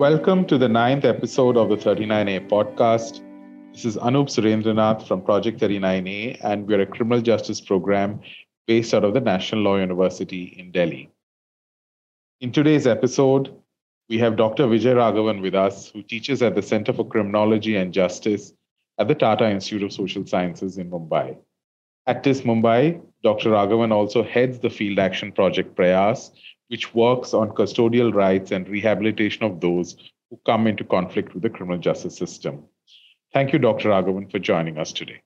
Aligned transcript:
Welcome 0.00 0.46
to 0.46 0.56
the 0.56 0.66
ninth 0.66 1.04
episode 1.04 1.58
of 1.58 1.68
the 1.68 1.76
39A 1.76 2.48
podcast. 2.48 3.20
This 3.74 3.84
is 3.84 3.98
Anup 3.98 4.30
Surendranath 4.30 5.06
from 5.06 5.20
Project 5.20 5.60
39A, 5.60 6.42
and 6.42 6.66
we're 6.66 6.80
a 6.80 6.86
criminal 6.86 7.20
justice 7.20 7.60
program 7.60 8.18
based 8.66 8.94
out 8.94 9.04
of 9.04 9.12
the 9.12 9.20
National 9.20 9.60
Law 9.60 9.76
University 9.76 10.54
in 10.58 10.70
Delhi. 10.70 11.10
In 12.40 12.50
today's 12.50 12.86
episode, 12.86 13.54
we 14.08 14.16
have 14.16 14.36
Dr. 14.36 14.62
Vijay 14.68 14.94
Raghavan 14.94 15.42
with 15.42 15.54
us, 15.54 15.90
who 15.90 16.02
teaches 16.02 16.40
at 16.40 16.54
the 16.54 16.62
Center 16.62 16.94
for 16.94 17.06
Criminology 17.06 17.76
and 17.76 17.92
Justice 17.92 18.54
at 18.96 19.06
the 19.06 19.14
Tata 19.14 19.50
Institute 19.50 19.82
of 19.82 19.92
Social 19.92 20.24
Sciences 20.26 20.78
in 20.78 20.90
Mumbai. 20.90 21.36
At 22.06 22.24
TISS 22.24 22.40
Mumbai, 22.40 23.02
Dr. 23.22 23.50
Raghavan 23.50 23.92
also 23.92 24.22
heads 24.22 24.60
the 24.60 24.70
Field 24.70 24.98
Action 24.98 25.30
Project 25.30 25.76
Prayas, 25.76 26.30
which 26.70 26.94
works 26.94 27.34
on 27.34 27.50
custodial 27.50 28.14
rights 28.14 28.52
and 28.52 28.68
rehabilitation 28.68 29.42
of 29.42 29.60
those 29.60 29.96
who 30.30 30.38
come 30.46 30.68
into 30.68 30.84
conflict 30.84 31.34
with 31.34 31.42
the 31.42 31.50
criminal 31.50 31.78
justice 31.78 32.16
system. 32.16 32.62
Thank 33.32 33.52
you, 33.52 33.58
Dr. 33.58 33.88
Raghavan, 33.88 34.30
for 34.30 34.38
joining 34.38 34.78
us 34.78 34.92
today. 34.92 35.20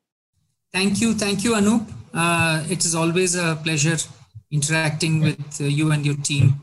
Thank 0.72 1.02
you. 1.02 1.12
Thank 1.12 1.44
you, 1.44 1.52
Anup. 1.52 1.86
Uh, 2.14 2.64
it 2.70 2.84
is 2.86 2.94
always 2.94 3.34
a 3.34 3.58
pleasure 3.62 3.98
interacting 4.50 5.20
with 5.20 5.60
uh, 5.60 5.64
you 5.64 5.92
and 5.92 6.06
your 6.06 6.16
team. 6.16 6.62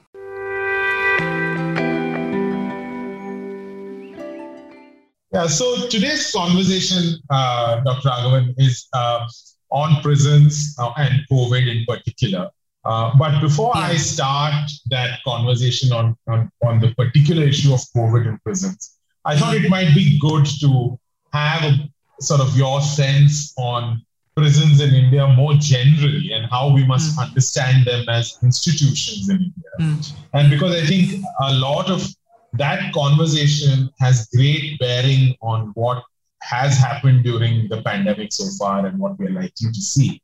Yeah, 5.32 5.48
so 5.48 5.88
today's 5.90 6.32
conversation, 6.32 7.22
uh, 7.30 7.82
Dr. 7.82 8.10
Raghavan, 8.10 8.56
is 8.58 8.88
uh, 8.94 9.28
on 9.70 10.02
prisons 10.02 10.76
uh, 10.80 10.92
and 10.98 11.22
COVID 11.32 11.68
in 11.70 11.86
particular. 11.86 12.50
Uh, 12.84 13.12
but 13.18 13.40
before. 13.42 13.72
I 13.76 13.96
start 13.96 14.70
that 14.90 15.20
conversation 15.24 15.94
on, 15.94 16.18
on, 16.28 16.52
on 16.64 16.80
the 16.80 16.94
particular 16.96 17.44
issue 17.44 17.74
of 17.74 17.82
COVID 17.96 18.28
in 18.28 18.40
prisons, 18.40 18.98
I 19.24 19.38
thought 19.38 19.56
it 19.56 19.70
might 19.70 19.94
be 19.94 20.18
good 20.20 20.46
to 20.62 21.00
have 21.32 21.64
a, 21.64 21.90
sort 22.20 22.42
of 22.42 22.56
your 22.56 22.82
sense 22.82 23.54
on 23.58 24.04
prisons 24.36 24.80
in 24.80 24.94
India 24.94 25.28
more 25.28 25.54
generally 25.56 26.32
and 26.34 26.46
how 26.50 26.74
we 26.74 26.86
must 26.86 27.18
mm. 27.18 27.28
understand 27.28 27.86
them 27.86 28.08
as 28.10 28.38
institutions 28.42 29.30
in 29.30 29.38
India. 29.38 29.72
Mm. 29.80 30.14
And 30.34 30.50
because 30.50 30.76
I 30.76 30.86
think 30.86 31.24
a 31.42 31.54
lot 31.56 31.90
of 31.90 32.08
that 32.54 32.94
conversation 32.94 33.90
has 34.00 34.28
great 34.36 34.80
bearing 34.80 35.36
on 35.42 35.72
what 35.76 36.04
has 36.42 36.78
happened 36.78 37.24
during 37.24 37.70
the 37.70 37.82
pandemic 37.84 38.32
so 38.32 38.46
far 38.58 38.86
and 38.86 38.98
what 39.00 39.18
we're 39.20 39.30
likely 39.30 39.72
to 39.72 39.82
see. 39.82 40.22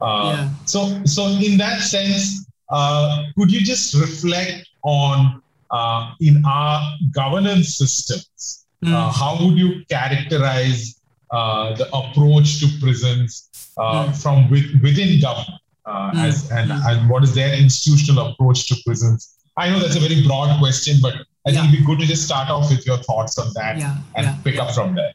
Uh, 0.00 0.34
yeah. 0.36 0.50
So, 0.64 1.04
so 1.04 1.26
in 1.26 1.58
that 1.58 1.80
sense, 1.80 2.46
uh, 2.70 3.24
could 3.36 3.50
you 3.50 3.60
just 3.60 3.94
reflect 3.94 4.68
on 4.82 5.42
uh, 5.70 6.12
in 6.20 6.42
our 6.46 6.96
governance 7.12 7.76
systems? 7.76 8.56
Mm. 8.82 9.12
how 9.12 9.36
would 9.38 9.58
you 9.58 9.84
characterize 9.90 11.02
uh, 11.30 11.74
the 11.74 11.86
approach 11.94 12.60
to 12.60 12.66
prisons 12.80 13.50
mm. 13.76 14.22
from 14.22 14.48
with, 14.48 14.64
within 14.82 15.20
government? 15.20 15.60
Mm. 15.86 16.14
As, 16.14 16.50
and, 16.50 16.70
hmm. 16.70 16.78
and 16.84 17.10
what 17.10 17.24
is 17.24 17.34
their 17.34 17.52
institutional 17.52 18.28
approach 18.28 18.68
to 18.68 18.76
prisons? 18.86 19.36
I 19.56 19.70
know 19.70 19.80
that's 19.80 19.96
a 19.96 20.00
very 20.00 20.24
broad 20.24 20.58
question, 20.60 20.98
but 21.02 21.14
I 21.46 21.52
think 21.52 21.64
it'd 21.64 21.80
be 21.80 21.84
good 21.84 21.98
to 22.00 22.06
just 22.06 22.24
start 22.24 22.48
off 22.48 22.70
with 22.70 22.86
your 22.86 22.98
thoughts 22.98 23.38
on 23.38 23.52
that 23.54 23.78
yeah. 23.78 23.96
and 24.14 24.26
yeah. 24.26 24.36
pick 24.44 24.58
up 24.58 24.72
from 24.72 24.94
there. 24.94 25.12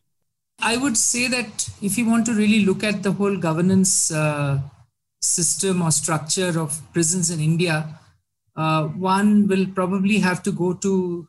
I 0.59 0.77
would 0.77 0.97
say 0.97 1.27
that 1.27 1.69
if 1.81 1.97
you 1.97 2.05
want 2.05 2.25
to 2.25 2.33
really 2.33 2.65
look 2.65 2.83
at 2.83 3.03
the 3.03 3.11
whole 3.11 3.37
governance 3.37 4.11
uh, 4.11 4.59
system 5.21 5.81
or 5.81 5.91
structure 5.91 6.59
of 6.59 6.81
prisons 6.93 7.29
in 7.29 7.39
India, 7.39 7.99
uh, 8.55 8.85
one 8.87 9.47
will 9.47 9.65
probably 9.67 10.19
have 10.19 10.41
to 10.43 10.51
go 10.51 10.73
to 10.73 11.27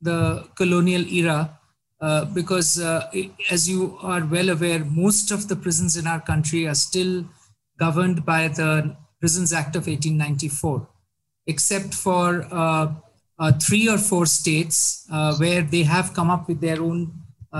the 0.00 0.48
colonial 0.56 1.02
era 1.06 1.58
uh, 2.00 2.24
because, 2.24 2.80
uh, 2.80 3.08
as 3.50 3.68
you 3.68 3.96
are 4.02 4.24
well 4.24 4.50
aware, 4.50 4.84
most 4.84 5.30
of 5.30 5.46
the 5.48 5.54
prisons 5.54 5.96
in 5.96 6.06
our 6.06 6.20
country 6.20 6.66
are 6.66 6.74
still 6.74 7.24
governed 7.78 8.24
by 8.24 8.48
the 8.48 8.96
Prisons 9.20 9.52
Act 9.52 9.76
of 9.76 9.86
1894, 9.86 10.88
except 11.46 11.94
for 11.94 12.44
uh, 12.50 12.92
uh, 13.38 13.52
three 13.52 13.88
or 13.88 13.98
four 13.98 14.26
states 14.26 15.06
uh, 15.12 15.36
where 15.36 15.62
they 15.62 15.84
have 15.84 16.12
come 16.12 16.28
up 16.28 16.48
with 16.48 16.60
their 16.60 16.82
own 16.82 17.12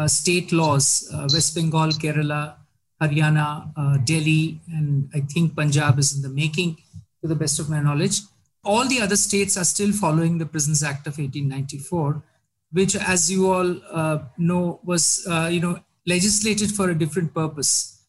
state 0.06 0.52
laws 0.52 1.06
West 1.32 1.54
Bengal, 1.54 1.90
Kerala, 1.90 2.56
Haryana, 3.02 3.72
uh, 3.76 3.96
Delhi, 3.98 4.60
and 4.68 5.10
I 5.14 5.20
think 5.20 5.56
Punjab 5.56 5.98
is 5.98 6.14
in 6.14 6.22
the 6.22 6.28
making, 6.28 6.76
to 7.20 7.28
the 7.28 7.34
best 7.34 7.58
of 7.58 7.68
my 7.68 7.80
knowledge. 7.80 8.20
All 8.64 8.86
the 8.86 9.00
other 9.00 9.16
states 9.16 9.56
are 9.56 9.64
still 9.64 9.92
following 9.92 10.38
the 10.38 10.46
Prisons 10.46 10.82
Act 10.82 11.06
of 11.06 11.18
1894, 11.18 12.22
which, 12.72 12.94
as 12.96 13.30
you 13.30 13.52
all 13.52 13.76
uh, 13.90 14.18
know, 14.38 14.80
was 14.84 15.26
uh, 15.28 15.48
you 15.50 15.60
know 15.60 15.80
legislated 16.06 16.70
for 16.70 16.90
a 16.90 16.94
different 16.94 17.34
purpose. 17.34 18.00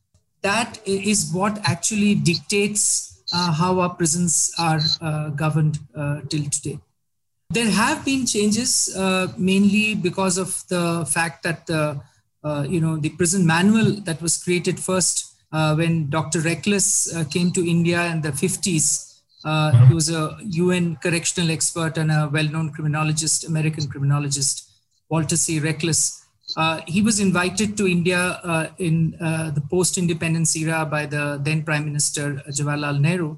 That 0.41 0.79
is 0.85 1.31
what 1.33 1.59
actually 1.63 2.15
dictates 2.15 3.23
uh, 3.33 3.51
how 3.51 3.79
our 3.79 3.89
prisons 3.89 4.51
are 4.59 4.81
uh, 5.01 5.29
governed 5.29 5.79
uh, 5.95 6.21
till 6.29 6.43
today. 6.49 6.79
There 7.49 7.69
have 7.69 8.03
been 8.03 8.25
changes, 8.25 8.89
mainly 9.37 9.95
because 9.95 10.37
of 10.37 10.63
the 10.69 11.05
fact 11.05 11.43
that 11.43 11.67
the 11.67 12.01
you 12.67 12.81
know, 12.81 12.97
the 12.97 13.09
prison 13.09 13.45
manual 13.45 13.91
that 14.01 14.21
was 14.21 14.41
created 14.43 14.79
first 14.79 15.33
uh, 15.53 15.75
when 15.75 16.09
Dr. 16.09 16.39
Reckless 16.39 17.15
uh, 17.15 17.23
came 17.25 17.51
to 17.51 17.63
India 17.63 18.07
in 18.07 18.21
the 18.21 18.31
50s. 18.31 19.19
Uh-huh. 19.45 19.85
He 19.85 19.93
was 19.93 20.09
a 20.09 20.35
UN 20.41 20.95
correctional 20.95 21.51
expert 21.51 21.97
and 21.97 22.11
a 22.11 22.27
well-known 22.33 22.71
criminologist, 22.73 23.45
American 23.45 23.87
criminologist, 23.87 24.71
Walter 25.09 25.37
C. 25.37 25.59
Reckless. 25.59 26.25
Uh, 26.57 26.81
he 26.87 27.01
was 27.03 27.19
invited 27.19 27.77
to 27.77 27.87
India 27.87 28.17
uh, 28.43 28.67
in 28.79 29.11
the 29.19 29.63
post-independence 29.69 30.55
era 30.55 30.85
by 30.85 31.05
the 31.05 31.39
then 31.43 31.63
Prime 31.63 31.85
Minister 31.85 32.41
Jawaharlal 32.49 32.99
Nehru 32.99 33.37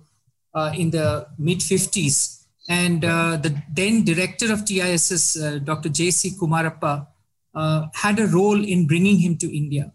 in 0.73 0.91
the 0.91 1.27
mid 1.37 1.59
50s. 1.59 2.43
And 2.69 3.01
the 3.01 3.61
then 3.73 4.05
director 4.05 4.53
of 4.53 4.63
TISS, 4.63 5.33
Dr. 5.63 5.89
J.C. 5.89 6.31
Kumarappa, 6.31 7.07
uh, 7.55 7.87
had 7.93 8.19
a 8.19 8.27
role 8.27 8.63
in 8.63 8.85
bringing 8.85 9.19
him 9.19 9.37
to 9.37 9.55
India. 9.55 9.91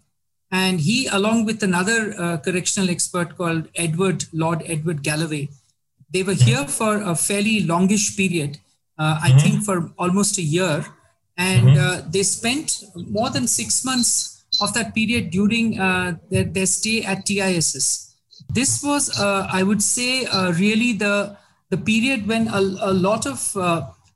And 0.51 0.81
he, 0.81 1.07
along 1.07 1.45
with 1.45 1.63
another 1.63 2.15
uh, 2.19 2.37
correctional 2.39 2.91
expert 2.91 3.37
called 3.37 3.69
Edward, 3.77 4.25
Lord 4.33 4.63
Edward 4.67 5.03
Galloway, 5.03 5.49
they 6.13 6.25
were 6.25 6.35
here 6.35 6.67
for 6.67 7.03
a 7.03 7.15
fairly 7.15 7.61
longish 7.61 8.17
period, 8.17 8.59
uh, 8.99 9.21
I 9.23 9.29
mm-hmm. 9.29 9.39
think 9.39 9.65
for 9.65 9.93
almost 9.97 10.39
a 10.39 10.43
year. 10.43 10.85
And 11.37 11.69
mm-hmm. 11.69 11.79
Uh, 11.81 12.11
they 12.11 12.23
spent 12.23 12.85
more 12.97 13.31
than 13.31 13.47
six 13.47 13.85
months 13.85 14.45
of 14.61 14.75
that 14.75 14.95
period 14.95 15.31
during 15.31 15.79
uh, 15.79 16.17
their, 16.31 16.45
their, 16.45 16.67
stay 16.67 17.03
at 17.03 17.25
TISS. 17.25 18.17
This 18.49 18.83
was, 18.83 19.19
uh, 19.19 19.47
I 19.51 19.63
would 19.63 19.83
say, 19.83 20.27
really 20.59 20.93
the, 20.93 21.37
the 21.71 21.77
period 21.79 22.27
when 22.27 22.49
a, 22.49 22.59
a 22.59 22.93
lot 22.93 23.25
of 23.25 23.39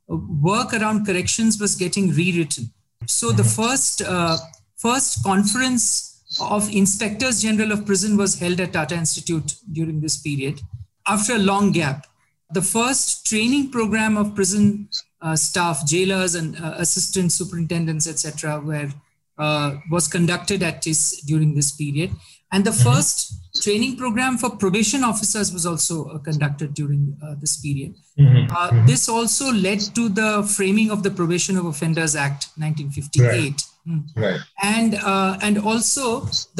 work 0.08 0.74
around 0.74 1.06
corrections 1.06 1.60
was 1.60 1.76
getting 1.76 2.10
rewritten. 2.10 2.72
So 3.06 3.32
the 3.32 3.44
first 3.44 4.02
uh, 4.02 4.36
first 4.76 5.22
conference 5.22 6.22
of 6.40 6.72
inspectors 6.72 7.42
general 7.42 7.72
of 7.72 7.86
prison 7.86 8.16
was 8.16 8.38
held 8.38 8.60
at 8.60 8.72
Tata 8.72 8.94
Institute 8.96 9.56
during 9.72 10.00
this 10.00 10.20
period. 10.20 10.60
After 11.06 11.34
a 11.34 11.38
long 11.38 11.72
gap, 11.72 12.06
the 12.50 12.62
first 12.62 13.26
training 13.26 13.70
program 13.70 14.16
of 14.16 14.34
prison 14.34 14.88
uh, 15.20 15.36
staff, 15.36 15.86
jailers, 15.86 16.34
and 16.34 16.56
uh, 16.56 16.74
assistant 16.78 17.32
superintendents, 17.32 18.06
etc., 18.06 18.60
were 18.60 18.90
uh, 19.38 19.76
was 19.90 20.06
conducted 20.06 20.62
at 20.62 20.82
TISS 20.82 21.22
during 21.22 21.54
this 21.54 21.72
period, 21.72 22.10
and 22.52 22.64
the 22.64 22.70
mm-hmm. 22.70 22.90
first 22.90 23.32
training 23.64 23.96
program 23.96 24.36
for 24.36 24.50
probation 24.50 25.02
officers 25.02 25.52
was 25.52 25.64
also 25.64 26.04
uh, 26.04 26.18
conducted 26.18 26.74
during 26.74 27.16
uh, 27.22 27.34
this 27.40 27.56
period. 27.64 27.94
Mm-hmm. 28.18 28.54
Uh, 28.54 28.70
mm-hmm. 28.70 28.86
This 28.86 29.08
also 29.08 29.52
led 29.52 29.80
to 29.98 30.08
the 30.20 30.30
framing 30.56 30.90
of 30.90 31.02
the 31.02 31.10
Probation 31.10 31.56
of 31.56 31.64
Offenders 31.64 32.14
Act 32.14 32.48
1958. 32.56 33.26
Right. 33.26 33.62
Mm. 33.88 34.02
Right. 34.16 34.40
And 34.62 34.94
uh, 34.96 35.38
and 35.42 35.58
also 35.58 36.04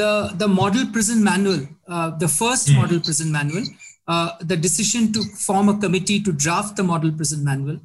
the 0.01 0.11
the 0.43 0.49
model 0.49 0.87
prison 0.95 1.25
manual, 1.25 1.67
uh, 1.89 2.11
the 2.25 2.29
first 2.29 2.69
mm. 2.69 2.77
model 2.77 3.01
prison 3.01 3.33
manual, 3.33 3.65
uh, 4.09 4.31
the 4.41 4.57
decision 4.57 5.13
to 5.13 5.23
form 5.49 5.69
a 5.69 5.77
committee 5.79 6.21
to 6.23 6.33
draft 6.33 6.77
the 6.77 6.87
model 6.93 7.13
prison 7.13 7.45
manual 7.45 7.81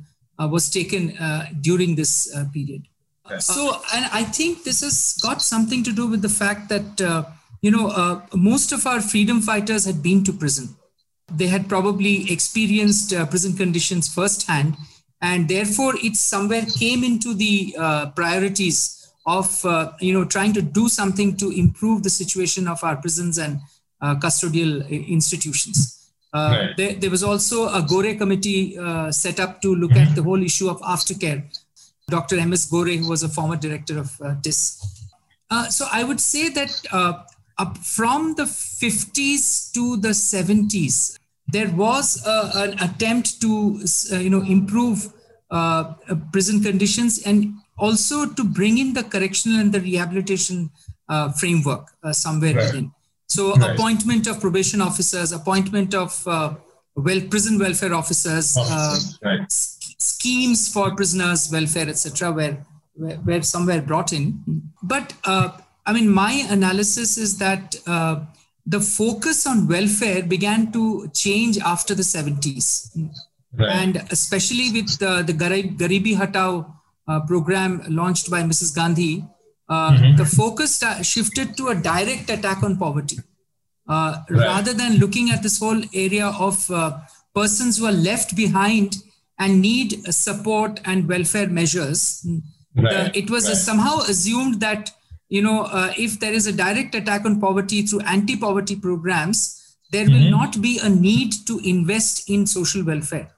was 0.55 0.69
taken 0.69 1.03
during 1.59 1.95
this 1.95 2.13
period. 2.53 2.83
Yes. 3.29 3.47
So, 3.47 3.63
and 3.93 4.05
I 4.19 4.23
think 4.23 4.63
this 4.63 4.79
has 4.87 5.19
got 5.21 5.41
something 5.41 5.83
to 5.83 5.91
do 5.91 6.07
with 6.07 6.21
the 6.21 6.29
fact 6.29 6.69
that 6.69 7.01
you 7.61 7.71
know, 7.71 7.87
uh, 7.89 8.21
most 8.33 8.71
of 8.71 8.85
our 8.87 9.01
freedom 9.01 9.41
fighters 9.41 9.85
had 9.85 10.01
been 10.01 10.23
to 10.23 10.33
prison. 10.33 10.75
They 11.31 11.47
had 11.47 11.69
probably 11.69 12.31
experienced 12.31 13.13
uh, 13.13 13.25
prison 13.25 13.55
conditions 13.55 14.07
firsthand, 14.13 14.75
and 15.21 15.47
therefore 15.47 15.93
it 15.97 16.15
somewhere 16.15 16.65
came 16.77 17.03
into 17.03 17.33
the 17.33 17.75
uh, 17.77 18.09
priorities 18.11 18.95
of 19.25 19.63
uh, 19.65 19.91
you 19.99 20.13
know 20.13 20.25
trying 20.25 20.53
to 20.53 20.61
do 20.61 20.89
something 20.89 21.35
to 21.37 21.51
improve 21.51 22.03
the 22.03 22.09
situation 22.09 22.67
of 22.67 22.83
our 22.83 22.95
prisons 22.95 23.37
and 23.37 23.59
uh, 24.01 24.15
custodial 24.15 24.81
uh, 24.83 24.87
institutions. 24.87 25.95
Right. 26.31 26.73
There, 26.77 26.93
there, 26.93 27.09
was 27.09 27.23
also 27.23 27.69
a 27.69 27.81
Gore 27.81 28.13
committee 28.13 28.77
set 29.09 29.39
up 29.39 29.63
to 29.63 29.73
look 29.73 29.93
at 29.93 30.15
the 30.15 30.21
whole 30.21 30.43
issue 30.43 30.69
of 30.69 30.79
aftercare. 30.81 31.43
Dr. 32.07 32.39
M.S. 32.39 32.65
Gore, 32.69 32.85
who 32.85 33.07
was 33.09 33.23
a 33.23 33.29
former 33.29 33.55
director 33.55 33.99
of 33.99 34.19
uh. 34.21 34.35
Uh, 35.51 35.67
so 35.69 35.87
I 35.91 36.03
would 36.03 36.19
say 36.19 36.49
that 36.49 36.81
uh, 36.91 37.23
up 37.59 37.77
from 37.77 38.33
the 38.35 38.43
50s 38.43 39.71
to 39.73 39.97
the 39.97 40.09
70s, 40.09 41.19
there 41.51 41.69
was 41.69 42.25
uh, 42.25 42.51
an 42.55 42.79
attempt 42.79 43.41
to 43.41 43.81
uh, 44.11 44.17
you 44.17 44.29
know 44.29 44.41
improve 44.41 45.13
uh, 45.51 45.93
prison 46.31 46.61
conditions 46.61 47.21
and 47.25 47.53
also 47.77 48.25
to 48.25 48.43
bring 48.43 48.77
in 48.77 48.93
the 48.93 49.03
correctional 49.03 49.59
and 49.59 49.73
the 49.73 49.81
rehabilitation 49.81 50.69
framework 51.39 51.87
somewhere 52.11 52.53
right. 52.53 52.65
within. 52.65 52.91
So 53.27 53.55
right. 53.55 53.71
appointment 53.71 54.27
of 54.27 54.39
probation 54.39 54.79
officers, 54.79 55.31
appointment 55.31 55.95
of 55.95 56.11
well 56.25 57.21
prison 57.31 57.57
welfare 57.57 57.93
officers, 57.93 58.57
right. 59.23 59.41
s- 59.41 59.95
schemes 59.97 60.71
for 60.71 60.95
prisoners 60.95 61.49
welfare, 61.51 61.89
etc., 61.89 62.31
were, 62.31 63.41
some 63.41 63.65
were 63.65 63.81
brought 63.81 64.13
in. 64.13 64.43
But 64.83 65.13
uh, 65.25 65.51
I 65.89 65.93
mean, 65.93 66.07
my 66.07 66.33
analysis 66.49 67.17
is 67.17 67.39
that 67.39 67.75
uh, 67.87 68.25
the 68.63 68.79
focus 68.79 69.47
on 69.47 69.67
welfare 69.67 70.21
began 70.21 70.71
to 70.73 71.09
change 71.15 71.57
after 71.57 71.95
the 71.95 72.03
70s. 72.03 72.95
Right. 73.57 73.71
And 73.71 73.95
especially 74.11 74.71
with 74.71 75.01
uh, 75.01 75.23
the 75.23 75.33
Garibi 75.33 76.15
Hatao 76.15 76.71
uh, 77.07 77.21
program 77.21 77.81
launched 77.89 78.29
by 78.29 78.43
Mrs. 78.43 78.75
Gandhi, 78.75 79.25
uh, 79.67 79.91
mm-hmm. 79.93 80.17
the 80.17 80.25
focus 80.25 80.83
shifted 81.01 81.57
to 81.57 81.69
a 81.69 81.75
direct 81.75 82.29
attack 82.29 82.61
on 82.61 82.77
poverty. 82.77 83.17
Uh, 83.87 84.21
right. 84.29 84.45
rather 84.45 84.71
than 84.71 84.97
looking 84.97 85.31
at 85.31 85.41
this 85.41 85.57
whole 85.59 85.81
area 85.95 86.27
of 86.27 86.69
uh, 86.69 86.99
persons 87.33 87.79
who 87.79 87.87
are 87.87 87.99
left 88.09 88.35
behind 88.35 88.97
and 89.39 89.59
need 89.59 89.93
support 90.13 90.79
and 90.85 91.09
welfare 91.09 91.47
measures. 91.47 92.23
Right. 92.75 92.93
Uh, 92.93 93.09
it 93.15 93.31
was 93.31 93.47
somehow 93.65 93.97
assumed 94.01 94.59
that 94.59 94.91
you 95.29 95.41
know 95.41 95.63
uh, 95.63 95.93
if 95.97 96.19
there 96.19 96.33
is 96.33 96.47
a 96.47 96.51
direct 96.51 96.95
attack 96.95 97.25
on 97.25 97.39
poverty 97.39 97.83
through 97.83 98.01
anti-poverty 98.01 98.75
programs, 98.77 99.77
there 99.91 100.05
mm-hmm. 100.05 100.23
will 100.23 100.31
not 100.31 100.61
be 100.61 100.79
a 100.83 100.89
need 100.89 101.33
to 101.47 101.59
invest 101.63 102.29
in 102.29 102.45
social 102.45 102.83
welfare. 102.83 103.29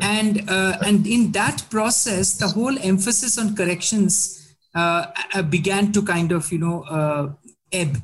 And 0.00 0.48
uh, 0.48 0.78
and 0.84 1.06
in 1.06 1.32
that 1.32 1.64
process, 1.70 2.38
the 2.38 2.48
whole 2.48 2.78
emphasis 2.78 3.38
on 3.38 3.54
corrections 3.54 4.54
uh, 4.74 5.06
began 5.50 5.92
to 5.92 6.02
kind 6.02 6.32
of 6.32 6.50
you 6.50 6.58
know 6.58 7.36
ebb. 7.72 7.96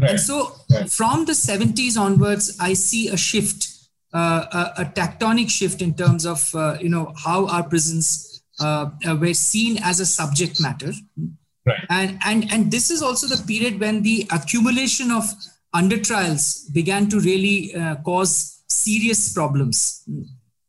Right. 0.00 0.12
And 0.12 0.20
so 0.20 0.52
right. 0.70 0.90
from 0.90 1.26
the 1.26 1.32
70s 1.32 1.98
onwards, 1.98 2.56
I 2.58 2.72
see 2.72 3.08
a 3.08 3.16
shift, 3.16 3.68
uh, 4.14 4.72
a, 4.76 4.82
a, 4.82 4.84
tectonic 4.86 5.50
shift 5.50 5.82
in 5.82 5.94
terms 5.94 6.24
of, 6.24 6.54
uh, 6.54 6.78
you 6.80 6.88
know, 6.88 7.12
how 7.16 7.46
our 7.48 7.62
prisons 7.64 8.42
uh, 8.60 8.90
uh, 9.06 9.16
were 9.16 9.34
seen 9.34 9.78
as 9.82 10.00
a 10.00 10.06
subject 10.06 10.60
matter. 10.60 10.92
Right. 11.70 11.86
And, 11.88 12.18
and, 12.24 12.52
and 12.52 12.70
this 12.70 12.90
is 12.90 13.02
also 13.02 13.26
the 13.26 13.42
period 13.46 13.80
when 13.80 14.02
the 14.02 14.26
accumulation 14.30 15.10
of 15.10 15.24
under 15.72 15.98
trials 15.98 16.64
began 16.72 17.08
to 17.10 17.20
really 17.20 17.74
uh, 17.74 17.96
cause 17.96 18.62
serious 18.68 19.32
problems. 19.32 20.04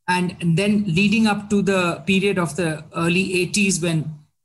And, 0.08 0.36
and 0.40 0.56
then 0.56 0.84
leading 0.86 1.26
up 1.26 1.48
to 1.50 1.62
the 1.62 2.02
period 2.06 2.38
of 2.38 2.56
the 2.56 2.84
early 2.96 3.46
80s 3.46 3.82
when 3.82 3.98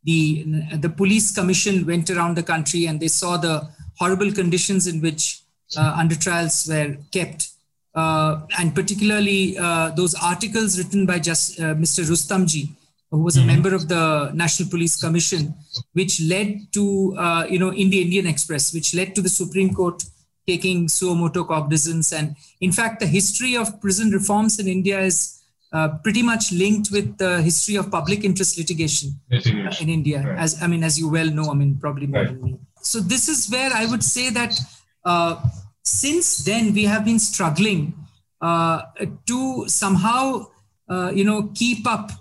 the, 0.03 0.45
the 0.77 0.89
police 0.89 1.33
commission 1.33 1.85
went 1.85 2.09
around 2.09 2.37
the 2.37 2.43
country 2.43 2.85
and 2.85 2.99
they 2.99 3.09
saw 3.09 3.37
the 3.37 3.67
horrible 3.97 4.31
conditions 4.31 4.87
in 4.87 5.01
which 5.01 5.41
uh, 5.75 5.95
under 5.97 6.15
trials 6.15 6.67
were 6.69 6.95
kept. 7.11 7.49
Uh, 7.93 8.41
and 8.59 8.75
particularly 8.75 9.57
uh, 9.57 9.89
those 9.89 10.13
articles 10.15 10.77
written 10.77 11.05
by 11.05 11.17
just 11.17 11.59
uh, 11.59 11.73
Mr. 11.73 12.05
Rustamji, 12.05 12.69
who 13.11 13.23
was 13.23 13.37
a 13.37 13.39
mm-hmm. 13.39 13.47
member 13.47 13.73
of 13.73 13.87
the 13.87 14.31
National 14.33 14.69
Police 14.69 14.99
Commission, 14.99 15.53
which 15.93 16.21
led 16.21 16.73
to, 16.73 17.15
uh, 17.17 17.45
you 17.49 17.59
know, 17.59 17.69
in 17.69 17.89
the 17.89 18.01
Indian 18.01 18.27
Express, 18.27 18.73
which 18.73 18.93
led 18.93 19.15
to 19.15 19.21
the 19.21 19.29
Supreme 19.29 19.73
Court 19.73 20.03
taking 20.45 20.87
suo 20.87 21.13
motu 21.13 21.45
cognizance. 21.45 22.11
And 22.11 22.35
in 22.61 22.71
fact, 22.71 22.99
the 22.99 23.07
history 23.07 23.55
of 23.55 23.79
prison 23.81 24.11
reforms 24.11 24.59
in 24.59 24.67
India 24.67 24.99
is 24.99 25.41
uh, 25.73 25.89
pretty 26.03 26.23
much 26.23 26.51
linked 26.51 26.91
with 26.91 27.17
the 27.17 27.41
history 27.41 27.75
of 27.75 27.91
public 27.91 28.23
interest 28.23 28.57
litigation, 28.57 29.19
litigation. 29.29 29.67
Uh, 29.67 29.75
in 29.81 29.89
India. 29.89 30.23
Right. 30.25 30.39
As 30.39 30.61
I 30.61 30.67
mean, 30.67 30.83
as 30.83 30.97
you 30.97 31.09
well 31.09 31.29
know, 31.29 31.51
I 31.51 31.53
mean, 31.53 31.77
probably 31.77 32.07
more 32.07 32.21
right. 32.21 32.29
than 32.29 32.41
me. 32.41 32.59
So 32.81 32.99
this 32.99 33.27
is 33.27 33.49
where 33.49 33.71
I 33.73 33.85
would 33.85 34.03
say 34.03 34.29
that 34.29 34.57
uh, 35.03 35.43
since 35.83 36.43
then 36.45 36.73
we 36.73 36.85
have 36.85 37.03
been 37.03 37.19
struggling 37.19 37.93
uh, 38.41 38.83
to 39.25 39.67
somehow 39.67 40.47
uh, 40.89 41.11
you 41.13 41.25
know 41.25 41.51
keep 41.53 41.85
up 41.85 42.11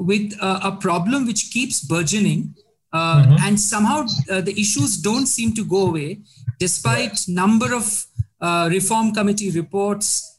with 0.00 0.32
a, 0.40 0.68
a, 0.68 0.72
problem 0.80 1.26
which 1.26 1.50
keeps 1.50 1.80
burgeoning. 1.80 2.54
Uh, 2.92 3.22
mm-hmm. 3.22 3.36
And 3.44 3.60
somehow 3.60 4.06
uh, 4.30 4.40
the 4.40 4.54
issues 4.58 4.96
don't 4.96 5.26
seem 5.26 5.54
to 5.54 5.64
go 5.64 5.88
away, 5.88 6.20
despite 6.58 7.18
number 7.28 7.74
of 7.74 8.06
reform 8.70 9.12
committee 9.12 9.50
reports 9.50 10.38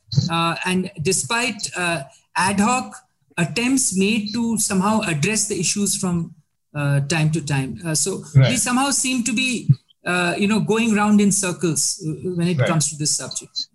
and 0.65 0.89
despite 1.01 1.69
ad 1.75 2.59
hoc 2.59 2.95
attempts 3.37 3.95
made 3.95 4.33
to 4.33 4.57
somehow 4.57 5.01
address 5.01 5.47
the 5.47 5.59
issues 5.59 5.95
from 5.95 6.33
uh, 6.75 6.99
time 7.01 7.31
to 7.31 7.41
time. 7.43 7.79
Uh, 7.85 7.95
so 7.95 8.23
right. 8.35 8.49
we 8.49 8.57
somehow 8.57 8.91
seem 8.91 9.23
to 9.23 9.33
be, 9.33 9.69
uh, 10.05 10.35
you 10.37 10.47
know, 10.47 10.59
going 10.59 10.93
round 10.93 11.21
in 11.21 11.31
circles 11.31 12.03
when 12.03 12.47
it 12.47 12.57
right. 12.57 12.67
comes 12.67 12.89
to 12.89 12.97
this 12.97 13.15
subject. 13.15 13.67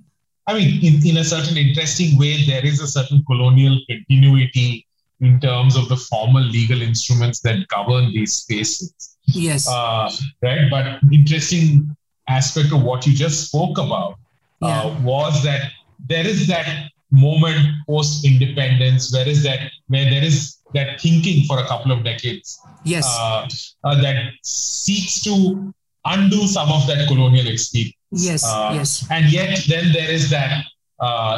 I 0.47 0.55
mean, 0.55 0.85
in, 0.85 1.07
in 1.07 1.17
a 1.19 1.25
certain 1.25 1.57
interesting 1.57 2.19
way, 2.19 2.45
there 2.45 2.65
is 2.65 2.81
a 2.81 2.87
certain 2.87 3.25
colonial 3.25 3.79
continuity 3.89 4.87
in 5.23 5.39
terms 5.41 5.77
of 5.77 5.89
the 5.89 5.97
formal 5.97 6.43
legal 6.43 6.83
instruments 6.83 7.41
that 7.41 7.67
govern 7.69 8.13
these 8.13 8.35
spaces. 8.35 9.17
Yes. 9.27 9.69
Uh, 9.69 10.11
right. 10.43 10.69
But 10.69 10.99
interesting 11.13 11.97
aspect 12.29 12.73
of 12.73 12.83
what 12.83 13.07
you 13.07 13.15
just 13.15 13.47
spoke 13.47 13.79
about 13.79 14.19
uh, 14.61 14.67
yeah. 14.67 15.01
was 15.03 15.43
that 15.45 15.71
there 16.09 16.27
is 16.27 16.49
that 16.49 16.91
moment 17.13 17.61
post 17.89 18.25
independence, 18.25 19.13
where 19.13 19.29
is 19.29 19.45
that 19.45 19.71
where 19.87 20.11
there 20.11 20.25
is 20.25 20.59
that 20.75 21.01
thinking 21.01 21.45
for 21.45 21.59
a 21.59 21.67
couple 21.67 21.93
of 21.93 22.03
decades. 22.03 22.61
Yes. 22.85 23.07
Uh, 23.09 23.49
uh, 23.85 24.03
that 24.03 24.33
seeks 24.43 25.23
to 25.23 25.73
undo 26.05 26.49
some 26.49 26.71
of 26.73 26.87
that 26.89 27.07
colonial 27.07 27.47
experience. 27.47 27.95
Yes. 28.11 28.45
Uh, 28.45 28.73
yes. 28.75 29.07
And 29.11 29.31
yet, 29.31 29.61
then 29.69 29.93
there 29.93 30.11
is 30.11 30.31
that 30.31 30.65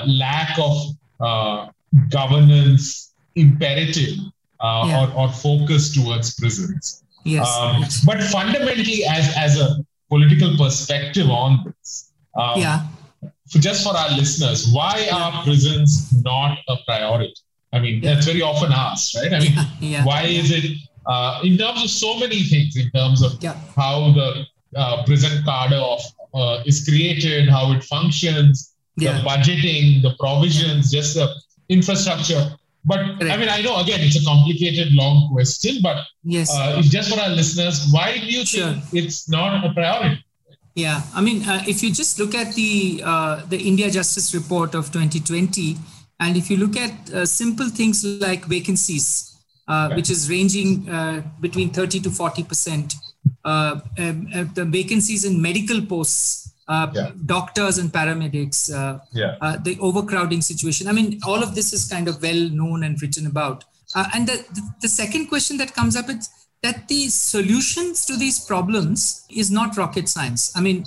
lack 0.07 0.59
of 0.59 0.97
governance 2.09 3.14
imperative 3.37 4.19
uh, 4.61 4.85
yeah. 4.87 5.13
or, 5.15 5.29
or 5.29 5.33
focus 5.33 5.95
towards 5.95 6.35
prisons. 6.35 7.03
Yes. 7.25 7.49
Um. 7.57 7.85
But 8.05 8.23
fundamentally, 8.25 9.05
as, 9.05 9.35
as 9.37 9.61
a 9.61 9.85
political 10.09 10.57
perspective 10.57 11.29
on 11.31 11.65
this, 11.65 12.13
um, 12.39 12.61
yeah. 12.61 12.87
For 13.51 13.59
just 13.59 13.85
for 13.85 13.95
our 13.97 14.11
listeners, 14.11 14.73
why 14.73 15.07
are 15.13 15.45
prisons 15.45 16.11
not 16.23 16.59
a 16.67 16.77
priority? 16.87 17.35
I 17.75 17.79
mean, 17.79 18.03
yeah. 18.03 18.15
that's 18.15 18.27
very 18.27 18.41
often 18.41 18.73
asked, 18.73 19.15
right? 19.17 19.33
I 19.33 19.39
mean, 19.39 19.53
yeah, 19.81 20.05
why 20.05 20.23
is 20.23 20.51
it 20.51 20.65
uh, 21.07 21.41
in 21.45 21.59
terms 21.59 21.85
of 21.85 21.91
so 21.91 22.19
many 22.19 22.43
things, 22.43 22.77
in 22.77 22.91
terms 22.93 23.23
of 23.23 23.33
how 23.77 24.13
the 24.13 24.45
uh, 24.77 25.05
prison 25.05 25.45
cadre 25.45 25.77
of 25.77 26.01
uh, 26.33 26.63
is 26.65 26.89
created, 26.89 27.49
how 27.49 27.73
it 27.73 27.85
functions, 27.85 28.75
the 28.97 29.07
budgeting, 29.07 30.03
the 30.03 30.15
provisions, 30.19 30.91
just 30.91 31.15
the 31.15 31.29
infrastructure. 31.69 32.57
But 32.85 33.01
I 33.01 33.37
mean, 33.39 33.49
I 33.49 33.63
know 33.63 33.81
again 33.81 34.01
it's 34.03 34.21
a 34.21 34.25
complicated, 34.25 34.93
long 34.93 35.31
question, 35.33 35.79
but 35.83 36.05
yes, 36.23 36.51
uh, 36.53 36.83
just 36.83 37.15
for 37.15 37.21
our 37.21 37.31
listeners, 37.31 37.89
why 37.91 38.19
do 38.19 38.27
you 38.27 38.45
sure. 38.45 38.73
think 38.73 39.05
it's 39.05 39.29
not 39.29 39.65
a 39.65 39.73
priority? 39.73 40.23
Yeah, 40.75 41.03
I 41.15 41.21
mean, 41.21 41.49
uh, 41.49 41.63
if 41.67 41.83
you 41.83 41.93
just 41.93 42.19
look 42.19 42.35
at 42.35 42.55
the 42.55 43.03
uh, 43.05 43.47
the 43.47 43.57
India 43.57 43.91
Justice 43.91 44.35
Report 44.35 44.75
of 44.75 44.93
2020 44.93 45.77
and 46.21 46.37
if 46.37 46.51
you 46.51 46.57
look 46.57 46.77
at 46.77 47.13
uh, 47.13 47.27
simple 47.27 47.69
things 47.69 48.05
like 48.05 48.45
vacancies, 48.45 49.37
uh, 49.67 49.93
which 49.95 50.11
is 50.11 50.31
ranging 50.31 50.89
uh, 50.89 51.23
between 51.41 51.71
30 51.71 52.01
to 52.01 52.11
40 52.11 52.45
percent, 52.45 52.95
um, 53.45 53.83
uh, 53.99 54.45
the 54.55 54.67
vacancies 54.69 55.25
in 55.25 55.41
medical 55.41 55.81
posts, 55.83 56.44
uh, 56.69 56.91
yeah. 56.95 57.11
doctors 57.27 57.79
and 57.79 57.91
paramedics, 57.93 58.71
yeah. 59.13 59.57
the 59.63 59.79
overcrowding 59.81 60.41
situation. 60.41 60.89
I 60.89 60.93
mean, 60.93 61.21
all 61.27 61.43
of 61.43 61.55
this 61.55 61.73
is 61.73 61.87
kind 61.89 62.09
of 62.09 62.23
well 62.23 62.49
known 62.51 62.85
and 62.85 63.01
written 63.01 63.27
about. 63.27 63.65
and 63.95 64.27
the, 64.27 64.37
the, 64.55 64.63
the, 64.83 64.89
second 64.89 65.27
question 65.27 65.57
that 65.59 65.73
comes 65.75 65.95
up 65.95 66.09
is 66.09 66.29
that 66.63 66.89
the 66.89 67.09
solutions 67.09 68.07
to 68.07 68.17
these 68.17 68.41
problems 68.41 69.25
is 69.31 69.51
not 69.51 69.77
rocket 69.77 70.09
science. 70.09 70.51
I 70.57 70.61
mean, 70.61 70.85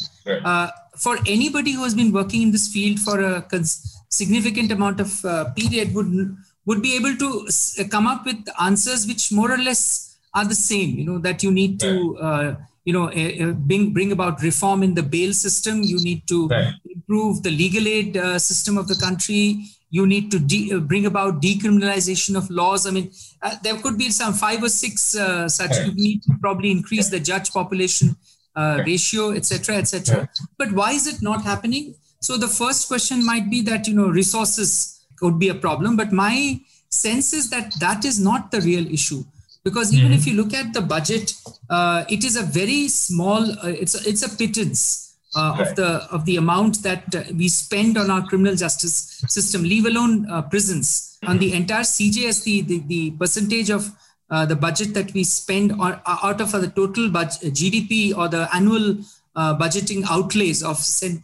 for 0.97 1.17
anybody 1.27 1.71
who 1.71 1.83
has 1.83 1.93
been 1.93 2.11
working 2.11 2.41
in 2.41 2.51
this 2.51 2.67
field 2.67 2.99
for 2.99 3.21
a 3.21 3.41
cons- 3.43 3.97
significant 4.09 4.71
amount 4.71 4.99
of 4.99 5.25
uh, 5.25 5.45
period 5.51 5.93
would 5.93 6.35
would 6.65 6.81
be 6.81 6.95
able 6.95 7.15
to 7.15 7.47
uh, 7.47 7.83
come 7.89 8.07
up 8.07 8.25
with 8.25 8.43
answers 8.61 9.07
which 9.07 9.31
more 9.31 9.51
or 9.51 9.57
less 9.57 10.17
are 10.33 10.45
the 10.45 10.55
same 10.55 10.97
you 10.97 11.05
know 11.05 11.17
that 11.17 11.43
you 11.43 11.51
need 11.51 11.79
to 11.79 12.17
uh, 12.17 12.55
you 12.87 12.93
know 12.95 13.07
uh, 13.21 13.51
bring 13.69 13.91
bring 13.95 14.11
about 14.17 14.41
reform 14.41 14.81
in 14.87 14.93
the 14.99 15.03
bail 15.15 15.33
system 15.33 15.81
you 15.93 15.97
need 16.09 16.21
to 16.33 16.47
right. 16.47 16.73
improve 16.95 17.43
the 17.47 17.51
legal 17.63 17.85
aid 17.95 18.15
uh, 18.15 18.39
system 18.39 18.77
of 18.81 18.87
the 18.91 18.95
country 19.05 19.41
you 19.89 20.05
need 20.05 20.31
to 20.31 20.39
de- 20.39 20.73
uh, 20.73 20.79
bring 20.79 21.05
about 21.05 21.41
decriminalization 21.41 22.35
of 22.35 22.49
laws. 22.49 22.85
I 22.85 22.91
mean, 22.91 23.11
uh, 23.41 23.55
there 23.63 23.77
could 23.77 23.97
be 23.97 24.09
some 24.09 24.33
five 24.33 24.61
or 24.61 24.69
six 24.69 25.15
uh, 25.15 25.47
such. 25.47 25.77
You 25.77 25.93
need 25.93 26.23
to 26.23 26.33
probably 26.41 26.71
increase 26.71 27.09
the 27.09 27.19
judge 27.19 27.51
population 27.51 28.17
uh, 28.55 28.83
ratio, 28.85 29.31
etc., 29.31 29.77
etc. 29.77 30.29
But 30.57 30.73
why 30.73 30.91
is 30.91 31.07
it 31.07 31.21
not 31.21 31.43
happening? 31.43 31.95
So 32.19 32.37
the 32.37 32.49
first 32.49 32.87
question 32.89 33.25
might 33.25 33.49
be 33.49 33.61
that 33.61 33.87
you 33.87 33.93
know 33.93 34.09
resources 34.09 35.05
could 35.17 35.39
be 35.39 35.49
a 35.49 35.55
problem, 35.55 35.95
but 35.95 36.11
my 36.11 36.59
sense 36.89 37.33
is 37.33 37.49
that 37.49 37.73
that 37.79 38.03
is 38.03 38.19
not 38.19 38.51
the 38.51 38.61
real 38.61 38.91
issue 38.91 39.23
because 39.67 39.93
even 39.93 40.11
mm-hmm. 40.11 40.19
if 40.19 40.25
you 40.25 40.35
look 40.41 40.53
at 40.53 40.73
the 40.73 40.81
budget, 40.81 41.33
uh, 41.69 42.05
it 42.07 42.23
is 42.23 42.37
a 42.37 42.43
very 42.43 42.87
small. 42.87 43.43
Uh, 43.63 43.73
it's 43.83 43.95
a, 43.99 44.09
it's 44.09 44.23
a 44.23 44.31
pittance 44.37 45.17
uh, 45.35 45.57
right. 45.57 45.67
of 45.67 45.75
the 45.75 45.89
of 46.15 46.23
the 46.23 46.37
amount 46.37 46.81
that 46.83 47.03
uh, 47.13 47.23
we 47.35 47.49
spend 47.49 47.97
on 47.97 48.09
our 48.09 48.25
criminal 48.29 48.55
justice 48.55 48.95
system, 49.27 49.63
leave 49.63 49.85
alone 49.85 50.25
uh, 50.29 50.41
prisons. 50.41 51.17
On 51.27 51.37
the 51.37 51.51
entire 51.53 51.87
CJS, 51.95 52.45
the 52.45 52.61
the, 52.61 52.79
the 52.93 53.11
percentage 53.11 53.69
of 53.69 53.91
uh, 54.29 54.45
the 54.45 54.55
budget 54.55 54.93
that 54.93 55.13
we 55.13 55.25
spend 55.25 55.73
on, 55.73 55.99
out 56.07 56.39
of 56.39 56.51
the 56.53 56.71
total 56.73 57.09
budget, 57.09 57.53
GDP 57.53 58.15
or 58.17 58.29
the 58.29 58.47
annual 58.55 58.95
uh, 59.35 59.57
budgeting 59.57 60.05
outlays 60.09 60.63
of 60.63 60.77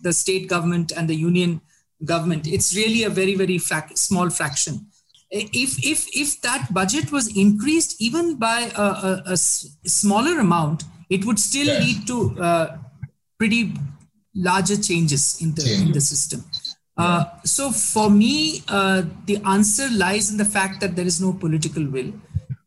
the 0.04 0.12
state 0.12 0.50
government 0.50 0.92
and 0.98 1.08
the 1.08 1.16
union 1.16 1.62
government, 2.04 2.46
it's 2.46 2.76
really 2.76 3.04
a 3.04 3.10
very 3.10 3.36
very 3.36 3.58
frac- 3.58 3.98
small 3.98 4.30
fraction. 4.30 4.88
If 5.36 5.84
if 5.84 6.08
if 6.16 6.42
that 6.42 6.72
budget 6.72 7.12
was 7.12 7.36
increased 7.36 8.00
even 8.00 8.36
by 8.36 8.72
a, 8.78 8.82
a, 8.82 9.22
a 9.34 9.38
smaller 9.38 10.40
amount, 10.40 10.84
it 11.10 11.26
would 11.26 11.40
still 11.40 11.66
yes. 11.66 11.84
lead 11.84 12.08
to 12.08 12.18
pretty 13.40 13.74
larger 14.36 14.78
changes 14.78 15.42
in 15.42 15.54
the, 15.56 15.74
in 15.74 15.92
the 15.92 16.02
system. 16.02 16.44
Uh, 16.96 17.26
so 17.44 17.72
for 17.72 18.10
me, 18.10 18.64
uh, 18.68 19.02
the 19.26 19.38
answer 19.46 19.90
lies 19.92 20.32
in 20.32 20.38
the 20.38 20.46
fact 20.46 20.80
that 20.80 20.96
there 20.96 21.06
is 21.06 21.20
no 21.20 21.34
political 21.34 21.86
will, 21.90 22.14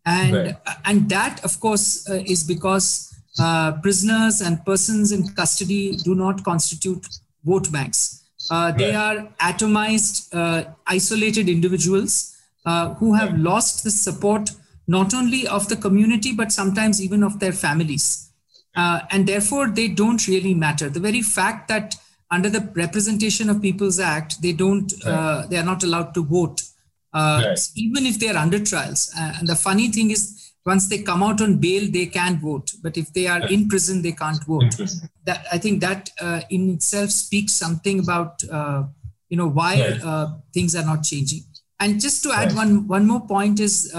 and 0.04 0.34
right. 0.34 0.56
and 0.84 1.08
that 1.08 1.44
of 1.44 1.58
course 1.60 2.08
uh, 2.10 2.14
is 2.26 2.42
because 2.42 3.14
uh, 3.38 3.72
prisoners 3.80 4.40
and 4.40 4.64
persons 4.64 5.12
in 5.12 5.28
custody 5.34 5.96
do 5.98 6.14
not 6.14 6.42
constitute 6.42 7.06
vote 7.44 7.70
banks. 7.70 8.24
Uh, 8.50 8.72
they 8.72 8.92
right. 8.94 9.18
are 9.18 9.28
atomized, 9.40 10.28
uh, 10.34 10.64
isolated 10.86 11.48
individuals 11.48 12.35
who 12.98 13.14
have 13.14 13.38
lost 13.38 13.84
the 13.84 13.90
support 13.90 14.50
not 14.88 15.14
only 15.14 15.46
of 15.46 15.68
the 15.68 15.76
community 15.76 16.32
but 16.32 16.50
sometimes 16.50 17.00
even 17.00 17.22
of 17.22 17.38
their 17.38 17.52
families 17.52 18.26
uh, 18.76 19.00
and 19.10 19.26
therefore 19.26 19.68
they 19.68 19.88
don't 19.88 20.28
really 20.28 20.54
matter. 20.54 20.88
The 20.88 21.00
very 21.00 21.22
fact 21.22 21.68
that 21.68 21.96
under 22.30 22.50
the 22.50 22.70
Representation 22.74 23.48
of 23.48 23.62
People's 23.62 23.98
Act, 23.98 24.42
they 24.42 24.52
don't, 24.52 24.92
uh, 25.04 25.46
they 25.46 25.56
are 25.56 25.64
not 25.64 25.82
allowed 25.82 26.12
to 26.14 26.24
vote, 26.24 26.62
uh, 27.14 27.42
right. 27.44 27.58
even 27.74 28.04
if 28.04 28.18
they 28.18 28.28
are 28.28 28.36
under 28.36 28.58
trials. 28.58 29.10
Uh, 29.18 29.34
and 29.38 29.48
the 29.48 29.56
funny 29.56 29.88
thing 29.88 30.10
is, 30.10 30.52
once 30.66 30.88
they 30.88 30.98
come 30.98 31.22
out 31.22 31.40
on 31.40 31.58
bail, 31.58 31.88
they 31.90 32.06
can 32.06 32.40
vote. 32.40 32.72
But 32.82 32.96
if 32.96 33.12
they 33.12 33.28
are 33.28 33.46
in 33.48 33.68
prison, 33.68 34.02
they 34.02 34.12
can't 34.12 34.44
vote. 34.44 34.76
That 35.24 35.46
I 35.52 35.58
think 35.58 35.80
that 35.80 36.10
uh, 36.20 36.40
in 36.50 36.70
itself 36.70 37.10
speaks 37.10 37.52
something 37.52 38.00
about 38.00 38.42
uh, 38.50 38.82
you 39.28 39.36
know 39.36 39.48
why 39.48 40.38
things 40.52 40.74
are 40.74 40.84
not 40.84 41.04
changing. 41.04 41.44
And 41.78 42.00
just 42.00 42.22
to 42.22 42.32
add 42.32 42.54
one 42.54 42.86
one 42.88 43.06
more 43.06 43.26
point 43.26 43.60
is 43.60 43.92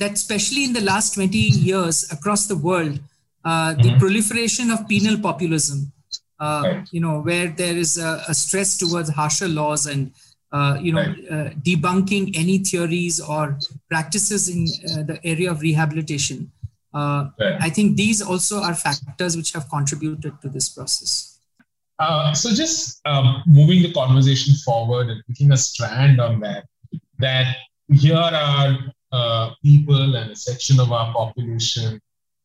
that 0.00 0.12
especially 0.12 0.64
in 0.64 0.72
the 0.72 0.80
last 0.80 1.14
20 1.14 1.36
years 1.38 2.10
across 2.10 2.46
the 2.46 2.56
world, 2.56 2.98
uh, 3.44 3.74
the 3.74 3.82
mm-hmm. 3.82 3.98
proliferation 3.98 4.70
of 4.70 4.88
penal 4.88 5.18
populism, 5.18 5.92
uh, 6.40 6.62
right. 6.64 6.88
you 6.90 7.00
know, 7.00 7.20
where 7.20 7.48
there 7.48 7.76
is 7.76 7.96
a, 7.98 8.22
a, 8.28 8.34
stress 8.34 8.76
towards 8.76 9.10
harsher 9.10 9.48
laws 9.48 9.86
and, 9.86 10.12
uh, 10.52 10.78
you 10.80 10.92
know, 10.92 11.00
right. 11.00 11.30
Uh, 11.30 11.50
debunking 11.60 12.36
any 12.36 12.58
theories 12.58 13.20
or 13.20 13.58
practices 13.88 14.48
in 14.48 14.66
uh, 14.90 15.02
the 15.04 15.20
area 15.24 15.50
of 15.50 15.60
rehabilitation. 15.60 16.50
Right. 16.92 17.56
I 17.60 17.70
think 17.70 17.96
these 17.96 18.20
also 18.20 18.60
are 18.60 18.74
factors 18.74 19.36
which 19.36 19.52
have 19.52 19.68
contributed 19.70 20.40
to 20.42 20.48
this 20.48 20.68
process. 20.70 21.38
so 22.34 22.50
just 22.50 23.00
um, 23.06 23.42
moving 23.46 23.82
the 23.82 23.92
conversation 23.92 24.54
forward 24.64 25.08
and 25.08 25.22
picking 25.28 25.52
a 25.52 25.56
strand 25.56 26.20
on 26.20 26.40
that, 26.40 26.64
that 27.20 27.56
here 27.92 28.16
are 28.16 28.76
people 29.62 30.16
and 30.16 30.30
a 30.30 30.36
section 30.36 30.78
of 30.80 30.92
our 30.92 31.12
population 31.12 32.00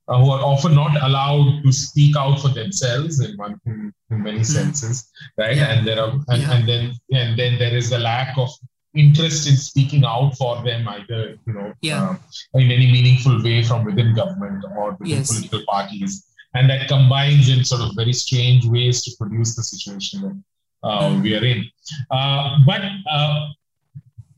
uh, 0.08 0.20
who 0.20 0.30
are 0.30 0.42
often 0.42 0.76
not 0.76 1.02
allowed 1.02 1.64
to 1.64 1.72
speak 1.72 2.16
out 2.16 2.40
for 2.40 2.50
themselves 2.50 3.20
in 3.20 3.36
one 3.38 3.60
in, 3.66 3.92
in 4.12 4.22
many 4.22 4.40
mm. 4.40 4.46
senses, 4.46 5.10
right? 5.38 5.58
Yeah. 5.58 5.72
And 5.72 5.88
there 5.88 6.00
are 6.00 6.12
and, 6.28 6.42
yeah. 6.42 6.54
and 6.54 6.70
then 6.70 6.94
and 7.12 7.40
then 7.40 7.58
there 7.58 7.76
is 7.76 7.92
a 7.92 7.98
lack 7.98 8.38
of 8.38 8.50
interest 8.94 9.48
in 9.48 9.56
speaking 9.56 10.06
out 10.06 10.38
for 10.38 10.64
them 10.64 10.88
either 10.88 11.38
you 11.46 11.54
know 11.54 11.74
yeah. 11.82 12.12
uh, 12.12 12.60
in 12.60 12.72
any 12.72 12.90
meaningful 12.92 13.44
way 13.44 13.62
from 13.62 13.84
within 13.84 14.14
government 14.16 14.64
or 14.78 14.92
within 14.92 15.18
yes. 15.18 15.28
political 15.28 15.62
parties 15.68 16.28
and 16.54 16.70
that 16.70 16.88
combines 16.88 17.50
in 17.50 17.66
sort 17.66 17.82
of 17.82 17.92
very 17.96 18.14
strange 18.14 18.66
ways 18.66 19.04
to 19.04 19.12
produce 19.20 19.54
the 19.56 19.64
situation 19.64 20.22
that 20.22 20.88
uh, 20.88 21.10
mm. 21.10 21.22
we 21.22 21.36
are 21.36 21.44
in 21.44 21.66
uh, 22.10 22.58
but 22.66 22.82
uh, 23.12 23.50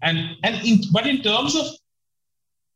and 0.02 0.18
and 0.44 0.56
in, 0.66 0.80
but 0.92 1.08
in 1.08 1.22
terms 1.22 1.56
of 1.56 1.66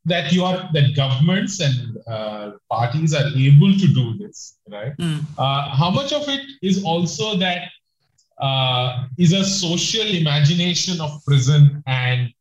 that 0.06 0.32
you 0.32 0.44
are 0.44 0.70
that 0.74 0.96
governments 0.96 1.60
and 1.60 1.98
uh, 2.08 2.52
parties 2.70 3.14
are 3.14 3.28
able 3.36 3.74
to 3.78 3.88
do 3.88 4.18
this 4.18 4.58
right 4.70 4.98
mm. 4.98 5.24
uh, 5.38 5.70
how 5.70 5.90
much 5.92 6.12
of 6.12 6.28
it 6.28 6.42
is 6.62 6.84
also 6.84 7.36
that 7.38 7.70
uh, 8.40 9.06
is 9.18 9.34
a 9.34 9.44
social 9.44 10.08
imagination 10.08 11.00
of 11.00 11.24
prison 11.26 11.84
and 11.86 12.34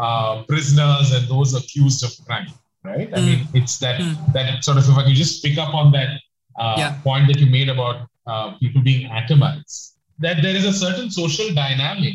uh, 0.00 0.42
prisoners 0.48 1.12
and 1.12 1.28
those 1.28 1.54
accused 1.54 2.02
of 2.02 2.12
crime 2.26 2.48
right 2.84 3.10
mm. 3.10 3.18
i 3.18 3.20
mean 3.20 3.46
it's 3.52 3.78
that 3.78 4.00
mm. 4.00 4.32
that 4.32 4.64
sort 4.64 4.78
of 4.78 4.88
if 4.88 4.96
i 4.96 5.04
could 5.04 5.14
just 5.14 5.44
pick 5.44 5.58
up 5.58 5.74
on 5.74 5.92
that 5.92 6.20
uh, 6.58 6.74
yeah. 6.78 6.98
point 7.02 7.26
that 7.26 7.38
you 7.38 7.46
made 7.46 7.68
about 7.68 8.08
uh, 8.26 8.52
people 8.58 8.80
being 8.80 9.08
atomized 9.10 9.92
that 10.18 10.40
there 10.40 10.56
is 10.56 10.64
a 10.64 10.72
certain 10.72 11.10
social 11.10 11.52
dynamic 11.52 12.14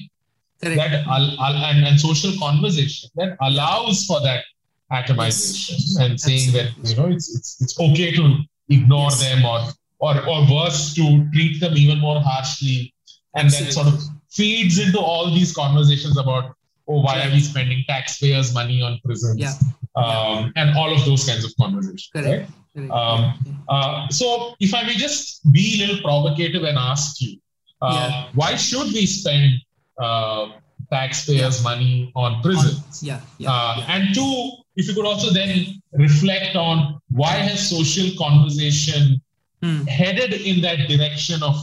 Correct. 0.62 0.78
that 0.80 1.06
and, 1.08 1.86
and 1.86 2.00
social 2.00 2.32
conversation 2.40 3.10
that 3.16 3.38
allows 3.42 4.06
for 4.06 4.20
that 4.22 4.44
atomization 4.92 5.72
yes. 5.72 5.98
and 6.00 6.20
saying 6.20 6.56
Absolutely. 6.56 6.82
that 6.82 6.90
you 6.90 6.96
know 6.96 7.10
it's 7.10 7.36
it's 7.36 7.62
it's 7.62 7.80
okay 7.80 8.12
to 8.16 8.38
ignore 8.70 9.10
yes. 9.12 9.22
them 9.22 9.46
or 9.46 9.60
or 10.00 10.28
or 10.28 10.52
worse 10.52 10.94
to 10.96 11.28
treat 11.34 11.60
them 11.60 11.76
even 11.76 12.00
more 12.00 12.20
harshly 12.22 12.94
and 13.36 13.46
Absolutely. 13.46 13.66
then 13.66 13.72
sort 13.74 13.88
of 13.88 14.02
feeds 14.32 14.80
into 14.80 15.00
all 15.00 15.34
these 15.34 15.54
conversations 15.54 16.18
about 16.18 16.56
oh 16.88 17.02
why 17.02 17.16
Correct. 17.16 17.28
are 17.28 17.34
we 17.34 17.40
spending 17.42 17.84
taxpayers 17.88 18.54
money 18.54 18.82
on 18.82 19.00
prisons 19.04 19.40
yeah. 19.40 19.54
Um, 19.96 20.54
and 20.56 20.78
all 20.78 20.94
of 20.94 21.04
those 21.06 21.28
kinds 21.28 21.44
of 21.44 21.52
conversations 21.60 22.10
Correct. 22.14 22.50
right 22.76 22.90
um, 22.92 23.34
uh, 23.68 24.08
so 24.10 24.56
if 24.60 24.74
i 24.74 24.84
may 24.84 24.96
just 24.96 25.52
be 25.52 25.76
a 25.76 25.88
little 25.88 26.02
provocative 26.02 26.64
and 26.64 26.78
ask 26.78 27.22
you 27.22 27.40
uh, 27.82 28.10
yeah. 28.10 28.30
why 28.36 28.56
should 28.56 28.94
we 28.94 29.06
spend 29.06 29.52
uh, 30.00 30.52
taxpayers 30.92 31.58
yeah. 31.58 31.64
money 31.64 32.12
on 32.16 32.42
prisons 32.42 33.02
on, 33.02 33.08
yeah, 33.08 33.22
yeah, 33.38 33.52
uh, 33.52 33.76
yeah, 33.78 33.96
and 33.96 34.16
two 34.16 34.52
if 34.76 34.88
you 34.88 34.94
could 34.94 35.06
also 35.06 35.34
then 35.34 35.82
reflect 35.94 36.56
on 36.56 37.02
why 37.10 37.34
has 37.34 37.70
social 37.70 38.10
conversation 38.18 39.22
mm. 39.62 39.88
headed 39.88 40.34
in 40.34 40.62
that 40.62 40.88
direction 40.88 41.42
of 41.44 41.56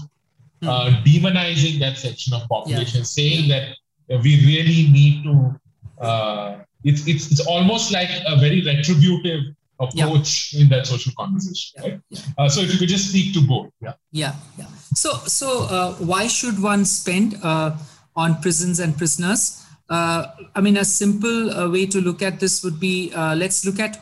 mm. 0.62 0.68
uh, 0.68 1.02
demonizing 1.02 1.78
that 1.78 1.96
section 1.96 2.34
of 2.34 2.46
population, 2.48 2.98
yeah. 2.98 3.04
saying 3.04 3.48
that 3.48 3.76
we 4.22 4.44
really 4.44 4.90
need 4.90 5.22
to. 5.24 5.60
Uh, 6.00 6.58
it's 6.82 7.06
it's 7.06 7.30
it's 7.30 7.46
almost 7.46 7.92
like 7.92 8.10
a 8.26 8.36
very 8.36 8.60
retributive 8.62 9.54
approach 9.80 10.52
yeah. 10.52 10.60
in 10.60 10.68
that 10.68 10.86
social 10.86 11.12
conversation, 11.16 11.82
right? 11.82 12.00
Uh, 12.36 12.48
so 12.48 12.60
if 12.60 12.72
you 12.72 12.78
could 12.78 12.88
just 12.88 13.08
speak 13.08 13.32
to 13.34 13.40
both, 13.40 13.70
yeah. 13.80 13.92
Yeah, 14.12 14.34
yeah. 14.58 14.66
So 14.94 15.12
so 15.26 15.64
uh, 15.64 15.94
why 15.94 16.26
should 16.26 16.60
one 16.60 16.84
spend 16.84 17.38
uh, 17.42 17.76
on 18.16 18.40
prisons 18.40 18.80
and 18.80 18.96
prisoners? 18.96 19.64
Uh, 19.88 20.26
I 20.54 20.60
mean, 20.60 20.76
a 20.76 20.84
simple 20.84 21.50
uh, 21.50 21.70
way 21.70 21.86
to 21.86 22.00
look 22.00 22.22
at 22.22 22.40
this 22.40 22.64
would 22.64 22.80
be 22.80 23.12
uh, 23.14 23.34
let's 23.34 23.64
look 23.66 23.78
at 23.78 23.98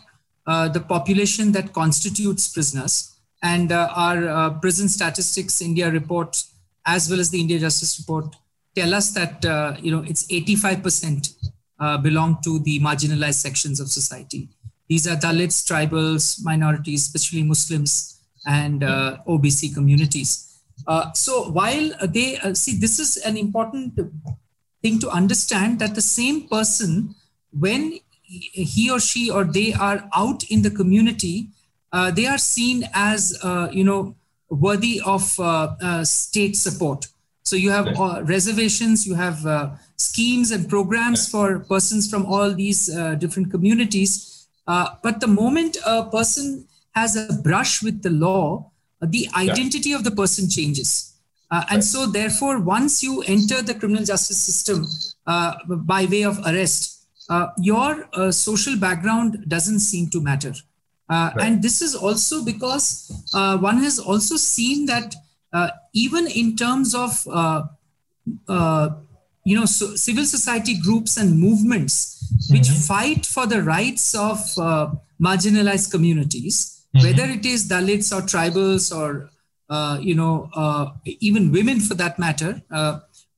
uh, 0.47 0.69
the 0.69 0.81
population 0.81 1.53
that 1.53 1.73
constitutes 1.73 2.53
prisoners. 2.53 3.17
And 3.43 3.73
uh, 3.73 3.89
our 3.95 4.29
uh, 4.29 4.51
prison 4.61 4.89
statistics 4.89 5.61
India 5.61 5.91
report, 5.91 6.41
as 6.87 7.11
well 7.11 7.19
as 7.19 7.31
the 7.31 7.41
India 7.41 7.59
Justice 7.59 7.99
Report, 7.99 8.37
tell 8.77 8.95
us 8.95 9.11
that 9.11 9.43
you 9.83 9.91
know 9.91 10.05
it's 10.07 10.27
85% 10.27 11.35
belong 12.03 12.39
to 12.45 12.61
the 12.61 12.79
marginalized 12.81 13.41
sections 13.41 13.81
of 13.81 13.89
society. 13.89 14.49
These 14.89 15.09
are 15.09 15.17
Dalits, 15.17 15.65
tribals, 15.67 16.39
minorities, 16.45 17.07
especially 17.07 17.43
Muslims, 17.43 18.21
and 18.47 18.83
OBC 18.83 19.75
communities. 19.75 20.52
So 21.15 21.51
while 21.51 21.91
they 22.09 22.39
see, 22.55 22.77
this 22.79 22.99
is 22.99 23.17
an 23.19 23.37
important 23.37 23.99
thing 24.83 24.99
to 24.99 25.09
understand 25.09 25.79
that 25.79 25.95
the 25.95 26.03
same 26.03 26.49
person, 26.49 27.15
when 27.53 28.01
he 28.23 28.91
or 28.91 29.01
she 29.01 29.31
or 29.31 29.45
they 29.45 29.73
are 29.75 30.09
out 30.15 30.43
in 30.45 30.63
the 30.63 30.71
community, 30.71 31.49
uh, 31.93 32.11
they 32.11 32.27
are 32.27 32.39
seen 32.39 32.89
as, 32.95 33.39
uh, 33.43 33.69
you 33.71 33.85
know, 33.85 34.15
worthy 34.49 35.01
of 35.07 35.39
uh, 35.41 35.75
uh 35.81 36.05
state 36.05 36.57
support. 36.57 37.07
So 37.45 37.57
you 37.57 37.71
have 37.71 37.89
uh, 37.99 38.23
reservations, 38.25 39.07
you 39.07 39.15
have 39.15 39.45
uh, 39.47 39.71
schemes 39.97 40.51
and 40.51 40.69
programs 40.69 41.29
for 41.29 41.59
persons 41.61 42.09
from 42.09 42.27
all 42.27 42.55
these 42.55 42.95
uh, 42.95 43.15
different 43.17 43.51
communities. 43.51 44.49
Uh, 44.67 44.95
but 45.03 45.21
the 45.21 45.27
moment 45.27 45.77
a 45.85 46.05
person 46.05 46.67
has 46.95 47.17
a 47.17 47.33
brush 47.43 47.83
with 47.83 48.03
the 48.03 48.11
law, 48.11 48.45
uh, 48.55 48.72
the 49.03 49.29
identity 49.37 49.91
yeah. 49.91 49.97
of 49.97 50.05
the 50.05 50.11
person 50.11 50.49
changes. 50.49 51.15
Uh, 51.51 51.65
and 51.71 51.85
so, 51.85 52.07
therefore, 52.07 52.61
once 52.61 53.03
you 53.03 53.23
enter 53.23 53.61
the 53.61 53.75
criminal 53.75 54.05
justice 54.05 54.43
system 54.43 54.87
by 55.87 56.07
way 56.07 56.23
of 56.23 56.39
arrest, 56.47 57.07
your 57.59 58.09
social 58.33 58.77
background 58.79 59.45
doesn't 59.49 59.81
seem 59.81 60.09
to 60.09 60.21
matter. 60.21 60.55
Right. 61.11 61.35
And 61.41 61.63
this 61.63 61.83
is 61.83 61.95
also 61.95 62.43
because 62.43 63.13
one 63.35 63.83
has 63.83 63.99
also 63.99 64.37
seen 64.37 64.87
that 64.87 65.15
uh, 65.53 65.69
even 65.93 66.27
in 66.27 66.57
terms 66.57 66.95
of 66.95 67.27
uh, 67.31 67.65
uh, 68.49 68.89
you 69.45 69.59
know 69.59 69.67
so 69.67 69.95
civil 69.97 70.25
society 70.25 70.79
groups 70.81 71.17
and 71.17 71.39
movements 71.39 72.25
which 72.51 72.63
mm-hmm. 72.63 72.81
fight 72.81 73.27
for 73.27 73.47
the 73.47 73.63
rights 73.63 74.15
of 74.15 74.39
uh, 74.59 74.91
marginalized 75.21 75.91
communities 75.91 76.82
mm-hmm. 76.95 77.07
whether 77.07 77.25
it 77.31 77.45
is 77.45 77.69
dalits 77.69 78.13
or 78.17 78.23
tribals 78.23 78.95
or 78.97 79.31
uh, 79.71 79.99
you 80.01 80.15
know 80.15 80.51
uh, 80.55 80.87
even 81.05 81.53
women 81.53 81.81
for 81.81 81.95
that 81.95 82.19
matter 82.19 82.63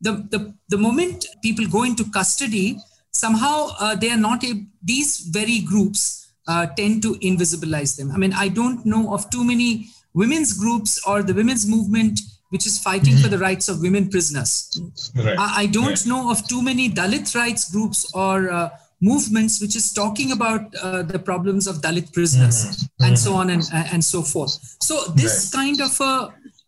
the, 0.01 0.13
the 0.31 0.55
the 0.69 0.77
moment 0.77 1.25
people 1.43 1.67
go 1.67 1.83
into 1.83 2.05
custody 2.11 2.79
somehow 3.13 3.95
they 3.95 4.11
are 4.11 4.19
not 4.19 4.45
a, 4.45 4.67
these 4.83 5.21
very 5.39 5.61
groups 5.61 6.33
tend 6.77 7.01
to 7.01 7.15
invisibilize 7.31 7.97
them 7.97 8.11
i 8.11 8.17
mean 8.17 8.33
i 8.35 8.49
don't 8.49 8.85
know 8.85 9.15
of 9.15 9.31
too 9.31 9.45
many 9.45 9.87
women's 10.13 10.53
groups 10.53 11.01
or 11.07 11.23
the 11.23 11.35
women's 11.35 11.67
movement 11.67 12.21
which 12.55 12.67
is 12.67 12.79
fighting 12.79 13.15
mm-hmm. 13.15 13.23
for 13.23 13.29
the 13.29 13.39
rights 13.39 13.69
of 13.69 13.83
women 13.83 14.09
prisoners. 14.09 14.81
Right. 15.17 15.37
I, 15.37 15.63
I, 15.63 15.67
don't 15.67 15.89
right. 15.89 16.07
know 16.07 16.31
of 16.31 16.47
too 16.47 16.63
many 16.63 16.89
Dalit 16.89 17.35
rights 17.35 17.69
groups 17.69 18.09
or 18.15 18.49
uh, 18.49 18.71
movements 19.11 19.61
which 19.61 19.77
is 19.77 19.93
talking 19.93 20.33
about 20.33 20.63
uh, 20.83 21.03
the 21.03 21.19
problems 21.19 21.67
of 21.67 21.77
Dalit 21.85 22.13
prisoners 22.13 22.59
mm-hmm. 22.65 23.05
and 23.05 23.15
mm-hmm. 23.15 23.27
so 23.27 23.35
on 23.35 23.51
and, 23.51 23.63
and 23.93 24.03
so 24.03 24.23
forth. 24.23 24.53
So 24.81 24.95
this 25.15 25.35
right. 25.55 25.61
kind 25.61 25.81
of 25.81 26.01
a 26.01 26.15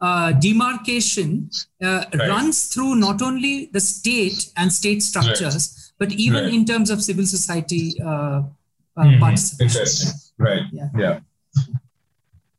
uh, 0.01 0.33
demarcation 0.33 1.51
uh, 1.83 2.05
runs 2.29 2.69
through 2.69 2.97
not 2.97 3.23
only 3.23 3.71
the 3.73 3.81
state 3.81 4.53
and 4.57 4.71
state 4.71 5.03
structures, 5.03 5.93
but 5.99 6.13
even 6.13 6.45
in 6.53 6.65
terms 6.65 6.91
of 6.91 7.03
civil 7.03 7.25
society 7.25 7.95
uh, 8.03 8.07
uh, 8.07 8.43
mm-hmm. 8.99 9.21
participation. 9.21 9.81
Interesting. 9.81 10.13
Right. 10.39 10.63
Yeah. 10.73 10.89
yeah. 10.99 11.21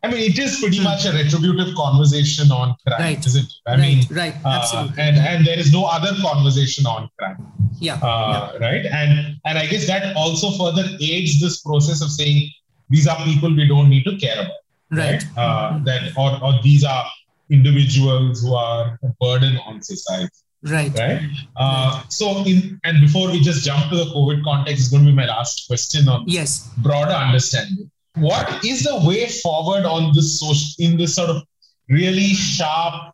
I 0.03 0.11
mean, 0.11 0.31
it 0.31 0.37
is 0.37 0.59
pretty 0.59 0.81
much 0.81 1.05
a 1.05 1.11
retributive 1.11 1.73
conversation 1.75 2.51
on 2.51 2.75
crime, 2.85 2.99
right. 2.99 3.25
isn't 3.25 3.45
it? 3.45 3.53
I 3.65 3.71
right. 3.71 3.79
mean, 3.79 4.05
right, 4.11 4.35
uh, 4.45 4.59
absolutely. 4.61 5.03
And 5.03 5.17
and 5.17 5.45
there 5.45 5.57
is 5.57 5.73
no 5.73 5.85
other 5.85 6.11
conversation 6.21 6.85
on 6.85 7.09
crime. 7.17 7.45
Yeah. 7.79 7.95
Uh, 7.95 8.51
yeah. 8.53 8.65
Right. 8.65 8.85
And 8.85 9.37
and 9.45 9.57
I 9.57 9.65
guess 9.65 9.87
that 9.87 10.15
also 10.15 10.51
further 10.51 10.87
aids 11.01 11.41
this 11.41 11.61
process 11.61 12.01
of 12.01 12.11
saying 12.11 12.49
these 12.89 13.07
are 13.07 13.17
people 13.23 13.53
we 13.53 13.67
don't 13.67 13.89
need 13.89 14.03
to 14.03 14.17
care 14.17 14.39
about. 14.39 14.61
Right. 14.91 15.23
right? 15.23 15.25
Uh, 15.35 15.73
mm-hmm. 15.73 15.83
That 15.85 16.17
or 16.17 16.43
or 16.43 16.53
these 16.63 16.83
are 16.83 17.05
individuals 17.49 18.43
who 18.43 18.53
are 18.53 18.99
a 19.03 19.07
burden 19.19 19.57
on 19.65 19.81
society. 19.81 20.31
Right. 20.61 20.91
Right. 20.97 21.21
Uh, 21.55 22.03
so, 22.09 22.43
in 22.45 22.79
and 22.83 23.01
before 23.01 23.31
we 23.31 23.39
just 23.41 23.65
jump 23.65 23.89
to 23.89 23.97
the 23.97 24.05
COVID 24.05 24.43
context, 24.43 24.83
is 24.83 24.89
going 24.89 25.05
to 25.05 25.09
be 25.09 25.15
my 25.15 25.25
last 25.25 25.65
question 25.67 26.07
on 26.07 26.23
yes 26.27 26.69
broader 26.77 27.13
understanding 27.13 27.89
what 28.19 28.63
is 28.65 28.83
the 28.83 28.95
way 29.07 29.27
forward 29.27 29.85
on 29.85 30.13
this 30.13 30.39
social 30.39 30.85
in 30.85 30.97
this 30.97 31.15
sort 31.15 31.29
of 31.29 31.43
really 31.89 32.33
sharp 32.33 33.13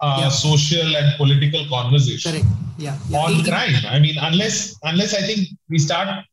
uh, 0.00 0.16
yeah. 0.20 0.28
social 0.28 0.96
and 0.96 1.16
political 1.16 1.66
conversation 1.68 2.32
Correct. 2.32 2.46
Yeah. 2.78 2.98
yeah. 3.08 3.18
on 3.18 3.44
crime 3.44 3.74
i 3.88 3.98
mean 3.98 4.16
unless 4.20 4.76
unless 4.84 5.14
i 5.14 5.20
think 5.20 5.48
we 5.68 5.78
start 5.78 6.24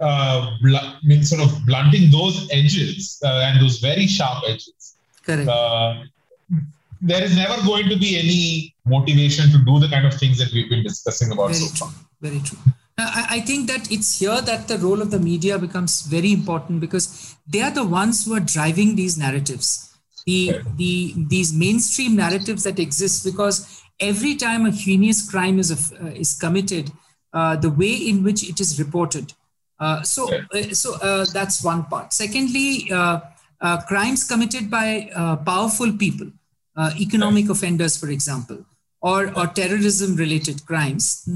uh, 0.00 0.50
bl- 0.60 1.22
sort 1.22 1.42
of 1.42 1.64
blunting 1.64 2.10
those 2.10 2.48
edges 2.52 3.20
uh, 3.24 3.46
and 3.46 3.60
those 3.62 3.78
very 3.78 4.06
sharp 4.06 4.44
edges 4.46 4.96
Correct. 5.24 5.48
Uh, 5.48 6.04
there 7.00 7.22
is 7.22 7.36
never 7.36 7.56
going 7.66 7.88
to 7.88 7.96
be 7.96 8.18
any 8.18 8.74
motivation 8.84 9.50
to 9.50 9.58
do 9.58 9.78
the 9.78 9.88
kind 9.88 10.06
of 10.06 10.14
things 10.14 10.38
that 10.38 10.52
we've 10.52 10.70
been 10.70 10.82
discussing 10.82 11.32
about 11.32 11.48
very 11.48 11.54
so 11.54 11.66
true. 11.68 11.86
far 11.86 11.90
very 12.20 12.40
true 12.40 12.58
I 12.98 13.40
think 13.40 13.66
that 13.68 13.92
it's 13.92 14.18
here 14.18 14.40
that 14.40 14.68
the 14.68 14.78
role 14.78 15.02
of 15.02 15.10
the 15.10 15.18
media 15.18 15.58
becomes 15.58 16.02
very 16.02 16.32
important 16.32 16.80
because 16.80 17.36
they 17.46 17.60
are 17.60 17.70
the 17.70 17.84
ones 17.84 18.24
who 18.24 18.34
are 18.34 18.40
driving 18.40 18.96
these 18.96 19.18
narratives, 19.18 19.94
the 20.24 20.60
the 20.76 21.12
these 21.28 21.52
mainstream 21.52 22.16
narratives 22.16 22.64
that 22.64 22.78
exist. 22.78 23.22
Because 23.24 23.82
every 24.00 24.34
time 24.34 24.64
a 24.64 24.70
heinous 24.70 25.28
crime 25.30 25.58
is 25.58 25.70
uh, 25.92 26.06
is 26.06 26.38
committed, 26.38 26.90
uh, 27.34 27.56
the 27.56 27.68
way 27.68 27.92
in 27.92 28.22
which 28.22 28.48
it 28.48 28.60
is 28.60 28.78
reported. 28.78 29.34
Uh, 29.78 30.02
so 30.02 30.32
uh, 30.32 30.62
so 30.72 30.94
uh, 31.02 31.26
that's 31.34 31.62
one 31.62 31.84
part. 31.84 32.14
Secondly, 32.14 32.90
uh, 32.90 33.20
crimes 33.88 34.24
committed 34.24 34.70
by 34.70 35.10
powerful 35.44 35.92
people, 35.92 36.28
economic 36.98 37.50
offenders, 37.50 37.98
for 37.98 38.08
example 38.08 38.64
or, 39.00 39.36
or 39.38 39.46
terrorism 39.46 40.16
related 40.16 40.64
crimes. 40.66 41.28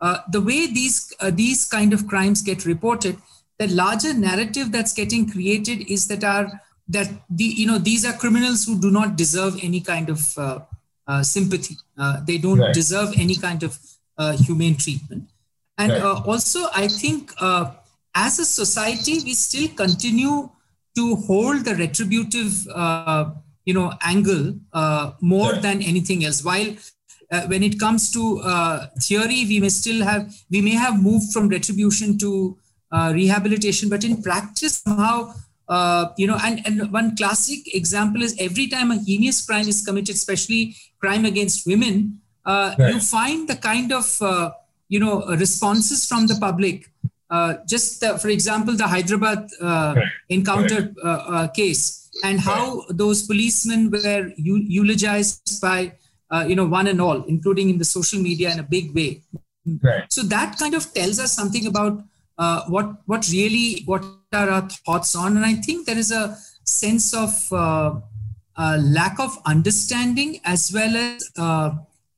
Uh, 0.00 0.18
the 0.30 0.40
way 0.40 0.66
these, 0.66 1.12
uh, 1.20 1.30
these 1.30 1.64
kind 1.66 1.92
of 1.92 2.06
crimes 2.06 2.42
get 2.42 2.64
reported, 2.64 3.16
the 3.58 3.68
larger 3.68 4.14
narrative 4.14 4.70
that's 4.72 4.92
getting 4.92 5.28
created 5.28 5.90
is 5.90 6.06
that 6.06 6.24
are 6.24 6.60
that 6.88 7.10
the 7.28 7.44
you 7.44 7.66
know 7.66 7.78
these 7.78 8.06
are 8.06 8.14
criminals 8.14 8.64
who 8.64 8.80
do 8.80 8.90
not 8.90 9.16
deserve 9.16 9.58
any 9.62 9.80
kind 9.80 10.08
of 10.08 10.38
uh, 10.38 10.60
uh 11.06 11.22
sympathy. 11.22 11.76
Uh, 11.98 12.20
they 12.24 12.38
don't 12.38 12.60
right. 12.60 12.72
deserve 12.72 13.12
any 13.16 13.34
kind 13.34 13.62
of 13.62 13.78
uh, 14.16 14.36
humane 14.36 14.76
treatment. 14.76 15.28
And 15.76 15.92
right. 15.92 16.02
also, 16.02 16.66
I 16.74 16.88
think 16.88 17.32
as 18.14 18.38
a 18.38 18.44
society, 18.44 19.20
we 19.24 19.34
still 19.34 19.68
continue 19.68 20.50
to 20.96 21.16
hold 21.16 21.64
the 21.64 21.74
retributive 21.74 22.66
you 23.68 23.74
know 23.74 23.92
angle 24.00 24.54
uh, 24.72 25.12
more 25.20 25.52
than 25.66 25.82
anything 25.82 26.24
else 26.24 26.42
while 26.42 26.70
uh, 27.30 27.42
when 27.42 27.62
it 27.62 27.78
comes 27.78 28.10
to 28.12 28.40
uh, 28.40 28.86
theory, 29.00 29.44
we 29.46 29.60
may 29.60 29.68
still 29.68 30.04
have, 30.04 30.34
we 30.50 30.60
may 30.60 30.74
have 30.74 31.02
moved 31.02 31.32
from 31.32 31.48
retribution 31.48 32.16
to 32.18 32.56
uh, 32.90 33.12
rehabilitation, 33.14 33.88
but 33.88 34.04
in 34.04 34.22
practice, 34.22 34.78
somehow, 34.78 35.32
uh, 35.68 36.06
you 36.16 36.26
know, 36.26 36.38
and, 36.42 36.66
and 36.66 36.90
one 36.90 37.14
classic 37.16 37.74
example 37.74 38.22
is 38.22 38.34
every 38.38 38.66
time 38.66 38.90
a 38.90 38.98
heinous 38.98 39.44
crime 39.44 39.68
is 39.68 39.84
committed, 39.84 40.14
especially 40.14 40.74
crime 41.00 41.24
against 41.26 41.66
women, 41.66 42.18
uh, 42.46 42.74
right. 42.78 42.94
you 42.94 43.00
find 43.00 43.48
the 43.48 43.56
kind 43.56 43.92
of, 43.92 44.16
uh, 44.22 44.50
you 44.88 44.98
know, 44.98 45.26
responses 45.36 46.06
from 46.06 46.26
the 46.26 46.36
public. 46.36 46.90
just 47.66 48.02
for 48.22 48.28
example, 48.28 48.74
the 48.74 48.88
Hyderabad 48.88 49.50
right. 49.60 49.98
encounter 50.30 50.94
right. 51.04 51.52
case 51.52 52.08
and 52.24 52.40
how 52.40 52.84
those 52.88 53.26
policemen 53.26 53.90
were 53.90 54.32
eulogized 54.38 55.60
by 55.60 55.92
uh, 56.30 56.44
you 56.46 56.54
know, 56.54 56.66
one 56.66 56.86
and 56.86 57.00
all, 57.00 57.22
including 57.24 57.70
in 57.70 57.78
the 57.78 57.84
social 57.84 58.20
media 58.20 58.52
in 58.52 58.58
a 58.58 58.62
big 58.62 58.94
way. 58.94 59.22
Right. 59.82 60.10
So 60.10 60.22
that 60.22 60.58
kind 60.58 60.74
of 60.74 60.92
tells 60.94 61.18
us 61.18 61.32
something 61.32 61.66
about 61.66 62.02
uh, 62.38 62.62
what 62.68 62.96
what 63.06 63.28
really 63.30 63.82
what 63.84 64.04
are 64.32 64.48
our 64.48 64.68
thoughts 64.68 65.16
on, 65.16 65.36
and 65.36 65.44
I 65.44 65.54
think 65.54 65.86
there 65.86 65.98
is 65.98 66.12
a 66.12 66.38
sense 66.64 67.12
of 67.14 67.52
uh, 68.58 68.76
lack 68.80 69.20
of 69.20 69.38
understanding 69.46 70.40
as 70.44 70.72
well 70.72 70.96
as 70.96 71.30
uh, 71.38 71.70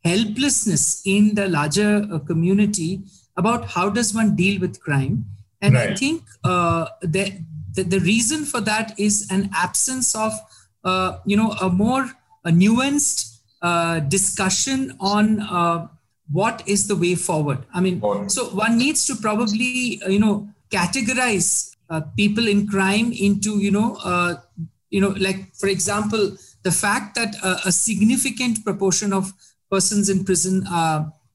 helplessness 0.04 1.02
in 1.04 1.34
the 1.34 1.46
larger 1.48 2.06
uh, 2.10 2.18
community 2.20 3.02
about 3.36 3.68
how 3.68 3.90
does 3.90 4.14
one 4.14 4.34
deal 4.36 4.58
with 4.58 4.80
crime. 4.80 5.26
And 5.60 5.74
right. 5.74 5.90
I 5.90 5.94
think 5.94 6.22
uh, 6.42 6.86
the, 7.02 7.44
the, 7.74 7.82
the 7.82 8.00
reason 8.00 8.46
for 8.46 8.62
that 8.62 8.98
is 8.98 9.28
an 9.30 9.50
absence 9.52 10.14
of 10.14 10.32
you 11.26 11.36
know 11.36 11.52
a 11.60 11.68
more 11.68 12.10
a 12.46 12.50
nuanced 12.50 13.29
uh, 13.62 14.00
discussion 14.00 14.96
on 15.00 15.40
uh, 15.40 15.86
what 16.32 16.62
is 16.66 16.88
the 16.88 16.96
way 16.96 17.14
forward. 17.14 17.58
I 17.74 17.80
mean, 17.80 18.00
so 18.28 18.46
one 18.46 18.78
needs 18.78 19.04
to 19.06 19.16
probably, 19.16 20.00
uh, 20.02 20.08
you 20.08 20.18
know, 20.18 20.48
categorize 20.70 21.76
uh, 21.90 22.00
people 22.16 22.48
in 22.48 22.66
crime 22.66 23.12
into, 23.12 23.58
you 23.58 23.70
know, 23.70 23.98
uh, 24.04 24.36
you 24.90 25.00
know, 25.00 25.14
like 25.18 25.54
for 25.54 25.68
example, 25.68 26.36
the 26.62 26.70
fact 26.70 27.14
that 27.16 27.34
a 27.64 27.72
significant 27.72 28.64
proportion 28.64 29.12
of 29.12 29.32
persons 29.70 30.08
in 30.08 30.24
prison, 30.24 30.64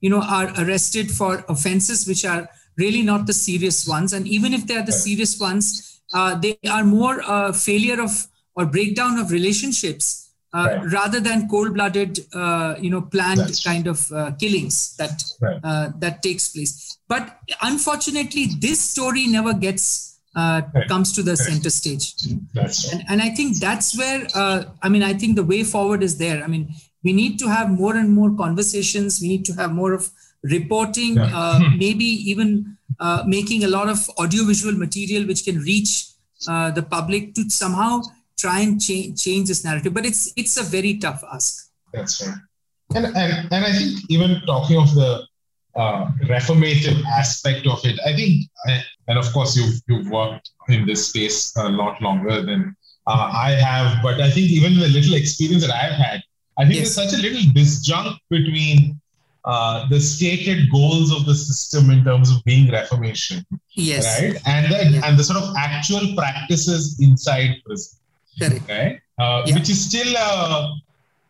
you 0.02 0.10
know, 0.10 0.22
are 0.22 0.52
arrested 0.58 1.12
for 1.12 1.44
offenses 1.50 2.08
which 2.08 2.26
are 2.26 2.48
really 2.78 3.02
not 3.02 3.26
the 3.26 3.34
serious 3.34 3.88
ones, 3.88 4.14
and 4.14 4.28
even 4.28 4.54
if 4.54 4.68
they 4.68 4.76
are 4.76 4.86
the 4.86 4.92
serious 4.92 5.40
ones, 5.40 6.02
they 6.42 6.58
are 6.70 6.84
more 6.84 7.22
failure 7.54 8.02
of 8.02 8.28
or 8.56 8.66
breakdown 8.66 9.18
of 9.18 9.32
relationships 9.32 10.06
uh, 10.06 10.25
right. 10.54 10.92
rather 10.92 11.20
than 11.20 11.50
cold-blooded, 11.50 12.20
uh, 12.34 12.76
you 12.80 12.90
know, 12.90 13.02
planned 13.02 13.40
That's 13.40 13.64
kind 13.64 13.88
of 13.88 14.12
uh, 14.12 14.32
killings 14.40 14.96
that 14.98 15.24
right. 15.42 15.60
Uh, 15.64 15.90
that 16.00 16.24
takes 16.24 16.50
place. 16.50 16.98
But 17.08 17.40
unfortunately, 17.62 18.48
this 18.60 18.80
story 18.80 19.28
never 19.28 19.54
gets 19.54 20.20
uh, 20.36 20.62
right. 20.74 20.88
comes 20.88 21.14
to 21.14 21.24
the 21.24 21.38
center 21.38 21.70
stage. 21.70 22.14
And, 22.92 23.04
and, 23.10 23.22
I 23.22 23.30
think 23.30 23.58
that's 23.58 23.98
where 23.98 24.28
I 24.82 24.90
mean, 24.90 25.04
I 25.04 25.14
think 25.14 25.36
the 25.36 25.44
way 25.44 25.64
forward 25.64 26.04
is 26.04 26.18
there. 26.18 26.44
I 26.44 26.48
mean, 26.48 26.74
we 27.06 27.14
need 27.14 27.40
to 27.40 27.48
have 27.48 27.70
more 27.70 27.96
and 27.96 28.12
more 28.12 28.36
conversations. 28.36 29.20
We 29.22 29.30
need 29.30 29.46
to 29.46 29.54
have 29.54 29.72
more 29.72 29.94
of 29.94 30.10
reporting, 30.44 31.16
yeah. 31.16 31.32
uh, 31.34 31.60
maybe 31.78 32.06
even 32.06 32.78
uh, 33.00 33.24
making 33.28 33.64
a 33.64 33.68
lot 33.68 33.90
of 33.90 34.10
audiovisual 34.18 34.74
material 34.74 35.28
which 35.28 35.44
can 35.46 35.60
reach 35.60 36.10
uh, 36.48 36.72
the 36.72 36.82
public 36.82 37.34
to 37.36 37.50
somehow 37.50 38.02
try 38.46 38.60
and 38.66 38.82
change 38.88 39.24
change 39.26 39.48
this 39.52 39.64
narrative. 39.68 39.94
But 39.98 40.06
it's 40.10 40.24
it's 40.42 40.56
a 40.64 40.66
very 40.76 40.94
tough 41.06 41.24
ask. 41.36 41.72
That's 41.94 42.16
right. 42.26 42.42
And 42.96 43.06
and, 43.22 43.32
and 43.56 43.62
I 43.70 43.72
think 43.78 43.92
even 44.10 44.42
talking 44.46 44.78
of 44.78 44.94
the 44.94 45.12
uh, 45.76 46.12
reformative 46.34 47.04
aspect 47.22 47.68
of 47.68 47.80
it, 47.84 48.00
I 48.06 48.16
think, 48.16 48.34
and 49.08 49.18
of 49.18 49.32
course 49.34 49.58
you've 49.58 49.78
you've 49.88 50.10
worked 50.10 50.50
in 50.70 50.86
this 50.86 51.08
space 51.10 51.40
a 51.58 51.70
lot 51.70 52.02
longer 52.02 52.42
than 52.42 52.76
uh, 53.08 53.30
I 53.48 53.52
have, 53.52 54.02
but 54.02 54.22
I 54.22 54.30
think 54.32 54.50
even 54.50 54.80
the 54.80 54.88
little 54.88 55.16
experience 55.16 55.66
that 55.66 55.74
I've 55.74 56.00
had, 56.08 56.22
I 56.58 56.64
think 56.64 56.76
yes. 56.80 56.96
there's 56.96 57.12
such 57.12 57.20
a 57.20 57.22
little 57.22 57.46
disjunct 57.54 58.18
between 58.30 59.00
uh, 59.46 59.88
the 59.90 60.00
stated 60.00 60.72
goals 60.72 61.12
of 61.16 61.26
the 61.26 61.36
system 61.36 61.92
in 61.92 62.04
terms 62.04 62.32
of 62.32 62.44
being 62.46 62.72
reformation, 62.72 63.46
yes, 63.76 64.06
right, 64.06 64.42
and 64.48 64.72
the 64.72 64.80
yeah. 64.86 65.06
and 65.06 65.20
the 65.20 65.24
sort 65.24 65.40
of 65.44 65.54
actual 65.56 66.16
practices 66.16 66.98
inside 67.00 67.52
prison, 67.66 68.00
Correct. 68.40 68.68
right, 68.70 69.02
uh, 69.20 69.44
yeah. 69.46 69.56
which 69.56 69.70
is 69.70 69.86
still 69.86 70.16
a 70.16 70.76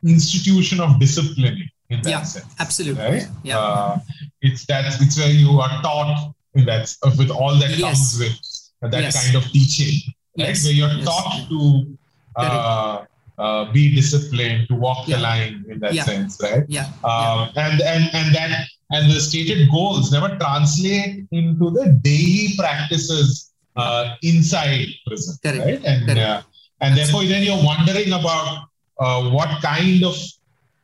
institution 0.04 0.80
of 0.80 1.00
discipline 1.00 1.70
in 1.89 2.02
that 2.02 2.10
yeah, 2.10 2.24
sense, 2.24 2.54
absolutely, 2.60 3.04
right? 3.04 3.28
Yeah, 3.44 3.60
uh, 3.60 4.00
it's 4.41 4.65
that 4.65 4.86
it's 5.02 5.18
where 5.18 5.30
you 5.30 5.60
are 5.60 5.82
taught 5.82 6.34
in 6.56 6.65
that 6.65 6.94
with 7.18 7.32
all 7.32 7.56
that 7.56 7.72
yes. 7.72 7.82
comes 7.82 8.20
with 8.20 8.91
that 8.91 9.02
yes. 9.02 9.24
kind 9.24 9.36
of 9.36 9.44
teaching, 9.52 10.13
right? 10.38 10.50
Yes. 10.50 10.63
Where 10.65 10.74
you're 10.74 11.04
taught 11.04 11.50
to. 11.50 11.98
Uh, 12.38 13.06
uh, 13.38 13.72
be 13.72 13.94
disciplined, 13.94 14.68
to 14.68 14.76
walk 14.76 15.08
yeah. 15.08 15.18
the 15.18 15.22
line 15.22 15.65
in 15.68 15.80
that 15.80 15.94
yeah. 15.94 16.04
sense, 16.04 16.39
right? 16.41 16.63
Yeah. 16.68 16.86
Um, 17.04 17.52
yeah. 17.54 17.68
And 17.68 17.82
and 17.82 18.04
and 18.13 18.36
that 18.36 18.68
and 18.91 19.12
the 19.12 19.20
stated 19.20 19.70
goals 19.72 20.12
never 20.12 20.38
translate 20.38 21.26
into 21.32 21.70
the 21.72 22.00
daily 22.02 22.54
practices 22.58 23.52
uh, 23.76 24.15
inside 24.22 24.88
prison, 25.06 25.36
Correct. 25.44 25.65
right? 25.65 25.86
And 25.86 26.08
Correct. 26.08 26.46
And 26.82 26.98
therefore, 26.98 27.24
then 27.24 27.44
you're 27.44 27.64
wondering 27.64 28.12
about 28.14 28.68
uh, 29.00 29.30
what 29.30 29.62
kind 29.62 30.04
of 30.04 30.16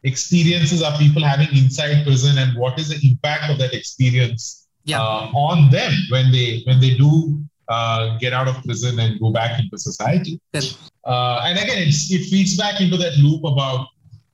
experiences 0.04 0.82
are 0.82 0.98
people 0.98 1.24
having 1.24 1.50
inside 1.56 2.04
prison, 2.04 2.38
and 2.38 2.58
what 2.58 2.80
is 2.80 2.90
the 2.90 3.00
impact 3.08 3.52
of 3.52 3.58
that 3.60 3.74
experience 3.74 4.68
yeah. 4.84 5.00
Uh, 5.00 5.30
on 5.36 5.70
them 5.70 5.92
when 6.10 6.32
they 6.32 6.64
when 6.66 6.80
they 6.80 6.96
do 6.98 7.40
uh, 7.68 8.18
get 8.18 8.34
out 8.34 8.48
of 8.48 8.56
prison 8.64 9.00
and 9.00 9.20
go 9.20 9.32
back 9.32 9.60
into 9.60 9.78
society. 9.78 10.40
Uh, 11.06 11.42
and 11.46 11.60
again, 11.60 11.78
it 11.88 12.26
feeds 12.30 12.58
back 12.58 12.82
into 12.82 12.98
that 12.98 13.16
loop 13.18 13.44
about 13.44 13.88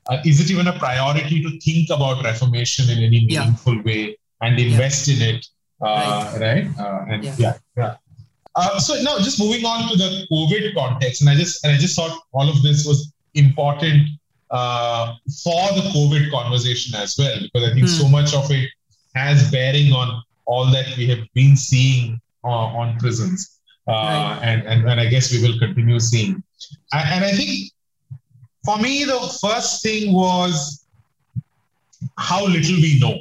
uh, 0.10 0.22
is 0.26 0.40
it 0.40 0.50
even 0.50 0.68
a 0.68 0.80
priority 0.80 1.44
to 1.44 1.60
think 1.60 1.90
about 1.90 2.24
reformation 2.24 2.90
in 2.90 3.04
any 3.04 3.26
meaningful 3.26 3.76
yeah. 3.76 3.82
way 3.84 4.18
and 4.42 4.60
invest 4.60 5.08
yeah. 5.08 5.16
in 5.16 5.36
it, 5.36 5.48
uh, 5.82 6.38
right? 6.40 6.66
right? 6.66 6.80
Uh, 6.80 7.06
and 7.10 7.26
yeah, 7.26 7.58
yeah. 7.76 7.96
Uh, 8.58 8.80
so 8.80 9.00
now, 9.04 9.18
just 9.20 9.40
moving 9.40 9.64
on 9.66 9.88
to 9.88 9.96
the 9.96 10.28
COVID 10.32 10.74
context, 10.74 11.22
and 11.22 11.30
I 11.30 11.36
just 11.36 11.64
and 11.64 11.74
I 11.74 11.78
just 11.78 11.96
thought 11.96 12.20
all 12.34 12.50
of 12.50 12.62
this 12.64 12.86
was 12.86 13.14
important 13.36 14.10
for 14.50 15.62
the 15.78 15.84
COVID 15.94 16.32
conversation 16.32 16.96
as 16.96 17.16
well, 17.18 17.38
because 17.42 17.70
I 17.70 17.74
think 17.74 17.86
mm. 17.86 18.02
so 18.02 18.08
much 18.08 18.34
of 18.34 18.50
it 18.50 18.70
has 19.14 19.52
bearing 19.52 19.94
on 19.94 20.24
all 20.46 20.66
that 20.72 20.98
we 20.98 21.08
have 21.08 21.26
been 21.34 21.56
seeing 21.56 22.20
uh, 22.44 22.48
on 22.48 22.98
prisons. 22.98 23.60
Uh, 23.88 23.92
right. 23.92 24.40
and, 24.44 24.68
and, 24.68 24.90
and 24.90 25.00
I 25.00 25.06
guess 25.06 25.32
we 25.32 25.42
will 25.42 25.58
continue 25.60 26.00
seeing. 26.00 26.44
And, 26.92 27.10
and 27.10 27.26
I 27.26 27.32
think 27.32 27.72
for 28.66 28.78
me, 28.80 29.06
the 29.06 29.38
first 29.42 29.82
thing 29.82 30.14
was 30.14 30.84
how 32.18 32.46
little 32.46 32.76
we 32.76 33.00
know. 33.00 33.20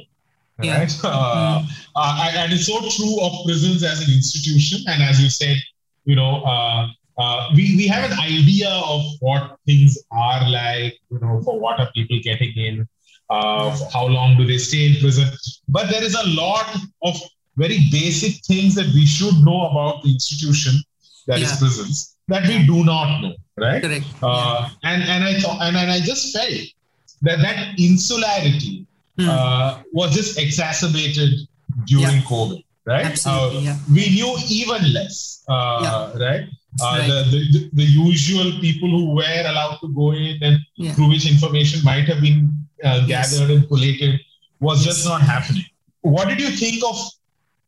Yeah. 0.61 0.79
Right? 0.79 0.99
Uh, 1.03 1.61
mm. 1.61 1.86
Uh, 1.97 2.31
and 2.35 2.53
it's 2.53 2.67
so 2.67 2.79
true 2.79 3.19
of 3.21 3.31
prisons 3.45 3.83
as 3.83 4.07
an 4.07 4.13
institution. 4.13 4.79
And 4.87 5.01
as 5.01 5.21
you 5.21 5.29
said, 5.29 5.57
you 6.05 6.15
know, 6.15 6.43
uh, 6.43 6.87
uh, 7.17 7.49
we, 7.55 7.75
we 7.75 7.87
have 7.87 8.09
an 8.11 8.17
idea 8.19 8.69
of 8.69 9.01
what 9.19 9.57
things 9.65 9.97
are 10.11 10.47
like, 10.49 10.93
you 11.09 11.19
know, 11.19 11.41
for 11.41 11.59
what 11.59 11.79
are 11.79 11.89
people 11.95 12.19
getting 12.23 12.53
in, 12.55 12.87
uh, 13.31 13.75
how 13.91 14.05
long 14.05 14.37
do 14.37 14.45
they 14.45 14.59
stay 14.59 14.91
in 14.91 15.01
prison. 15.01 15.27
But 15.67 15.89
there 15.89 16.03
is 16.03 16.13
a 16.13 16.27
lot 16.27 16.67
of 17.01 17.19
very 17.55 17.79
basic 17.91 18.45
things 18.45 18.75
that 18.75 18.85
we 18.93 19.05
should 19.05 19.33
know 19.43 19.67
about 19.71 20.03
the 20.03 20.13
institution 20.13 20.79
that 21.25 21.39
yeah. 21.39 21.45
is 21.45 21.57
prisons 21.57 22.15
that 22.27 22.47
we 22.47 22.65
do 22.65 22.83
not 22.83 23.21
know, 23.21 23.35
right? 23.57 23.81
Correct. 23.81 24.05
Uh, 24.21 24.69
yeah. 24.83 24.91
And 24.91 25.03
and 25.03 25.23
I 25.23 25.39
thought 25.39 25.61
and, 25.61 25.75
and 25.75 25.91
I 25.91 25.99
just 25.99 26.35
felt 26.35 26.61
that 27.21 27.39
that 27.39 27.79
insularity 27.79 28.85
mm. 29.17 29.27
uh, 29.27 29.81
was 29.91 30.13
just 30.13 30.37
exacerbated 30.37 31.47
during 31.87 32.21
yeah. 32.21 32.31
COVID, 32.31 32.63
right? 32.85 33.05
Absolutely, 33.05 33.57
uh, 33.59 33.61
yeah. 33.61 33.77
We 33.91 34.09
knew 34.15 34.35
even 34.49 34.93
less, 34.93 35.43
uh, 35.49 36.13
right? 36.19 36.45
Uh, 36.79 36.97
right. 36.99 37.07
The, 37.07 37.39
the, 37.53 37.69
the 37.73 37.83
usual 37.83 38.51
people 38.61 38.89
who 38.89 39.15
were 39.15 39.43
allowed 39.45 39.77
to 39.81 39.87
go 39.95 40.11
in 40.13 40.37
and 40.43 40.59
through 40.93 41.09
which 41.09 41.29
information 41.29 41.83
might 41.83 42.05
have 42.05 42.21
been 42.21 42.51
uh, 42.83 43.05
gathered 43.07 43.49
yes. 43.49 43.49
and 43.49 43.67
collated 43.67 44.19
was 44.59 44.85
yes. 44.85 44.95
just 44.95 45.07
not 45.07 45.21
happening. 45.21 45.65
What 46.01 46.27
did 46.27 46.39
you 46.39 46.49
think 46.49 46.83
of 46.85 46.97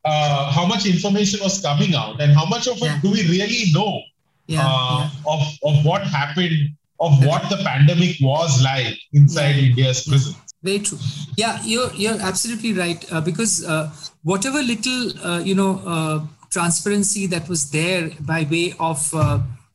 uh, 0.05 0.51
how 0.51 0.65
much 0.65 0.85
information 0.85 1.39
was 1.41 1.61
coming 1.61 1.95
out 1.95 2.21
and 2.21 2.31
how 2.33 2.45
much 2.45 2.67
of 2.67 2.77
it 2.81 3.01
do 3.01 3.11
we 3.11 3.23
really 3.27 3.71
know 3.73 4.01
yeah, 4.47 4.61
uh, 4.63 5.09
yeah. 5.25 5.33
of 5.33 5.41
of 5.63 5.85
what 5.85 6.03
happened 6.03 6.75
of 6.99 7.25
what 7.25 7.49
the 7.49 7.57
pandemic 7.63 8.15
was 8.21 8.61
like 8.63 8.97
inside 9.13 9.55
yeah. 9.55 9.69
India's 9.69 10.07
prisons. 10.07 10.37
Very 10.61 10.79
true. 10.79 10.97
Yeah, 11.37 11.59
you're 11.63 11.91
you're 11.93 12.19
absolutely 12.19 12.73
right 12.73 13.05
uh, 13.11 13.21
because 13.21 13.65
uh, 13.65 13.91
whatever 14.23 14.61
little 14.61 15.25
uh, 15.25 15.39
you 15.39 15.55
know 15.55 15.81
uh, 15.85 16.19
transparency 16.49 17.27
that 17.27 17.47
was 17.47 17.71
there 17.71 18.11
by 18.19 18.45
way 18.51 18.73
of 18.79 18.99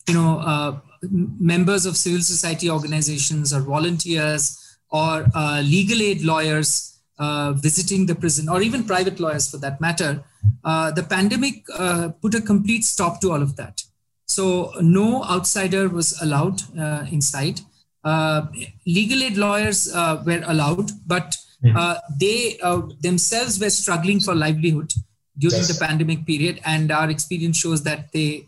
you 0.07 0.14
know 0.14 0.81
members 1.03 1.87
of 1.87 1.97
civil 1.97 2.20
society 2.20 2.68
organizations 2.68 3.53
or 3.53 3.61
volunteers 3.61 4.77
or 4.90 5.27
legal 5.62 6.03
aid 6.03 6.23
lawyers 6.23 6.94
uh, 7.18 7.53
visiting 7.53 8.07
the 8.07 8.14
prison, 8.14 8.49
or 8.49 8.61
even 8.61 8.85
private 8.85 9.20
lawyers 9.20 9.49
for 9.49 9.59
that 9.59 9.81
matter, 9.81 10.25
uh, 10.64 10.90
the 10.90 11.03
pandemic 11.03 11.64
uh, 11.79 12.09
put 12.20 12.35
a 12.35 12.40
complete 12.40 12.85
stop 12.85 13.20
to 13.20 13.31
all 13.31 13.40
of 13.40 13.57
that. 13.57 13.83
So 14.27 14.73
no 14.81 15.23
outsider 15.25 15.88
was 15.88 16.20
allowed 16.20 16.62
uh, 16.79 17.07
inside. 17.11 17.61
Uh, 18.05 18.47
legal 18.87 19.23
aid 19.23 19.37
lawyers 19.37 19.93
uh, 19.95 20.23
were 20.27 20.43
allowed, 20.47 20.90
but 21.07 21.35
hmm. 21.62 21.75
they 22.21 22.59
themselves 23.01 23.59
were 23.59 23.71
struggling 23.71 24.21
for 24.21 24.35
livelihood 24.35 24.93
during 25.38 25.57
yes. 25.57 25.69
the 25.69 25.85
pandemic 25.85 26.27
period, 26.27 26.61
and 26.64 26.93
our 26.93 27.11
experience 27.11 27.57
shows 27.57 27.83
that 27.83 28.12
they 28.12 28.47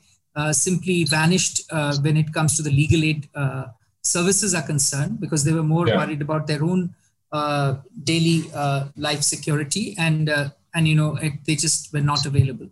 simply 0.52 1.04
vanished 1.04 1.62
when 2.02 2.16
it 2.16 2.32
comes 2.32 2.56
to 2.56 2.62
the 2.62 2.70
legal 2.70 3.02
aid 3.02 3.28
services 4.02 4.54
are 4.54 4.62
concerned 4.62 5.20
because 5.20 5.42
they 5.44 5.52
were 5.52 5.62
more 5.62 5.88
yeah. 5.88 5.96
worried 5.96 6.22
about 6.22 6.46
their 6.46 6.62
own 6.62 6.94
uh, 7.32 7.76
daily 8.04 8.50
uh, 8.54 8.88
life 8.96 9.22
security, 9.22 9.94
and 9.98 10.30
uh, 10.30 10.48
and 10.74 10.86
you 10.86 10.94
know 10.94 11.16
it, 11.16 11.32
they 11.44 11.56
just 11.56 11.92
were 11.92 12.00
not 12.12 12.24
available. 12.24 12.68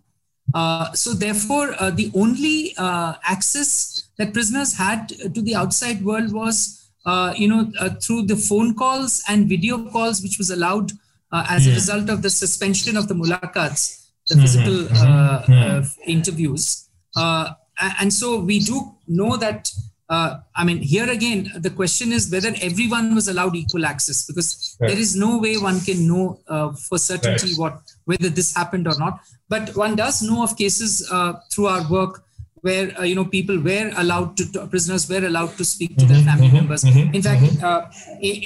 Uh, 0.55 0.93
so 0.93 1.13
therefore, 1.13 1.75
uh, 1.81 1.91
the 1.91 2.13
only 2.15 2.75
uh, 2.79 3.15
access 3.25 4.09
that 4.19 4.33
prisoners 4.33 4.73
had 4.73 5.09
to 5.09 5.43
the 5.43 5.55
outside 5.55 6.05
world 6.05 6.33
was, 6.33 6.89
you 7.37 7.49
know, 7.49 7.71
through 8.01 8.23
the 8.23 8.37
phone 8.37 8.75
calls 8.75 9.23
and 9.29 9.49
video 9.49 9.91
calls, 9.91 10.23
which 10.23 10.39
was 10.39 10.51
allowed 10.51 10.93
as 11.33 11.67
yeah. 11.67 11.73
a 11.73 11.75
hmm. 11.75 11.79
result 11.81 12.09
of 12.09 12.23
the 12.23 12.31
suspension 12.31 12.97
of 12.97 13.09
the 13.09 13.15
mulaqats, 13.15 14.07
the 14.29 14.37
mm-hmm. 14.37 14.43
physical 14.43 14.75
mm-hmm. 14.85 15.53
mm-hmm. 15.53 16.11
interviews. 16.11 16.89
and 17.17 18.13
so 18.13 18.39
we 18.39 18.61
do 18.61 18.95
know 19.09 19.37
that 19.37 19.69
uh, 20.15 20.41
I 20.61 20.63
mean, 20.69 20.79
here 20.95 21.09
again, 21.19 21.41
the 21.67 21.71
question 21.81 22.13
is 22.17 22.31
whether 22.35 22.53
everyone 22.69 23.15
was 23.19 23.27
allowed 23.33 23.55
equal 23.63 23.85
access 23.93 24.19
because 24.31 24.49
right. 24.81 24.89
there 24.89 25.01
is 25.05 25.17
no 25.17 25.31
way 25.45 25.55
one 25.71 25.81
can 25.89 26.07
know 26.11 26.25
uh, 26.55 26.69
for 26.87 26.99
certainty 26.99 27.49
right. 27.49 27.59
what 27.63 27.75
whether 28.11 28.31
this 28.39 28.55
happened 28.61 28.87
or 28.93 28.97
not. 29.05 29.15
But 29.49 29.75
one 29.85 29.97
does 29.97 30.23
know 30.29 30.43
of 30.47 30.57
cases 30.57 30.91
uh, 31.11 31.33
through 31.51 31.69
our 31.75 31.85
work 31.91 32.23
where 32.67 32.87
uh, 32.99 33.03
you 33.11 33.17
know 33.19 33.27
people 33.37 33.59
were 33.71 33.89
allowed 34.03 34.37
to 34.39 34.67
prisoners 34.75 35.09
were 35.13 35.25
allowed 35.31 35.53
to 35.61 35.65
speak 35.75 35.93
to 35.97 36.05
mm-hmm, 36.05 36.13
their 36.13 36.25
family 36.29 36.47
mm-hmm, 36.49 36.57
members. 36.61 36.85
Mm-hmm, 36.85 37.15
in 37.17 37.23
fact, 37.29 37.43
mm-hmm. 37.43 37.65
uh, 37.65 37.83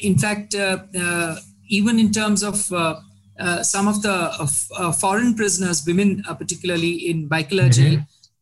in 0.08 0.16
fact, 0.24 0.54
uh, 0.54 1.36
even 1.80 1.98
in 2.04 2.10
terms 2.20 2.42
of 2.50 2.56
some 3.74 3.88
of 3.92 4.02
the 4.06 4.14
foreign 5.02 5.34
prisoners, 5.40 5.84
women 5.90 6.10
particularly 6.42 6.94
in 7.10 7.28
Byculla 7.34 7.66
jail 7.80 7.98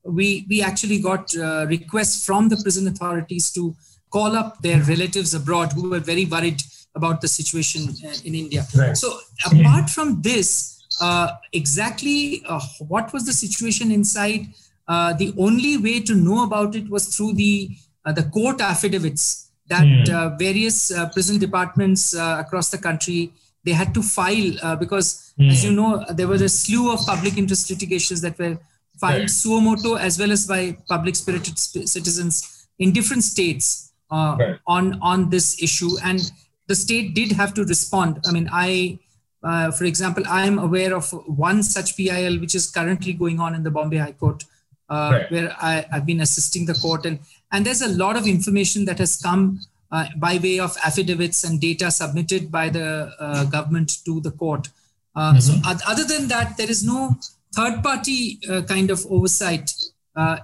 we 0.08 0.46
we 0.48 0.62
actually 0.62 1.00
got 1.00 1.36
uh, 1.36 1.66
requests 1.68 2.24
from 2.24 2.48
the 2.48 2.56
prison 2.56 2.86
authorities 2.88 3.50
to 3.52 3.74
call 4.10 4.36
up 4.36 4.58
their 4.62 4.80
relatives 4.82 5.34
abroad 5.34 5.72
who 5.72 5.90
were 5.90 6.00
very 6.00 6.24
worried 6.24 6.60
about 6.94 7.20
the 7.20 7.28
situation 7.28 7.88
uh, 8.04 8.14
in 8.24 8.34
India. 8.34 8.66
Right. 8.74 8.96
So 8.96 9.18
apart 9.44 9.90
from 9.90 10.22
this, 10.22 10.82
uh, 11.00 11.32
exactly 11.52 12.42
uh, 12.48 12.60
what 12.88 13.12
was 13.12 13.26
the 13.26 13.32
situation 13.32 13.92
inside? 13.92 14.46
Uh, 14.88 15.12
the 15.12 15.34
only 15.36 15.76
way 15.76 16.00
to 16.00 16.14
know 16.14 16.44
about 16.44 16.74
it 16.76 16.88
was 16.88 17.14
through 17.14 17.34
the 17.34 17.70
uh, 18.04 18.12
the 18.12 18.22
court 18.22 18.60
affidavits 18.60 19.50
that 19.68 19.82
mm. 19.82 20.38
various 20.38 20.92
prison 21.12 21.38
departments 21.38 22.14
across 22.14 22.70
the 22.70 22.78
country 22.78 23.32
they 23.64 23.72
had 23.72 23.92
to 23.92 24.00
file 24.00 24.76
because, 24.76 25.34
mm. 25.40 25.50
as 25.50 25.64
you 25.64 25.72
know, 25.72 26.04
there 26.10 26.28
was 26.28 26.40
a 26.40 26.48
slew 26.48 26.92
of 26.92 27.00
public 27.04 27.36
interest 27.36 27.68
litigations 27.68 28.20
that 28.20 28.38
were 28.38 28.56
filed 29.00 29.20
right. 29.20 29.30
suo 29.30 29.60
motu 29.60 29.96
as 29.96 30.18
well 30.18 30.32
as 30.32 30.46
by 30.46 30.76
public 30.88 31.16
spirited 31.16 31.58
citizens 31.58 32.68
in 32.78 32.92
different 32.92 33.24
states 33.24 33.92
uh, 34.10 34.36
right. 34.38 34.58
on 34.66 34.98
on 35.00 35.30
this 35.30 35.62
issue 35.62 35.90
and 36.04 36.30
the 36.68 36.74
state 36.74 37.14
did 37.14 37.32
have 37.32 37.54
to 37.54 37.64
respond 37.64 38.20
i 38.26 38.32
mean 38.32 38.48
i 38.52 38.98
uh, 39.42 39.70
for 39.70 39.84
example 39.84 40.24
i 40.28 40.44
am 40.46 40.58
aware 40.58 40.94
of 40.94 41.10
one 41.48 41.62
such 41.62 41.96
pil 41.96 42.38
which 42.40 42.54
is 42.54 42.70
currently 42.70 43.12
going 43.12 43.40
on 43.40 43.54
in 43.54 43.62
the 43.62 43.70
bombay 43.70 43.98
high 43.98 44.12
court 44.12 44.44
uh, 44.88 45.10
right. 45.12 45.30
where 45.30 45.56
I, 45.60 45.84
have 45.90 46.06
been 46.06 46.20
assisting 46.20 46.66
the 46.66 46.74
court 46.74 47.06
and 47.06 47.18
and 47.52 47.64
there's 47.64 47.82
a 47.82 47.88
lot 47.88 48.16
of 48.16 48.26
information 48.26 48.84
that 48.86 48.98
has 48.98 49.16
come 49.16 49.60
uh, 49.90 50.06
by 50.16 50.38
way 50.38 50.58
of 50.58 50.76
affidavits 50.84 51.44
and 51.44 51.60
data 51.60 51.90
submitted 51.90 52.50
by 52.50 52.68
the 52.68 53.12
uh, 53.18 53.44
government 53.44 54.04
to 54.04 54.20
the 54.20 54.30
court 54.30 54.68
uh, 55.14 55.32
mm-hmm. 55.32 55.38
so 55.38 55.54
other 55.86 56.04
than 56.04 56.28
that 56.28 56.56
there 56.56 56.70
is 56.70 56.84
no 56.84 57.16
third 57.54 57.82
party 57.82 58.38
kind 58.68 58.90
of 58.90 59.04
oversight 59.10 59.70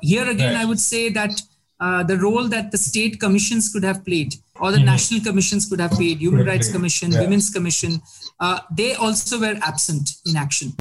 here 0.00 0.28
again 0.28 0.56
i 0.56 0.64
would 0.64 0.80
say 0.80 1.08
that 1.08 1.42
uh, 1.82 2.02
the 2.04 2.16
role 2.16 2.46
that 2.46 2.70
the 2.70 2.78
state 2.78 3.18
commissions 3.18 3.72
could 3.72 3.82
have 3.82 4.04
played 4.04 4.36
or 4.60 4.70
the 4.70 4.76
mm-hmm. 4.76 4.86
national 4.86 5.20
commissions 5.20 5.68
could 5.68 5.80
have 5.80 5.90
played 5.90 6.18
human 6.18 6.46
rights 6.46 6.70
commission 6.70 7.10
yeah. 7.10 7.20
women's 7.20 7.50
commission 7.50 8.00
uh, 8.38 8.60
they 8.70 8.94
also 8.94 9.40
were 9.40 9.56
absent 9.62 10.10
in 10.26 10.36
action 10.36 10.72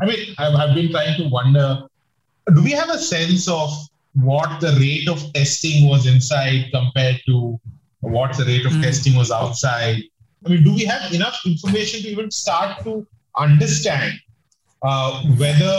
i 0.00 0.06
mean 0.06 0.34
I've, 0.38 0.54
I've 0.54 0.74
been 0.74 0.90
trying 0.90 1.16
to 1.18 1.28
wonder 1.28 1.86
do 2.54 2.62
we 2.62 2.70
have 2.70 2.88
a 2.88 2.98
sense 2.98 3.48
of 3.48 3.70
what 4.14 4.60
the 4.60 4.72
rate 4.80 5.08
of 5.08 5.20
testing 5.34 5.88
was 5.88 6.06
inside 6.06 6.70
compared 6.72 7.20
to 7.26 7.60
what 8.00 8.34
the 8.38 8.46
rate 8.46 8.64
of 8.64 8.72
mm. 8.72 8.82
testing 8.82 9.14
was 9.14 9.30
outside 9.30 10.02
i 10.46 10.48
mean 10.48 10.62
do 10.62 10.72
we 10.74 10.86
have 10.86 11.12
enough 11.12 11.38
information 11.44 12.00
to 12.00 12.08
even 12.08 12.30
start 12.30 12.82
to 12.82 13.06
understand 13.36 14.14
uh, 14.82 15.22
whether 15.36 15.74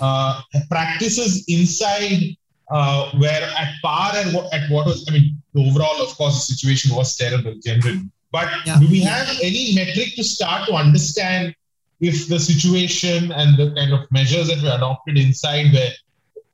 uh, 0.00 0.42
practices 0.68 1.44
inside 1.48 2.36
uh, 2.70 3.10
were 3.20 3.26
at 3.28 3.74
par 3.82 4.12
and 4.16 4.34
what, 4.34 4.52
at 4.52 4.70
what 4.70 4.86
was, 4.86 5.06
I 5.08 5.12
mean, 5.12 5.42
overall, 5.56 6.02
of 6.02 6.16
course, 6.16 6.34
the 6.46 6.54
situation 6.54 6.94
was 6.94 7.16
terrible 7.16 7.54
generally. 7.64 8.02
But 8.30 8.48
yeah. 8.64 8.78
do 8.80 8.88
we 8.88 9.00
have 9.00 9.28
any 9.42 9.74
metric 9.74 10.14
to 10.16 10.24
start 10.24 10.68
to 10.68 10.74
understand 10.74 11.54
if 12.00 12.28
the 12.28 12.38
situation 12.38 13.30
and 13.32 13.56
the 13.56 13.74
kind 13.74 13.92
of 13.92 14.10
measures 14.10 14.48
that 14.48 14.62
were 14.62 14.74
adopted 14.74 15.18
inside 15.18 15.72
were 15.72 15.90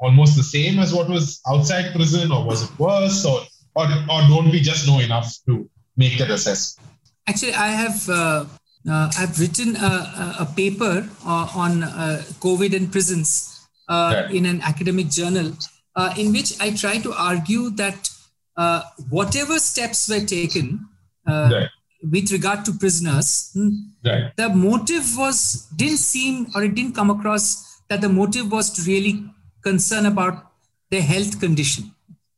almost 0.00 0.36
the 0.36 0.42
same 0.42 0.78
as 0.78 0.92
what 0.92 1.08
was 1.08 1.40
outside 1.48 1.94
prison, 1.94 2.30
or 2.32 2.44
was 2.44 2.62
it 2.64 2.78
worse, 2.78 3.24
or 3.24 3.40
or, 3.74 3.84
or 3.84 4.20
don't 4.28 4.50
we 4.50 4.60
just 4.60 4.86
know 4.86 4.98
enough 4.98 5.32
to 5.46 5.68
make 5.96 6.18
that 6.18 6.30
assessment? 6.30 6.88
Actually, 7.26 7.54
I 7.54 7.68
have 7.68 8.08
uh, 8.08 8.44
uh, 8.88 9.10
I've 9.18 9.38
written 9.40 9.76
a, 9.76 10.36
a 10.40 10.52
paper 10.56 11.08
uh, 11.24 11.48
on 11.54 11.82
uh, 11.82 12.22
COVID 12.40 12.74
in 12.74 12.88
prisons 12.88 13.66
uh, 13.88 14.28
in 14.30 14.46
an 14.46 14.60
academic 14.62 15.08
journal, 15.08 15.52
uh, 15.96 16.14
in 16.16 16.32
which 16.32 16.60
I 16.60 16.70
try 16.70 16.98
to 16.98 17.12
argue 17.12 17.70
that 17.70 18.08
uh, 18.56 18.82
whatever 19.08 19.58
steps 19.58 20.08
were 20.08 20.24
taken 20.24 20.86
uh, 21.26 21.50
right. 21.52 21.68
with 22.02 22.30
regard 22.32 22.64
to 22.66 22.72
prisoners, 22.72 23.50
hmm, 23.54 23.70
right. 24.04 24.32
the 24.36 24.48
motive 24.48 25.16
was 25.16 25.66
didn't 25.76 25.98
seem 25.98 26.46
or 26.54 26.64
it 26.64 26.74
didn't 26.74 26.94
come 26.94 27.10
across 27.10 27.80
that 27.88 28.00
the 28.00 28.08
motive 28.08 28.50
was 28.52 28.70
to 28.70 28.82
really 28.82 29.24
concern 29.62 30.06
about 30.06 30.52
their 30.90 31.02
health 31.02 31.40
condition. 31.40 31.94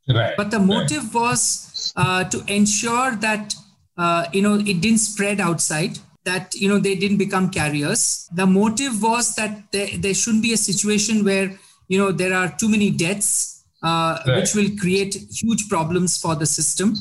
Right. 0.09 0.37
But 0.37 0.51
the 0.51 0.59
motive 0.59 1.15
was 1.15 1.93
uh, 1.97 2.25
to 2.25 2.45
ensure 2.53 3.17
that 3.17 3.55
uh, 3.97 4.27
you 4.33 4.43
know 4.43 4.55
it 4.55 4.81
didn't 4.81 4.99
spread 4.99 5.41
outside 5.41 5.99
that 6.25 6.55
you 6.55 6.69
know 6.69 6.79
they 6.79 6.95
didn't 6.95 7.17
become 7.17 7.51
carriers 7.51 8.29
the 8.33 8.47
motive 8.47 9.03
was 9.03 9.35
that 9.37 9.71
there, 9.73 9.89
there 9.99 10.15
shouldn't 10.15 10.43
be 10.43 10.53
a 10.53 10.57
situation 10.57 11.25
where 11.25 11.59
you 11.89 11.99
know 11.99 12.13
there 12.13 12.35
are 12.35 12.49
too 12.59 12.69
many 12.69 12.91
deaths 12.91 13.65
uh, 13.83 14.19
right. 14.27 14.37
which 14.37 14.55
will 14.55 14.71
create 14.79 15.15
huge 15.31 15.69
problems 15.69 16.21
for 16.21 16.35
the 16.35 16.47
system 16.47 16.95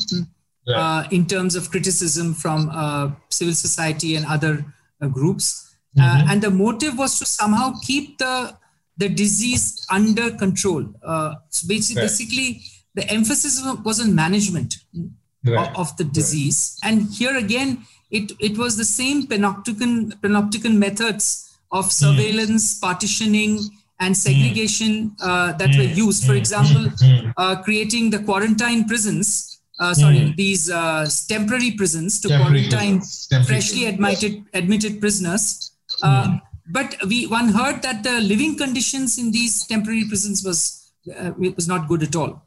right. 0.67 0.77
uh, 0.77 1.07
in 1.11 1.25
terms 1.25 1.55
of 1.55 1.69
criticism 1.69 2.33
from 2.33 2.69
uh, 2.71 3.11
civil 3.29 3.53
society 3.53 4.15
and 4.15 4.25
other 4.25 4.65
uh, 5.01 5.07
groups 5.07 5.75
uh, 5.97 6.01
mm-hmm. 6.01 6.29
and 6.29 6.41
the 6.41 6.49
motive 6.49 6.97
was 6.97 7.19
to 7.19 7.25
somehow 7.25 7.73
keep 7.83 8.17
the 8.17 8.55
the 8.97 9.09
disease 9.09 9.85
under 9.89 10.31
control 10.31 10.85
uh, 11.03 11.35
so 11.49 11.67
basically, 11.67 12.01
right. 12.01 12.07
basically 12.07 12.61
the 12.95 13.09
emphasis 13.09 13.61
was 13.83 14.01
on 14.01 14.15
management 14.15 14.77
of, 15.47 15.77
of, 15.77 15.97
the 15.97 16.03
disease 16.03 16.77
and 16.83 17.07
here 17.11 17.37
again 17.37 17.85
it, 18.11 18.31
it 18.39 18.57
was 18.57 18.77
the 18.77 18.85
same 18.85 19.27
panopticon 19.27 20.13
panopticon 20.21 20.77
methods 20.77 21.57
of 21.71 21.85
mm. 21.85 21.91
surveillance 21.91 22.77
mm. 22.77 22.81
partitioning 22.81 23.59
and 23.99 24.15
segregation 24.15 25.13
uh, 25.21 25.51
that 25.53 25.75
were 25.75 25.83
used. 25.83 26.25
For 26.25 26.33
example, 26.33 26.85
uh, 27.37 27.61
creating 27.61 28.09
the 28.11 28.19
quarantine 28.19 28.85
prisons, 28.85 29.61
uh, 29.79 29.93
sorry, 29.93 30.33
these 30.37 30.69
uh, 30.69 31.07
temporary 31.27 31.71
prisons 31.71 32.19
to 32.21 32.29
temporary 32.29 32.69
quarantine 32.69 33.01
freshly 33.45 33.85
admitted 33.87 34.45
admitted 34.53 34.99
prisoners. 35.01 35.71
Uh, 36.01 36.37
but 36.71 36.95
we 37.07 37.27
one 37.27 37.49
heard 37.49 37.81
that 37.81 38.03
the 38.03 38.21
living 38.21 38.57
conditions 38.57 39.17
in 39.17 39.31
these 39.31 39.65
temporary 39.67 40.05
prisons 40.07 40.45
was 40.45 40.91
uh, 41.17 41.31
was 41.37 41.67
not 41.67 41.87
good 41.87 42.03
at 42.03 42.15
all. 42.15 42.41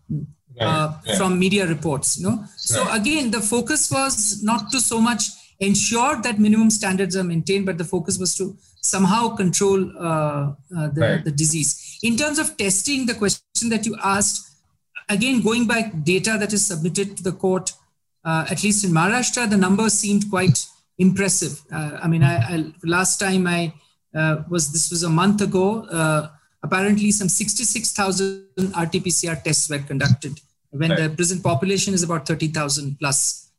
Right. 0.60 1.16
From 1.16 1.38
media 1.38 1.66
reports, 1.66 2.18
you 2.18 2.28
know. 2.28 2.36
Right. 2.36 2.48
So 2.56 2.90
again, 2.92 3.30
the 3.30 3.40
focus 3.40 3.90
was 3.90 4.42
not 4.42 4.70
to 4.70 4.80
so 4.80 5.00
much 5.00 5.22
ensure 5.62 6.20
that 6.22 6.38
minimum 6.38 6.70
standards 6.70 7.16
are 7.16 7.24
maintained, 7.24 7.64
but 7.66 7.78
the 7.78 7.84
focus 7.84 8.18
was 8.18 8.34
to 8.36 8.56
somehow 8.80 9.28
control 9.36 9.90
uh, 9.96 10.52
uh, 10.76 10.88
the, 10.88 11.00
right. 11.00 11.24
the 11.24 11.30
disease. 11.30 11.98
In 12.02 12.16
terms 12.16 12.38
of 12.38 12.56
testing, 12.56 13.06
the 13.06 13.14
question 13.14 13.68
that 13.70 13.86
you 13.86 13.96
asked, 14.02 14.50
again, 15.08 15.40
going 15.40 15.66
by 15.66 15.82
data 15.82 16.36
that 16.38 16.52
is 16.52 16.66
submitted 16.66 17.16
to 17.16 17.22
the 17.22 17.32
court, 17.32 17.72
uh, 18.24 18.44
at 18.50 18.62
least 18.64 18.84
in 18.84 18.90
Maharashtra, 18.90 19.48
the 19.48 19.56
numbers 19.56 19.92
seemed 19.92 20.28
quite 20.28 20.66
impressive. 20.98 21.62
Uh, 21.72 21.98
I 22.02 22.08
mean, 22.08 22.24
I, 22.24 22.36
I, 22.54 22.72
last 22.82 23.20
time 23.20 23.46
I 23.46 23.72
uh, 24.14 24.42
was, 24.48 24.72
this 24.72 24.90
was 24.90 25.04
a 25.04 25.08
month 25.08 25.40
ago, 25.40 25.84
uh, 25.86 26.28
apparently 26.62 27.12
some 27.12 27.28
66,000 27.28 28.46
RT-PCR 28.58 29.42
tests 29.42 29.70
were 29.70 29.78
conducted 29.78 30.40
when 30.70 30.90
right. 30.90 30.98
the 30.98 31.10
prison 31.10 31.40
population 31.40 31.94
is 31.94 32.02
about 32.02 32.26
30,000 32.26 32.98
plus 32.98 33.51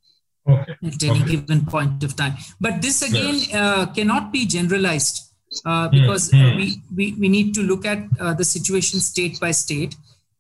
okay. 0.48 0.76
at 0.84 1.04
any 1.04 1.22
okay. 1.22 1.32
given 1.32 1.66
point 1.66 2.04
of 2.04 2.16
time. 2.16 2.34
But 2.60 2.82
this 2.82 3.02
again 3.02 3.36
yes. 3.36 3.54
uh, 3.54 3.86
cannot 3.88 4.32
be 4.32 4.46
generalized 4.46 5.34
uh, 5.66 5.90
hmm. 5.90 6.02
because 6.02 6.32
mm. 6.32 6.56
we, 6.56 6.82
we, 6.96 7.14
we 7.20 7.30
need 7.30 7.54
to 7.56 7.62
look 7.62 7.86
at 7.86 8.00
uh, 8.20 8.34
the 8.34 8.44
situation 8.44 9.00
state 9.00 9.40
by 9.40 9.52
state. 9.52 9.96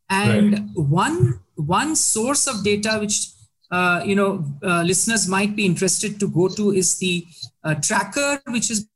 And 0.10 0.54
right. 0.54 0.70
one 0.76 1.40
one 1.56 1.96
source 1.96 2.48
of 2.48 2.64
data 2.64 2.98
which 3.00 3.30
uh, 3.72 4.02
you 4.06 4.16
know 4.16 4.46
uh, 4.64 4.82
listeners 4.84 5.28
might 5.28 5.56
be 5.56 5.66
interested 5.66 6.20
to 6.20 6.28
go 6.28 6.48
to 6.50 6.72
is 6.72 6.98
the 6.98 7.26
uh, 7.64 7.76
tracker 7.76 8.40
which 8.48 8.68
has 8.68 8.88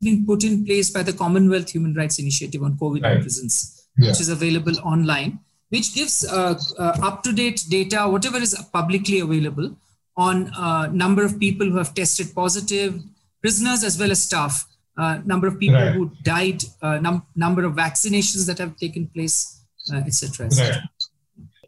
been 0.00 0.24
put 0.24 0.44
in 0.44 0.64
place 0.64 0.90
by 0.90 1.02
the 1.02 1.12
Commonwealth 1.12 1.70
Human 1.70 1.94
Rights 1.94 2.18
Initiative 2.18 2.62
on 2.62 2.76
COVID 2.76 3.02
right. 3.02 3.20
prisons, 3.20 3.86
yeah. 3.98 4.08
which 4.08 4.20
is 4.20 4.28
available 4.30 4.78
online, 4.80 5.38
which 5.68 5.94
gives 5.94 6.24
up 6.24 7.22
to 7.22 7.32
date 7.32 7.64
data, 7.68 8.08
whatever 8.08 8.38
is 8.38 8.54
publicly 8.72 9.20
available 9.20 9.76
on 10.16 10.52
uh, 10.54 10.86
number 10.92 11.24
of 11.24 11.38
people 11.38 11.66
who 11.66 11.78
have 11.78 11.94
tested 11.94 12.34
positive, 12.34 13.00
prisoners 13.40 13.82
as 13.82 13.98
well 13.98 14.10
as 14.10 14.22
staff, 14.22 14.66
uh, 14.98 15.18
number 15.24 15.46
of 15.46 15.58
people 15.58 15.80
right. 15.80 15.94
who 15.94 16.10
died, 16.22 16.62
uh, 16.82 16.98
num- 16.98 17.26
number 17.34 17.64
of 17.64 17.74
vaccinations 17.74 18.46
that 18.46 18.58
have 18.58 18.76
taken 18.76 19.06
place, 19.08 19.60
etc. 19.94 20.46
Et 20.46 20.58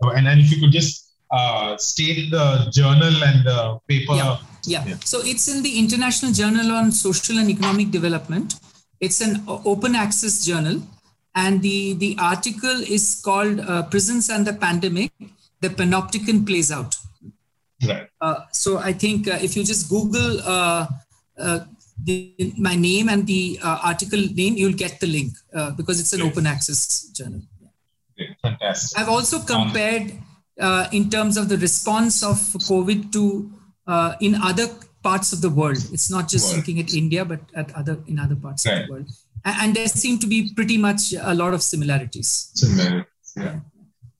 right. 0.02 0.16
And, 0.16 0.28
and 0.28 0.40
if 0.40 0.52
you 0.52 0.60
could 0.60 0.72
just 0.72 1.04
uh, 1.30 1.76
state 1.76 2.30
the 2.30 2.68
journal 2.70 3.24
and 3.24 3.44
the 3.44 3.80
paper. 3.88 4.14
Yeah. 4.14 4.36
yeah. 4.64 4.84
yeah. 4.86 4.96
So 5.04 5.20
it's 5.22 5.48
in 5.48 5.62
the 5.62 5.78
International 5.78 6.32
Journal 6.32 6.72
on 6.72 6.92
Social 6.92 7.38
and 7.38 7.50
Economic 7.50 7.90
Development. 7.90 8.54
It's 9.00 9.20
an 9.20 9.42
open 9.46 9.94
access 9.94 10.44
journal. 10.44 10.82
And 11.34 11.62
the, 11.62 11.94
the 11.94 12.16
article 12.20 12.70
is 12.70 13.20
called 13.24 13.58
uh, 13.60 13.82
Prisons 13.84 14.28
and 14.28 14.46
the 14.46 14.52
Pandemic 14.52 15.12
The 15.60 15.70
Panopticon 15.70 16.46
Plays 16.46 16.70
Out. 16.70 16.94
Right. 17.82 18.08
Uh, 18.20 18.40
so 18.52 18.78
I 18.78 18.92
think 18.92 19.28
uh, 19.28 19.38
if 19.40 19.56
you 19.56 19.64
just 19.64 19.88
Google 19.88 20.40
uh, 20.40 20.86
uh 21.38 21.60
the, 22.02 22.52
my 22.58 22.74
name 22.74 23.08
and 23.08 23.26
the 23.26 23.58
uh, 23.62 23.78
article 23.84 24.18
name, 24.18 24.54
you'll 24.56 24.72
get 24.72 24.98
the 25.00 25.06
link 25.06 25.32
uh, 25.54 25.70
because 25.72 26.00
it's 26.00 26.12
an 26.12 26.20
Great. 26.20 26.32
open 26.32 26.46
access 26.46 27.04
journal. 27.08 27.42
Great. 28.16 28.36
Fantastic. 28.42 28.98
I've 28.98 29.08
also 29.08 29.38
um, 29.38 29.46
compared 29.46 30.12
in 30.92 31.08
terms 31.08 31.36
of 31.36 31.48
the 31.48 31.56
response 31.58 32.22
of 32.22 32.36
COVID 32.36 33.12
to 33.12 33.50
in 34.20 34.34
other 34.34 34.66
parts 35.04 35.32
of 35.32 35.40
the 35.40 35.50
world. 35.50 35.78
It's 35.92 36.10
not 36.10 36.28
just 36.28 36.46
world. 36.46 36.56
looking 36.58 36.80
at 36.80 36.92
India, 36.92 37.24
but 37.24 37.40
at 37.54 37.72
other 37.76 37.98
in 38.06 38.18
other 38.18 38.36
parts 38.36 38.66
right. 38.66 38.80
of 38.80 38.86
the 38.86 38.92
world. 38.92 39.10
And, 39.44 39.56
and 39.62 39.74
there 39.76 39.86
seem 39.86 40.18
to 40.18 40.26
be 40.26 40.52
pretty 40.54 40.78
much 40.78 41.12
a 41.20 41.34
lot 41.34 41.54
of 41.54 41.62
similarities. 41.62 42.50
Similarities, 42.54 43.34
yeah. 43.36 43.60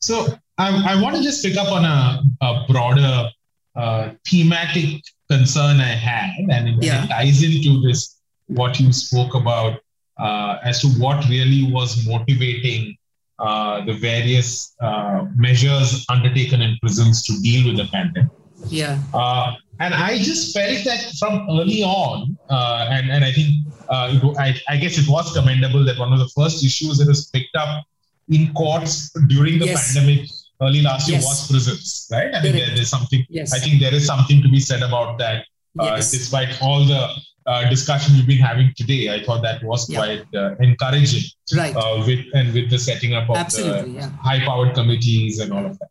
So 0.01 0.27
I, 0.59 0.95
I 0.95 1.03
want 1.03 1.17
to 1.17 1.23
just 1.23 1.43
pick 1.43 1.57
up 1.57 1.73
on 1.73 1.85
a, 1.85 2.23
a 2.43 2.65
broader 2.69 3.31
uh, 3.77 4.11
thematic 4.27 5.03
concern 5.31 5.81
I 5.81 5.95
had, 5.95 6.31
and 6.51 6.69
it, 6.69 6.85
yeah. 6.85 7.05
it, 7.05 7.09
ties 7.09 7.43
into 7.43 7.81
this 7.83 8.21
what 8.47 8.79
you 8.79 8.93
spoke 8.93 9.35
about 9.35 9.81
uh, 10.19 10.59
as 10.63 10.81
to 10.83 10.89
what 11.01 11.29
really 11.29 11.73
was 11.73 12.07
motivating 12.07 12.97
uh, 13.39 13.85
the 13.85 13.95
various 13.95 14.75
uh, 14.81 15.25
measures 15.37 16.05
undertaken 16.09 16.61
in 16.63 16.77
prisons 16.81 17.25
to 17.25 17.41
deal 17.43 17.67
with 17.67 17.79
the 17.79 17.87
pandemic. 17.87 18.31
Yeah. 18.69 18.99
Uh, 19.13 19.55
and 19.81 19.93
I 19.93 20.19
just 20.19 20.55
felt 20.55 20.85
that 20.85 21.13
from 21.19 21.49
early 21.51 21.83
on, 21.83 22.39
uh, 22.49 22.87
and, 22.91 23.11
and 23.11 23.25
I 23.25 23.33
think 23.33 23.49
it, 23.91 24.39
I, 24.39 24.55
I, 24.69 24.77
guess 24.77 24.99
it 24.99 25.09
was 25.09 25.33
commendable 25.33 25.85
that 25.85 25.99
one 25.99 26.13
of 26.13 26.21
the 26.21 26.29
first 26.29 26.65
issues 26.65 26.99
that 26.99 27.09
was 27.09 27.27
picked 27.31 27.57
up 27.57 27.85
in 28.29 28.55
courts 28.55 29.11
during 29.27 29.59
the 29.59 29.67
yes. 29.67 29.95
pandemic 29.95 30.31
early 30.61 30.83
last 30.83 31.09
year 31.09 31.19
yes. 31.19 31.27
was 31.27 31.51
prisons, 31.51 32.09
right? 32.11 32.35
I 32.35 32.43
mean, 32.43 32.53
there, 32.53 32.75
there's 32.75 32.89
something, 32.89 33.25
yes. 33.29 33.53
I 33.53 33.59
think 33.59 33.81
there 33.81 33.95
is 33.95 34.07
something 34.07 34.43
to 34.43 34.49
be 34.49 34.61
said 34.61 34.83
about 34.83 35.19
that. 35.19 35.47
Uh, 35.77 35.97
despite 35.97 36.63
all 36.63 36.85
the 36.85 37.09
uh, 37.47 37.69
discussion 37.69 38.15
we've 38.15 38.27
been 38.27 38.39
having 38.39 38.73
today, 38.77 39.13
I 39.13 39.25
thought 39.25 39.43
that 39.43 39.63
was 39.65 39.91
yeah. 39.91 39.99
quite 39.99 40.35
uh, 40.35 40.55
encouraging. 40.61 41.29
Right. 41.57 41.75
Uh, 41.75 42.05
with 42.07 42.25
and 42.33 42.55
with 42.55 42.71
the 42.71 42.79
setting 42.79 43.15
up 43.15 43.29
of 43.29 43.37
Absolutely, 43.37 43.93
the 43.93 43.99
yeah. 43.99 44.11
high-powered 44.11 44.75
committees 44.75 45.41
and 45.41 45.53
all 45.53 45.67
of 45.67 45.79
that. 45.79 45.89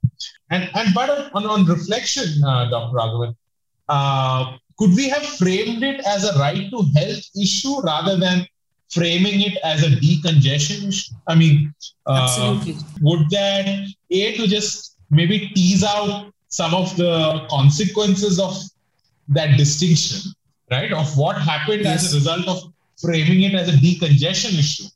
And 0.50 0.70
and 0.74 0.94
but 0.94 1.10
on, 1.34 1.46
on 1.46 1.66
reflection, 1.66 2.44
uh, 2.44 2.70
Dr. 2.70 2.96
Raghavan, 2.96 3.36
uh, 3.90 4.58
could 4.78 4.96
we 4.96 5.10
have 5.10 5.26
framed 5.26 5.84
it 5.84 6.00
as 6.08 6.24
a 6.24 6.40
right 6.40 6.70
to 6.72 6.84
health 6.96 7.26
issue 7.40 7.82
rather 7.82 8.18
than 8.18 8.48
framing 8.94 9.42
it 9.42 9.58
as 9.64 9.84
a 9.84 9.90
decongestion 9.90 10.88
issue? 10.88 11.16
I 11.28 11.36
mean, 11.36 11.74
Absolutely. 12.08 12.76
would 13.02 13.30
that 13.30 13.88
a 14.12 14.38
to 14.38 14.48
just 14.48 14.98
maybe 15.10 15.50
tease 15.56 15.84
out 15.84 16.32
some 16.48 16.74
of 16.74 16.96
the 16.98 17.46
consequences 17.50 18.40
of 18.40 18.56
that 19.30 19.58
distinction, 19.58 20.32
right? 20.72 20.92
Of 20.92 21.18
what 21.18 21.38
happened 21.38 21.84
yes. 21.84 22.06
as 22.06 22.14
a 22.14 22.16
result 22.18 22.48
of 22.48 22.74
framing 23.02 23.42
it 23.42 23.54
as 23.56 23.70
a 23.70 23.78
decongestion 23.78 24.60
issue, 24.60 24.88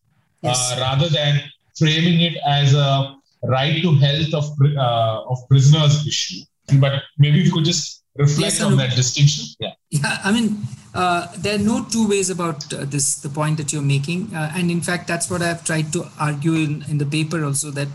yes. 0.41 0.71
uh, 0.71 0.81
rather 0.81 1.10
than 1.10 1.41
framing 1.77 2.21
it 2.21 2.38
as 2.45 2.73
a 2.73 3.15
right 3.43 3.81
to 3.81 3.95
health 3.95 4.33
of 4.33 4.45
uh, 4.77 5.31
of 5.31 5.38
prisoners 5.49 6.05
issue. 6.05 6.43
But 6.79 7.03
maybe 7.17 7.43
we 7.43 7.51
could 7.51 7.65
just 7.65 8.03
reflect 8.17 8.53
yes, 8.53 8.62
on 8.62 8.77
that 8.77 8.95
distinction. 8.95 9.45
Yeah. 9.60 9.73
Yeah. 9.89 10.19
I 10.23 10.31
mean, 10.31 10.57
uh, 10.93 11.28
there 11.38 11.56
are 11.56 11.63
no 11.63 11.86
two 11.86 12.08
ways 12.08 12.30
about 12.30 12.73
uh, 12.73 12.86
this. 12.86 13.15
The 13.21 13.30
point 13.30 13.58
that 13.58 13.71
you're 13.73 13.82
making, 13.82 14.36
uh, 14.36 14.52
and 14.56 14.71
in 14.71 14.82
fact, 14.82 15.08
that's 15.08 15.30
what 15.30 15.41
I've 15.41 15.63
tried 15.63 15.93
to 15.93 16.08
argue 16.19 16.54
in 16.54 16.86
in 16.89 16.97
the 16.97 17.06
paper 17.06 17.43
also 17.45 17.71
that. 17.71 17.88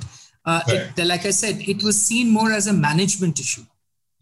Uh, 0.45 0.61
right. 0.67 0.99
it, 0.99 1.07
like 1.07 1.25
I 1.25 1.31
said, 1.31 1.61
it 1.69 1.85
was 1.85 2.05
seen 2.05 2.29
more 2.29 2.51
as 2.51 2.67
a 2.67 2.73
management 2.73 3.39
issue 3.39 3.63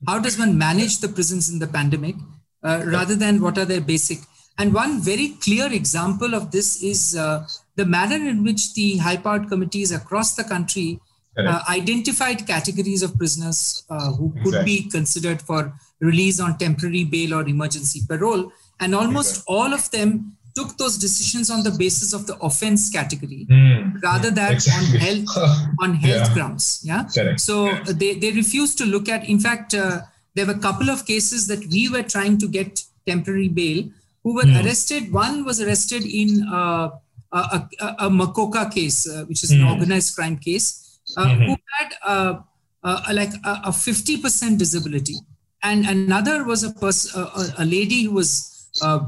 how 0.06 0.18
does 0.18 0.38
one 0.38 0.56
manage 0.56 0.98
the 0.98 1.08
prisons 1.08 1.50
in 1.50 1.58
the 1.58 1.66
pandemic 1.66 2.16
uh, 2.64 2.82
rather 2.86 3.14
than 3.14 3.40
what 3.40 3.58
are 3.58 3.64
their 3.64 3.80
basic 3.80 4.18
and 4.58 4.74
one 4.74 5.00
very 5.00 5.30
clear 5.40 5.72
example 5.72 6.34
of 6.34 6.50
this 6.50 6.82
is 6.82 7.16
uh, 7.16 7.46
the 7.76 7.84
manner 7.84 8.16
in 8.16 8.42
which 8.44 8.74
the 8.74 8.98
high 8.98 9.16
powered 9.16 9.48
committees 9.48 9.92
across 9.92 10.34
the 10.34 10.44
country 10.44 11.00
uh, 11.38 11.62
identified 11.70 12.46
categories 12.46 13.02
of 13.02 13.16
prisoners 13.16 13.84
uh, 13.88 14.12
who 14.12 14.30
could 14.42 14.54
exactly. 14.54 14.80
be 14.82 14.90
considered 14.90 15.40
for 15.40 15.72
release 16.00 16.38
on 16.40 16.58
temporary 16.58 17.04
bail 17.04 17.32
or 17.32 17.48
emergency 17.48 18.00
parole 18.06 18.52
and 18.80 18.94
almost 18.94 19.44
all 19.46 19.72
of 19.72 19.90
them 19.90 20.36
took 20.54 20.76
those 20.76 20.98
decisions 20.98 21.50
on 21.50 21.62
the 21.62 21.70
basis 21.70 22.12
of 22.12 22.26
the 22.26 22.36
offense 22.38 22.90
category 22.90 23.46
mm, 23.48 24.02
rather 24.02 24.30
than 24.30 24.52
exactly. 24.52 24.98
on 24.98 25.06
health 25.06 25.36
on 25.82 25.94
health 25.94 26.28
yeah. 26.28 26.34
grounds 26.34 26.80
yeah 26.82 27.04
Correct. 27.14 27.40
so 27.40 27.68
uh, 27.68 27.84
they 27.86 28.14
they 28.14 28.32
refused 28.32 28.78
to 28.78 28.84
look 28.84 29.08
at 29.08 29.28
in 29.28 29.38
fact 29.38 29.74
uh, 29.74 30.00
there 30.34 30.46
were 30.46 30.54
a 30.54 30.58
couple 30.58 30.90
of 30.90 31.06
cases 31.06 31.46
that 31.46 31.64
we 31.66 31.88
were 31.88 32.02
trying 32.02 32.38
to 32.38 32.48
get 32.48 32.84
temporary 33.06 33.48
bail 33.48 33.84
who 34.24 34.34
were 34.34 34.42
mm. 34.42 34.64
arrested 34.64 35.12
one 35.12 35.44
was 35.44 35.60
arrested 35.60 36.04
in 36.04 36.46
uh, 36.52 36.90
a, 37.32 37.38
a, 37.38 37.86
a, 38.06 38.10
MCOCA 38.10 38.72
case 38.74 39.08
uh, 39.08 39.24
which 39.26 39.44
is 39.44 39.52
mm. 39.52 39.56
an 39.56 39.62
hmm. 39.62 39.72
organized 39.72 40.16
crime 40.16 40.36
case 40.36 40.98
mm-hmm. 41.16 41.44
who 41.44 41.56
had 41.78 41.94
uh, 42.02 42.40
like 43.12 43.32
a, 43.44 43.70
50% 43.70 44.58
disability 44.58 45.16
and 45.62 45.86
another 45.86 46.42
was 46.44 46.64
a 46.64 46.72
person 46.72 47.24
a 47.58 47.64
lady 47.64 48.04
who 48.04 48.14
was 48.14 48.30
uh, 48.32 48.49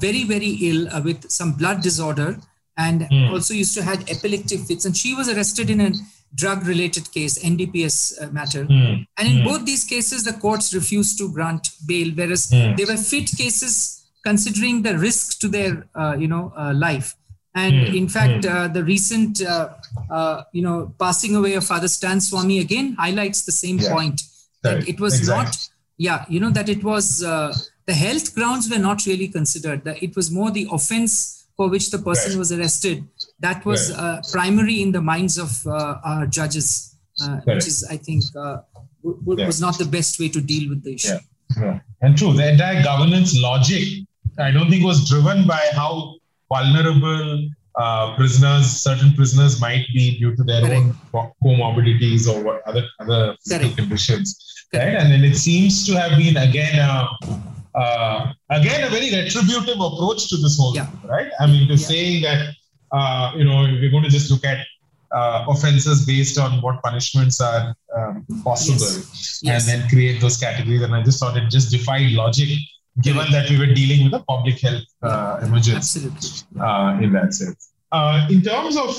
very, 0.01 0.25
very 0.25 0.59
ill 0.63 0.89
uh, 0.89 1.01
with 1.03 1.31
some 1.31 1.53
blood 1.53 1.83
disorder 1.83 2.39
and 2.77 3.03
mm. 3.03 3.31
also 3.31 3.55
used 3.55 3.75
to 3.75 3.83
had 3.83 4.09
epileptic 4.11 4.61
fits. 4.61 4.85
And 4.85 4.97
she 4.97 5.15
was 5.15 5.29
arrested 5.29 5.71
in 5.71 5.81
a 5.81 5.93
drug 6.35 6.67
related 6.67 7.13
case, 7.13 7.43
NDPS 7.43 8.23
uh, 8.23 8.31
matter. 8.33 8.65
Mm. 8.65 9.07
And 9.19 9.29
in 9.29 9.39
mm. 9.39 9.45
both 9.45 9.67
these 9.67 9.85
cases, 9.85 10.25
the 10.25 10.33
courts 10.33 10.73
refused 10.75 11.19
to 11.19 11.31
grant 11.33 11.69
bail, 11.87 12.11
whereas 12.15 12.51
hmm. 12.51 12.75
they 12.77 12.85
were 12.85 12.97
fit 12.97 13.31
cases 13.37 14.05
considering 14.25 14.83
the 14.83 14.97
risk 14.97 15.41
to 15.41 15.49
their, 15.49 15.87
uh, 15.95 16.17
you 16.19 16.29
know, 16.29 16.53
uh, 16.57 16.73
life. 16.75 17.15
And 17.55 17.89
hmm. 17.89 17.95
in 17.95 18.09
fact, 18.09 18.45
hmm. 18.45 18.51
uh, 18.51 18.69
the 18.69 18.83
recent, 18.83 19.41
you 19.41 20.63
know, 20.63 20.95
passing 20.99 21.37
away 21.37 21.55
of 21.55 21.65
Father 21.67 21.89
Stan 21.89 22.21
Swami 22.21 22.61
again 22.61 22.95
highlights 22.99 23.45
the 23.45 23.53
same 23.53 23.79
yeah. 23.79 23.93
point 23.93 24.23
that 24.63 24.89
it 24.89 25.01
was 25.01 25.19
exactly. 25.19 25.45
not, 25.45 25.69
yeah, 25.99 26.25
you 26.29 26.41
know, 26.41 26.51
that 26.51 26.69
it 26.69 26.83
was 26.83 27.23
the 27.87 27.95
health 27.95 28.35
grounds 28.35 28.71
were 28.71 28.79
not 28.79 29.07
really 29.07 29.29
considered. 29.29 29.83
It 29.87 30.15
was 30.17 30.31
more 30.31 30.51
the 30.51 30.69
offense 30.71 31.47
for 31.57 31.69
which 31.69 31.91
the 31.91 31.99
person 31.99 32.33
right. 32.33 32.39
was 32.39 32.53
arrested 32.53 33.07
that 33.43 33.65
was 33.65 33.91
right. 33.91 34.01
uh, 34.01 34.23
primary 34.31 34.81
in 34.81 34.93
the 34.93 35.03
minds 35.03 35.37
of 35.37 35.67
uh, 35.67 35.99
our 36.05 36.27
judges, 36.27 36.97
uh, 37.23 37.37
which 37.45 37.67
is, 37.67 37.87
I 37.91 37.97
think, 37.97 38.23
uh, 38.37 38.59
w- 39.03 39.21
w- 39.27 39.47
was 39.47 39.61
not 39.61 39.79
the 39.79 39.85
best 39.85 40.19
way 40.19 40.29
to 40.31 40.41
deal 40.41 40.71
with 40.71 40.83
the 40.85 40.95
issue. 40.95 41.19
Yeah. 41.61 41.81
And 42.01 42.17
true, 42.17 42.33
the 42.33 42.49
entire 42.53 42.83
governance 42.83 43.39
logic, 43.39 43.85
I 44.39 44.51
don't 44.51 44.71
think 44.71 44.85
was 44.85 45.09
driven 45.09 45.47
by 45.47 45.61
how 45.73 46.15
vulnerable 46.49 47.49
uh, 47.75 48.15
prisoners, 48.17 48.67
certain 48.67 49.13
prisoners 49.15 49.61
might 49.61 49.87
be 49.93 50.19
due 50.19 50.35
to 50.37 50.43
their 50.45 50.63
Correct. 50.63 50.95
own 51.15 51.33
comorbidities 51.45 52.29
or 52.29 52.67
other 52.69 52.85
other 53.01 53.37
conditions, 53.77 54.67
Correct. 54.71 54.87
right? 54.87 55.03
And 55.03 55.13
then 55.13 55.25
it 55.25 55.37
seems 55.37 55.87
to 55.87 55.95
have 55.95 56.17
been 56.17 56.37
again 56.37 56.79
a 56.79 57.09
uh, 57.75 58.33
again 58.51 58.85
a 58.85 58.91
very 58.91 59.11
retributive 59.11 59.81
approach 59.81 60.29
to 60.29 60.37
this 60.37 60.59
whole 60.59 60.75
yeah. 60.75 60.87
thing, 60.87 61.11
right? 61.11 61.31
I 61.41 61.47
mean, 61.47 61.69
to 61.69 61.75
yeah. 61.75 61.87
saying 61.87 62.23
that 62.23 62.55
uh, 62.93 63.33
you 63.37 63.45
know 63.45 63.63
we're 63.63 63.91
going 63.91 64.05
to 64.05 64.11
just 64.11 64.31
look 64.31 64.45
at 64.45 64.67
uh, 65.13 65.45
offenses 65.49 66.07
based 66.07 66.39
on 66.39 66.61
what 66.63 66.83
punishments 66.83 67.41
are 67.41 67.75
um, 67.97 68.25
possible, 68.43 68.79
yes. 68.81 69.41
Yes. 69.43 69.69
and 69.69 69.83
then 69.83 69.89
create 69.89 70.21
those 70.21 70.37
categories. 70.37 70.83
And 70.83 70.95
I 70.95 71.03
just 71.03 71.21
thought 71.21 71.37
it 71.37 71.51
just 71.51 71.71
defied 71.71 72.11
logic, 72.13 72.49
given 73.03 73.31
that 73.33 73.49
we 73.51 73.59
were 73.59 73.73
dealing 73.73 74.05
with 74.05 74.21
a 74.21 74.25
public 74.25 74.61
health 74.61 74.85
uh, 75.03 75.41
emergency 75.43 76.11
uh, 76.61 76.99
in 77.01 77.13
that 77.13 77.35
sense. 77.35 77.73
Uh, 77.91 78.27
in 78.31 78.43
terms 78.43 78.77
of 78.77 78.97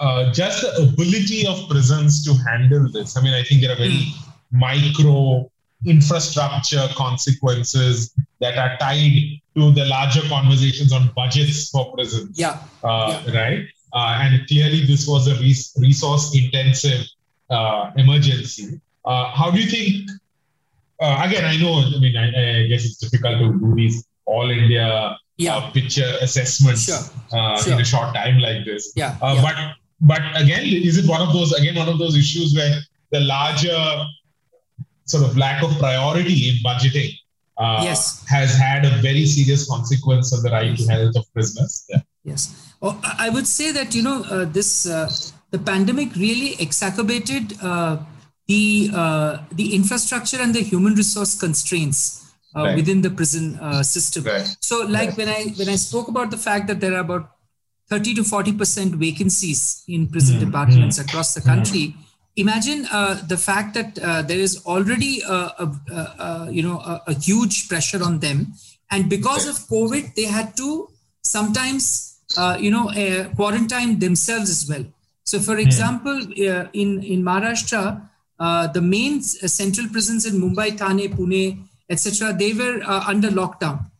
uh, 0.00 0.32
just 0.32 0.62
the 0.62 0.82
ability 0.82 1.46
of 1.46 1.68
prisons 1.68 2.24
to 2.24 2.34
handle 2.48 2.90
this, 2.90 3.16
I 3.16 3.22
mean, 3.22 3.34
I 3.34 3.42
think 3.42 3.60
there 3.60 3.72
are 3.72 3.76
very 3.76 3.90
mm. 3.90 4.12
micro 4.50 5.50
infrastructure 5.86 6.86
consequences 6.96 8.14
that 8.40 8.56
are 8.58 8.76
tied 8.78 9.40
to 9.56 9.72
the 9.72 9.84
larger 9.84 10.22
conversations 10.28 10.92
on 10.92 11.10
budgets 11.14 11.70
for 11.70 11.92
prisons. 11.92 12.38
Yeah. 12.38 12.58
Uh, 12.82 13.22
yeah. 13.26 13.40
Right. 13.40 13.66
Uh, 13.92 14.18
and 14.22 14.46
clearly, 14.48 14.84
this 14.86 15.06
was 15.06 15.28
a 15.28 15.34
resource 15.80 16.34
intensive 16.36 17.06
uh, 17.48 17.92
emergency. 17.96 18.80
Uh, 19.04 19.30
how 19.30 19.50
do 19.50 19.60
you 19.60 19.70
think? 19.70 20.10
Uh, 21.00 21.22
again, 21.24 21.44
I 21.44 21.56
know, 21.56 21.80
I 21.80 22.00
mean, 22.00 22.16
I, 22.16 22.62
I, 22.62 22.66
guess 22.66 22.84
it's 22.84 22.98
difficult 22.98 23.38
to 23.38 23.58
do 23.58 23.74
these 23.74 24.06
all 24.26 24.48
India 24.50 24.86
uh, 24.86 25.16
yeah. 25.36 25.70
picture 25.70 26.10
assessments 26.20 26.84
sure. 26.84 26.98
Sure. 27.58 27.74
in 27.74 27.80
a 27.80 27.84
short 27.84 28.14
time 28.14 28.38
like 28.38 28.64
this. 28.64 28.92
Yeah. 28.96 29.16
yeah. 29.22 29.42
But 29.42 29.74
but 30.00 30.40
again, 30.40 30.64
is 30.64 30.98
it 30.98 31.08
one 31.08 31.20
of 31.20 31.32
those 31.32 31.52
again 31.52 31.74
one 31.76 31.88
of 31.88 31.98
those 31.98 32.16
issues 32.16 32.54
where 32.54 32.80
the 33.10 33.20
larger 33.20 34.04
sort 35.06 35.24
of 35.24 35.36
lack 35.36 35.62
of 35.62 35.70
priority 35.78 36.48
in 36.48 36.56
budgeting 36.64 37.12
uh, 37.58 37.80
yes. 37.82 38.24
has 38.28 38.56
had 38.56 38.84
a 38.84 38.90
very 39.00 39.26
serious 39.26 39.68
consequence 39.68 40.32
on 40.32 40.42
the 40.42 40.50
right 40.50 40.76
to 40.76 40.86
health 40.86 41.16
of 41.16 41.24
prisoners. 41.32 41.84
Yeah. 41.88 42.00
Yes. 42.24 42.72
Oh, 42.82 43.00
I 43.18 43.30
would 43.30 43.46
say 43.46 43.70
that, 43.72 43.94
you 43.94 44.02
know, 44.02 44.24
uh, 44.24 44.44
this, 44.44 44.86
uh, 44.86 45.10
the 45.50 45.58
pandemic 45.58 46.14
really 46.16 46.60
exacerbated 46.60 47.56
uh, 47.62 47.98
the, 48.48 48.90
uh, 48.94 49.38
the 49.52 49.74
infrastructure 49.74 50.38
and 50.40 50.54
the 50.54 50.62
human 50.62 50.94
resource 50.94 51.38
constraints 51.38 52.34
uh, 52.56 52.64
right. 52.64 52.76
within 52.76 53.02
the 53.02 53.10
prison 53.10 53.58
system. 53.84 54.24
Right. 54.24 54.56
So 54.60 54.80
like 54.80 55.10
right. 55.10 55.18
when 55.18 55.28
I, 55.28 55.44
when 55.56 55.68
I 55.68 55.76
spoke 55.76 56.08
about 56.08 56.30
the 56.30 56.38
fact 56.38 56.66
that 56.68 56.80
there 56.80 56.94
are 56.94 57.00
about 57.00 57.30
30 57.90 58.14
to 58.14 58.22
40% 58.22 58.94
vacancies 58.94 59.84
in 59.86 60.08
prison 60.08 60.38
mm, 60.38 60.46
departments 60.46 60.98
mm, 60.98 61.06
across 61.06 61.34
the 61.34 61.40
country, 61.40 61.94
mm 61.96 62.04
imagine 62.36 62.86
uh, 62.90 63.20
the 63.28 63.36
fact 63.36 63.74
that 63.74 63.98
uh, 63.98 64.22
there 64.22 64.38
is 64.38 64.64
already 64.66 65.22
a, 65.22 65.34
a, 65.34 65.66
a 65.92 66.48
you 66.50 66.62
know 66.62 66.78
a, 66.80 67.02
a, 67.06 67.14
huge 67.14 67.68
pressure 67.68 68.02
on 68.02 68.18
them 68.18 68.52
and 68.90 69.08
because 69.08 69.46
of 69.46 69.56
covid 69.74 70.14
they 70.14 70.24
had 70.24 70.56
to 70.56 70.88
sometimes 71.22 72.18
uh, 72.36 72.56
you 72.60 72.70
know 72.70 72.90
uh, 72.90 73.28
quarantine 73.34 73.98
themselves 73.98 74.50
as 74.50 74.68
well 74.68 74.84
so 75.22 75.38
for 75.38 75.54
hmm. 75.54 75.66
example 75.66 76.18
uh, 76.48 76.66
in 76.72 77.02
in 77.02 77.22
maharashtra 77.22 77.84
uh, 78.40 78.66
the 78.66 78.82
main 78.82 79.22
central 79.22 79.88
prisons 79.88 80.26
in 80.26 80.34
mumbai 80.44 80.70
thane 80.82 81.06
pune 81.16 81.44
etc., 81.88 82.32
they 82.32 82.52
were 82.52 82.82
uh, 82.84 83.04
under 83.06 83.28
lockdown, 83.28 83.90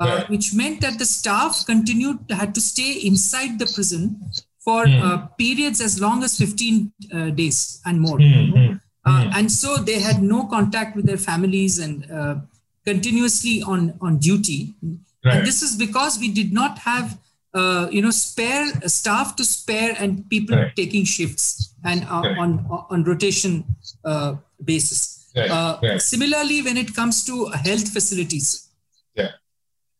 uh, 0.00 0.06
right. 0.06 0.30
which 0.30 0.54
meant 0.54 0.80
that 0.80 0.98
the 0.98 1.04
staff 1.04 1.64
continued 1.66 2.28
to 2.28 2.34
had 2.34 2.54
to 2.54 2.60
stay 2.60 2.92
inside 3.04 3.58
the 3.58 3.66
prison 3.66 4.20
for 4.64 4.84
mm. 4.84 5.36
periods 5.38 5.80
as 5.80 6.00
long 6.00 6.22
as 6.22 6.38
15 6.38 6.92
uh, 7.12 7.30
days 7.30 7.80
and 7.84 8.00
more. 8.00 8.18
Mm. 8.18 8.78
and 9.06 9.50
so 9.50 9.76
they 9.76 9.98
had 9.98 10.22
no 10.22 10.44
contact 10.46 10.94
with 10.94 11.06
their 11.06 11.16
families 11.16 11.78
and 11.78 12.06
continuously 12.84 13.62
on, 13.62 13.98
on 14.00 14.18
duty. 14.18 14.74
Right. 15.24 15.36
And 15.36 15.46
this 15.46 15.62
is 15.62 15.76
because 15.76 16.18
we 16.18 16.32
did 16.32 16.52
not 16.52 16.78
have 16.78 17.18
uh, 17.54 17.88
you 17.90 18.00
know 18.02 18.10
spare 18.10 18.66
staff 18.86 19.36
to 19.36 19.44
spare 19.44 19.94
and 19.98 20.28
people 20.30 20.56
right. 20.56 20.74
taking 20.74 21.04
shifts 21.04 21.74
and 21.84 22.04
uh, 22.04 22.22
right. 22.24 22.38
on 22.38 22.66
on 22.90 23.04
rotation 23.04 23.64
uh, 24.04 24.36
basis 24.64 25.30
uh, 25.36 25.98
similarly 25.98 26.62
when 26.62 26.76
it 26.76 26.94
comes 26.94 27.24
to 27.24 27.46
health 27.64 27.88
facilities 27.88 28.70
yeah 29.14 29.32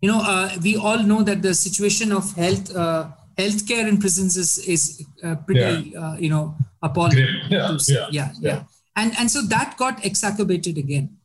you 0.01 0.11
know 0.11 0.21
uh, 0.23 0.51
we 0.63 0.77
all 0.77 1.03
know 1.03 1.23
that 1.23 1.43
the 1.43 1.55
situation 1.55 2.13
of 2.13 2.33
health 2.35 2.75
uh, 2.75 3.09
healthcare 3.39 3.89
in 3.89 3.99
prisons 3.99 4.37
is 4.37 4.59
is 4.59 5.05
pretty 5.47 5.91
yeah. 5.91 6.17
you 6.19 6.31
know 6.31 6.55
appalling 6.83 7.19
yeah. 7.49 7.77
Yeah. 7.89 8.09
yeah. 8.11 8.31
yeah 8.41 8.63
and 8.97 9.13
and 9.19 9.31
so 9.31 9.43
that 9.43 9.77
got 9.77 10.05
exacerbated 10.05 10.79
again 10.79 11.17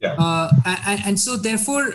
yeah. 0.00 0.50
and, 0.64 1.00
and 1.04 1.20
so 1.20 1.36
therefore 1.36 1.92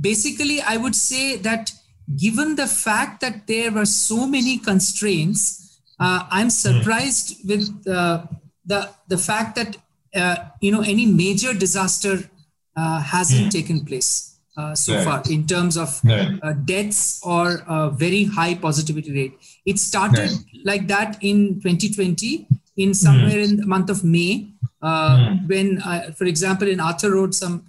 basically 0.00 0.60
i 0.62 0.76
would 0.76 0.94
say 0.94 1.36
that 1.36 1.72
given 2.16 2.56
the 2.56 2.66
fact 2.66 3.20
that 3.20 3.46
there 3.46 3.70
were 3.70 3.84
so 3.84 4.26
many 4.26 4.58
constraints, 4.58 5.80
uh, 6.00 6.26
I'm 6.30 6.50
surprised 6.50 7.48
with 7.48 7.86
uh, 7.86 8.26
the 8.64 8.90
the 9.08 9.18
fact 9.18 9.56
that 9.56 9.76
uh, 10.14 10.36
you 10.60 10.72
know 10.72 10.80
any 10.80 11.06
major 11.06 11.52
disaster 11.52 12.30
uh, 12.76 13.00
hasn't 13.00 13.46
mm. 13.46 13.50
taken 13.50 13.84
place 13.84 14.27
uh, 14.58 14.74
so 14.74 14.94
right. 14.94 15.04
far 15.04 15.22
in 15.30 15.46
terms 15.46 15.76
of 15.76 16.00
right. 16.04 16.38
Uh, 16.42 16.52
deaths 16.52 17.20
or 17.24 17.62
a 17.68 17.90
very 17.90 18.24
high 18.24 18.54
positivity 18.54 19.12
rate. 19.12 19.34
It 19.64 19.78
started 19.78 20.30
right. 20.30 20.38
like 20.64 20.88
that 20.88 21.16
in 21.22 21.60
2020, 21.62 22.46
in 22.76 22.92
somewhere 22.92 23.38
mm. 23.38 23.44
in 23.44 23.56
the 23.58 23.66
month 23.66 23.88
of 23.88 24.04
May, 24.04 24.48
mm. 24.82 25.48
when, 25.48 25.80
for 26.14 26.24
example, 26.24 26.68
in 26.68 26.80
Arthur 26.80 27.12
Road, 27.12 27.34
some 27.34 27.64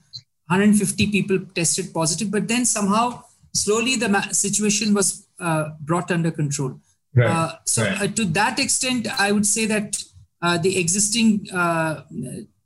150 0.49 1.11
people 1.11 1.39
tested 1.53 1.93
positive, 1.93 2.31
but 2.31 2.47
then 2.47 2.65
somehow 2.65 3.23
slowly 3.53 3.95
the 3.95 4.21
situation 4.31 4.93
was 4.95 5.27
uh, 5.39 5.69
brought 5.81 6.11
under 6.11 6.31
control. 6.31 6.79
Uh, 7.21 7.53
so. 7.65 7.83
Uh, 7.83 8.07
to 8.07 8.25
that 8.25 8.59
extent, 8.59 9.07
I 9.19 9.31
would 9.31 9.45
say 9.45 9.65
that 9.65 10.01
uh, 10.41 10.57
the 10.57 10.79
existing 10.79 11.47
uh, 11.51 12.03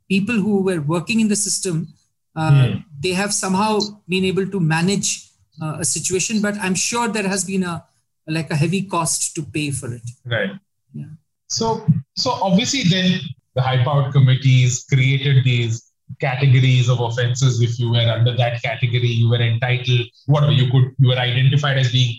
people 0.08 0.34
who 0.34 0.62
were 0.62 0.80
working 0.80 1.20
in 1.20 1.28
the 1.28 1.36
system, 1.36 1.88
mm. 2.36 2.84
They 3.04 3.12
have 3.12 3.32
somehow 3.32 3.78
been 4.08 4.24
able 4.24 4.46
to 4.54 4.60
manage 4.60 5.30
a 5.62 5.84
situation. 5.84 6.42
But 6.42 6.54
I'm 6.60 6.74
sure 6.74 7.08
there 7.08 7.28
has 7.28 7.44
been 7.44 7.62
a 7.62 7.84
like 8.26 8.50
a 8.50 8.56
heavy 8.56 8.82
cost 8.82 9.34
to 9.36 9.42
pay 9.42 9.70
for 9.70 9.92
it. 9.92 10.02
Right. 10.24 10.52
Yeah. 10.92 11.12
So 11.48 11.86
so 12.16 12.30
obviously 12.48 12.82
then 12.84 13.20
the 13.54 13.62
high 13.62 13.84
powered 13.84 14.12
committees 14.12 14.84
created 14.92 15.44
these 15.44 15.90
categories 16.20 16.88
of 16.88 17.00
offenses 17.00 17.60
if 17.60 17.78
you 17.78 17.90
were 17.90 18.08
under 18.16 18.36
that 18.36 18.62
category 18.62 19.08
you 19.08 19.28
were 19.28 19.40
entitled 19.40 20.06
whatever 20.26 20.52
you 20.52 20.70
could 20.70 20.94
you 20.98 21.08
were 21.08 21.16
identified 21.16 21.78
as 21.78 21.90
being 21.92 22.14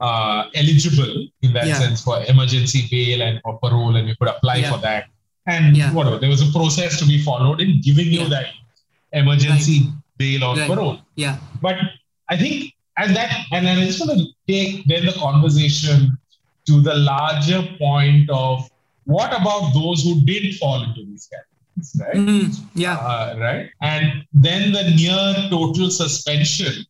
uh, 0.00 0.44
eligible 0.54 1.26
in 1.42 1.52
that 1.52 1.66
yeah. 1.66 1.78
sense 1.78 2.02
for 2.02 2.22
emergency 2.24 2.86
bail 2.90 3.22
and 3.22 3.40
or 3.44 3.58
parole 3.58 3.96
and 3.96 4.08
you 4.08 4.16
could 4.16 4.28
apply 4.28 4.56
yeah. 4.56 4.72
for 4.72 4.78
that 4.78 5.04
and 5.46 5.76
yeah. 5.76 5.92
whatever 5.92 6.18
there 6.18 6.28
was 6.28 6.42
a 6.46 6.52
process 6.52 6.98
to 6.98 7.06
be 7.06 7.22
followed 7.22 7.60
in 7.60 7.80
giving 7.80 8.06
you 8.06 8.28
that 8.28 8.46
emergency 9.12 9.80
right. 9.80 9.99
Bail 10.22 10.44
or 10.48 10.54
right. 10.56 10.70
parole 10.70 10.98
yeah 11.24 11.36
but 11.66 11.76
i 12.28 12.36
think 12.42 12.72
and 13.02 13.16
that 13.18 13.30
and 13.52 13.68
i 13.68 13.74
just 13.84 14.00
want 14.02 14.18
to 14.22 14.26
take 14.52 14.84
then 14.90 15.06
the 15.10 15.16
conversation 15.26 16.16
to 16.68 16.80
the 16.88 16.96
larger 17.12 17.62
point 17.78 18.28
of 18.30 18.68
what 19.16 19.30
about 19.40 19.72
those 19.78 20.02
who 20.04 20.14
did 20.32 20.44
fall 20.56 20.82
into 20.86 21.04
these 21.10 21.26
categories 21.32 21.50
right? 21.98 22.14
Mm, 22.14 22.60
yeah. 22.74 22.96
Uh, 22.96 23.36
right. 23.38 23.70
And 23.80 24.24
then 24.32 24.72
the 24.72 24.84
near 24.90 25.48
total 25.50 25.90
suspension 25.90 26.84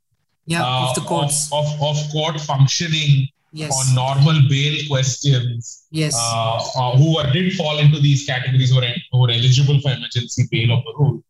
yeah, 0.46 0.62
uh, 0.64 0.88
of 0.88 0.94
the 0.94 1.02
courts. 1.02 1.50
Of, 1.52 1.66
of, 1.66 1.96
of 1.96 2.12
court 2.12 2.40
functioning 2.40 3.28
yes. 3.52 3.72
on 3.72 3.94
normal 3.94 4.48
bail 4.48 4.78
questions. 4.88 5.86
Yes. 5.90 6.14
Uh, 6.16 6.62
uh 6.76 6.96
who 6.96 7.18
are, 7.18 7.32
did 7.32 7.52
fall 7.54 7.78
into 7.78 8.00
these 8.00 8.26
categories 8.26 8.70
who 8.70 8.76
were, 8.76 8.86
who 9.12 9.20
were 9.20 9.30
eligible 9.30 9.80
for 9.80 9.90
emergency 9.92 10.44
bail 10.50 10.72
or 10.72 10.82
parole. 10.82 11.22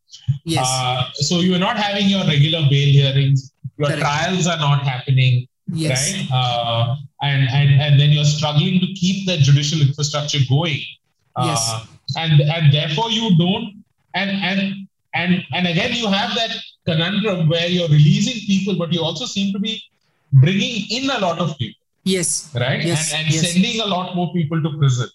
Yes. 0.44 0.66
Uh, 0.68 1.10
so 1.12 1.40
you 1.40 1.54
are 1.54 1.58
not 1.58 1.76
having 1.76 2.08
your 2.08 2.24
regular 2.26 2.60
bail 2.70 2.92
hearings. 2.92 3.52
Your 3.76 3.88
Correct. 3.88 4.02
trials 4.02 4.46
are 4.46 4.58
not 4.58 4.82
happening. 4.82 5.46
Yes. 5.72 6.12
Right. 6.12 6.28
Uh, 6.32 6.96
and, 7.22 7.48
and, 7.52 7.80
and 7.80 8.00
then 8.00 8.10
you're 8.10 8.24
struggling 8.24 8.80
to 8.80 8.86
keep 8.94 9.26
the 9.26 9.36
judicial 9.36 9.80
infrastructure 9.80 10.38
going. 10.48 10.80
Yes 11.38 11.86
and 12.16 12.40
and 12.40 12.72
therefore 12.72 13.10
you 13.10 13.36
don't 13.36 13.84
and 14.14 14.30
and 14.30 14.86
and 15.14 15.42
and 15.52 15.66
again 15.66 15.92
you 15.92 16.08
have 16.08 16.34
that 16.34 16.50
conundrum 16.86 17.48
where 17.48 17.66
you're 17.66 17.88
releasing 17.88 18.40
people 18.46 18.76
but 18.76 18.92
you 18.92 19.02
also 19.02 19.26
seem 19.26 19.52
to 19.52 19.58
be 19.58 19.80
bringing 20.32 20.86
in 20.90 21.10
a 21.10 21.18
lot 21.18 21.38
of 21.38 21.56
people 21.58 21.80
yes 22.04 22.50
right 22.54 22.84
yes, 22.84 23.12
and, 23.12 23.26
and 23.26 23.34
yes. 23.34 23.52
sending 23.52 23.80
a 23.80 23.86
lot 23.86 24.14
more 24.16 24.32
people 24.32 24.62
to 24.62 24.76
prison 24.78 25.08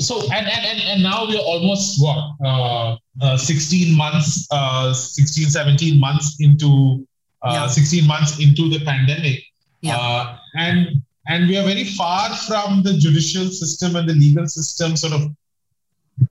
so 0.00 0.22
and 0.32 0.46
and 0.46 0.66
and, 0.66 0.80
and 0.80 1.02
now 1.02 1.26
we're 1.26 1.38
almost 1.38 2.02
what 2.02 2.18
uh, 2.44 2.96
uh, 3.22 3.36
16 3.36 3.96
months 3.96 4.46
uh, 4.50 4.92
16 4.92 5.50
17 5.50 6.00
months 6.00 6.36
into 6.40 7.06
uh, 7.42 7.52
yeah. 7.52 7.66
16 7.66 8.06
months 8.06 8.40
into 8.40 8.68
the 8.68 8.84
pandemic 8.84 9.42
yeah. 9.84 9.98
Uh, 9.98 10.38
and 10.56 11.02
and 11.28 11.48
we 11.48 11.56
are 11.58 11.64
very 11.64 11.84
far 11.84 12.34
from 12.48 12.82
the 12.82 12.94
judicial 12.94 13.48
system 13.48 13.96
and 13.96 14.08
the 14.08 14.14
legal 14.14 14.46
system 14.46 14.96
sort 14.96 15.12
of 15.12 15.22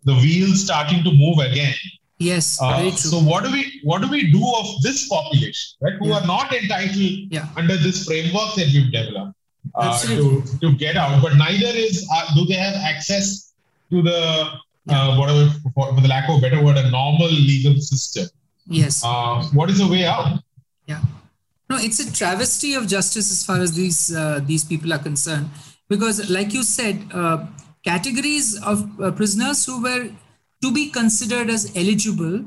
the 0.05 0.15
wheels 0.15 0.63
starting 0.63 1.03
to 1.03 1.11
move 1.11 1.37
again. 1.39 1.75
Yes, 2.17 2.59
uh, 2.61 2.89
So 2.91 3.19
what 3.19 3.43
do 3.43 3.51
we 3.51 3.81
what 3.83 4.01
do 4.01 4.07
we 4.09 4.31
do 4.31 4.43
of 4.57 4.81
this 4.81 5.07
population, 5.07 5.77
right? 5.81 5.93
Who 5.99 6.09
yeah. 6.09 6.19
are 6.19 6.25
not 6.25 6.53
entitled 6.53 7.33
yeah. 7.37 7.47
under 7.55 7.75
this 7.75 8.05
framework 8.05 8.55
that 8.55 8.67
we've 8.73 8.91
developed 8.91 9.35
uh, 9.75 9.99
to 10.07 10.43
to 10.61 10.73
get 10.73 10.95
out, 10.95 11.21
but 11.21 11.35
neither 11.35 11.71
is 11.85 12.07
uh, 12.15 12.33
do 12.35 12.45
they 12.45 12.59
have 12.65 12.75
access 12.75 13.52
to 13.93 14.01
the. 14.09 14.19
Uh, 14.89 15.15
whatever 15.15 15.49
for, 15.73 15.95
for, 15.95 16.01
the 16.01 16.09
lack 16.09 16.27
of 16.27 16.39
a 16.39 16.41
better 16.41 16.61
word, 16.61 16.75
a 16.75 16.91
normal 16.91 17.29
legal 17.29 17.73
system. 17.79 18.27
Yes. 18.67 19.01
Uh, 19.01 19.41
what 19.53 19.69
is 19.69 19.77
the 19.77 19.87
way 19.87 20.03
out? 20.03 20.39
Yeah. 20.87 20.99
No, 21.69 21.77
it's 21.77 22.01
a 22.01 22.11
travesty 22.11 22.73
of 22.73 22.87
justice 22.87 23.31
as 23.31 23.45
far 23.45 23.61
as 23.61 23.71
these 23.71 24.13
uh, 24.13 24.41
these 24.43 24.65
people 24.65 24.91
are 24.91 24.99
concerned, 24.99 25.49
because 25.87 26.29
like 26.29 26.53
you 26.53 26.63
said 26.63 26.97
categories 27.83 28.61
of 28.63 28.99
uh, 28.99 29.11
prisoners 29.11 29.65
who 29.65 29.81
were 29.83 30.09
to 30.61 30.71
be 30.71 30.89
considered 30.89 31.49
as 31.49 31.71
eligible. 31.75 32.45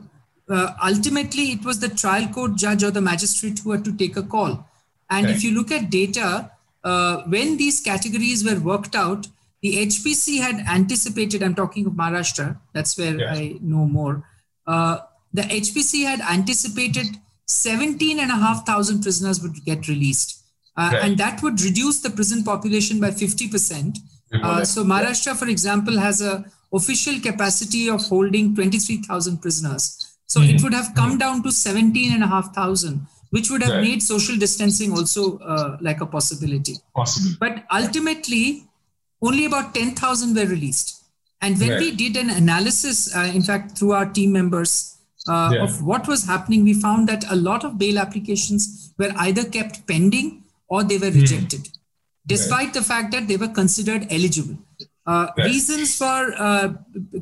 Uh, 0.48 0.72
ultimately, 0.82 1.52
it 1.52 1.64
was 1.64 1.80
the 1.80 1.88
trial 1.88 2.26
court 2.28 2.56
judge 2.56 2.82
or 2.82 2.90
the 2.90 3.00
magistrate 3.00 3.58
who 3.58 3.72
had 3.72 3.84
to 3.84 3.96
take 3.96 4.16
a 4.16 4.22
call. 4.22 4.66
And 5.10 5.26
okay. 5.26 5.34
if 5.34 5.44
you 5.44 5.52
look 5.52 5.70
at 5.70 5.90
data, 5.90 6.50
uh, 6.82 7.22
when 7.24 7.56
these 7.56 7.80
categories 7.80 8.44
were 8.44 8.58
worked 8.58 8.94
out, 8.94 9.26
the 9.62 9.86
HPC 9.86 10.40
had 10.40 10.56
anticipated, 10.68 11.42
I'm 11.42 11.54
talking 11.54 11.86
of 11.86 11.92
Maharashtra, 11.92 12.58
that's 12.72 12.96
where 12.98 13.18
yes. 13.18 13.36
I 13.36 13.56
know 13.60 13.86
more. 13.86 14.28
Uh, 14.66 14.98
the 15.32 15.42
HPC 15.42 16.04
had 16.04 16.20
anticipated 16.20 17.06
17,500 17.46 19.02
prisoners 19.02 19.40
would 19.42 19.64
get 19.64 19.88
released. 19.88 20.42
Uh, 20.76 20.92
okay. 20.92 21.06
And 21.06 21.18
that 21.18 21.42
would 21.42 21.60
reduce 21.62 22.00
the 22.00 22.10
prison 22.10 22.44
population 22.44 23.00
by 23.00 23.10
50%. 23.10 23.98
Uh, 24.42 24.64
so 24.64 24.84
Maharashtra, 24.84 25.36
for 25.36 25.48
example, 25.48 25.98
has 25.98 26.20
a 26.20 26.44
official 26.72 27.20
capacity 27.20 27.88
of 27.88 28.04
holding 28.06 28.54
23,000 28.54 29.40
prisoners. 29.40 30.18
So 30.26 30.40
mm-hmm. 30.40 30.56
it 30.56 30.62
would 30.62 30.74
have 30.74 30.94
come 30.94 31.10
mm-hmm. 31.10 31.18
down 31.18 31.42
to 31.44 31.52
17,500, 31.52 33.00
which 33.30 33.50
would 33.50 33.62
have 33.62 33.74
right. 33.74 33.82
made 33.82 34.02
social 34.02 34.36
distancing 34.36 34.92
also 34.92 35.38
uh, 35.38 35.78
like 35.80 36.00
a 36.00 36.06
possibility. 36.06 36.74
Possible. 36.94 37.36
But 37.38 37.64
ultimately, 37.72 38.68
only 39.22 39.46
about 39.46 39.74
10,000 39.74 40.34
were 40.34 40.46
released. 40.46 41.02
And 41.40 41.58
when 41.58 41.70
right. 41.70 41.80
we 41.80 41.94
did 41.94 42.16
an 42.16 42.30
analysis, 42.30 43.14
uh, 43.14 43.30
in 43.34 43.42
fact, 43.42 43.78
through 43.78 43.92
our 43.92 44.06
team 44.06 44.32
members, 44.32 44.96
uh, 45.28 45.50
yeah. 45.52 45.62
of 45.64 45.82
what 45.82 46.06
was 46.08 46.26
happening, 46.26 46.64
we 46.64 46.72
found 46.74 47.08
that 47.08 47.30
a 47.30 47.36
lot 47.36 47.64
of 47.64 47.78
bail 47.78 47.98
applications 47.98 48.94
were 48.98 49.12
either 49.16 49.44
kept 49.44 49.86
pending 49.86 50.44
or 50.68 50.82
they 50.82 50.98
were 50.98 51.06
mm-hmm. 51.06 51.20
rejected. 51.20 51.60
Mm 51.60 51.76
despite 52.26 52.74
the 52.74 52.82
fact 52.82 53.12
that 53.12 53.28
they 53.28 53.36
were 53.36 53.48
considered 53.48 54.06
eligible. 54.10 54.58
Uh, 55.06 55.28
reasons 55.38 55.96
for 55.96 56.34
uh, 56.36 56.74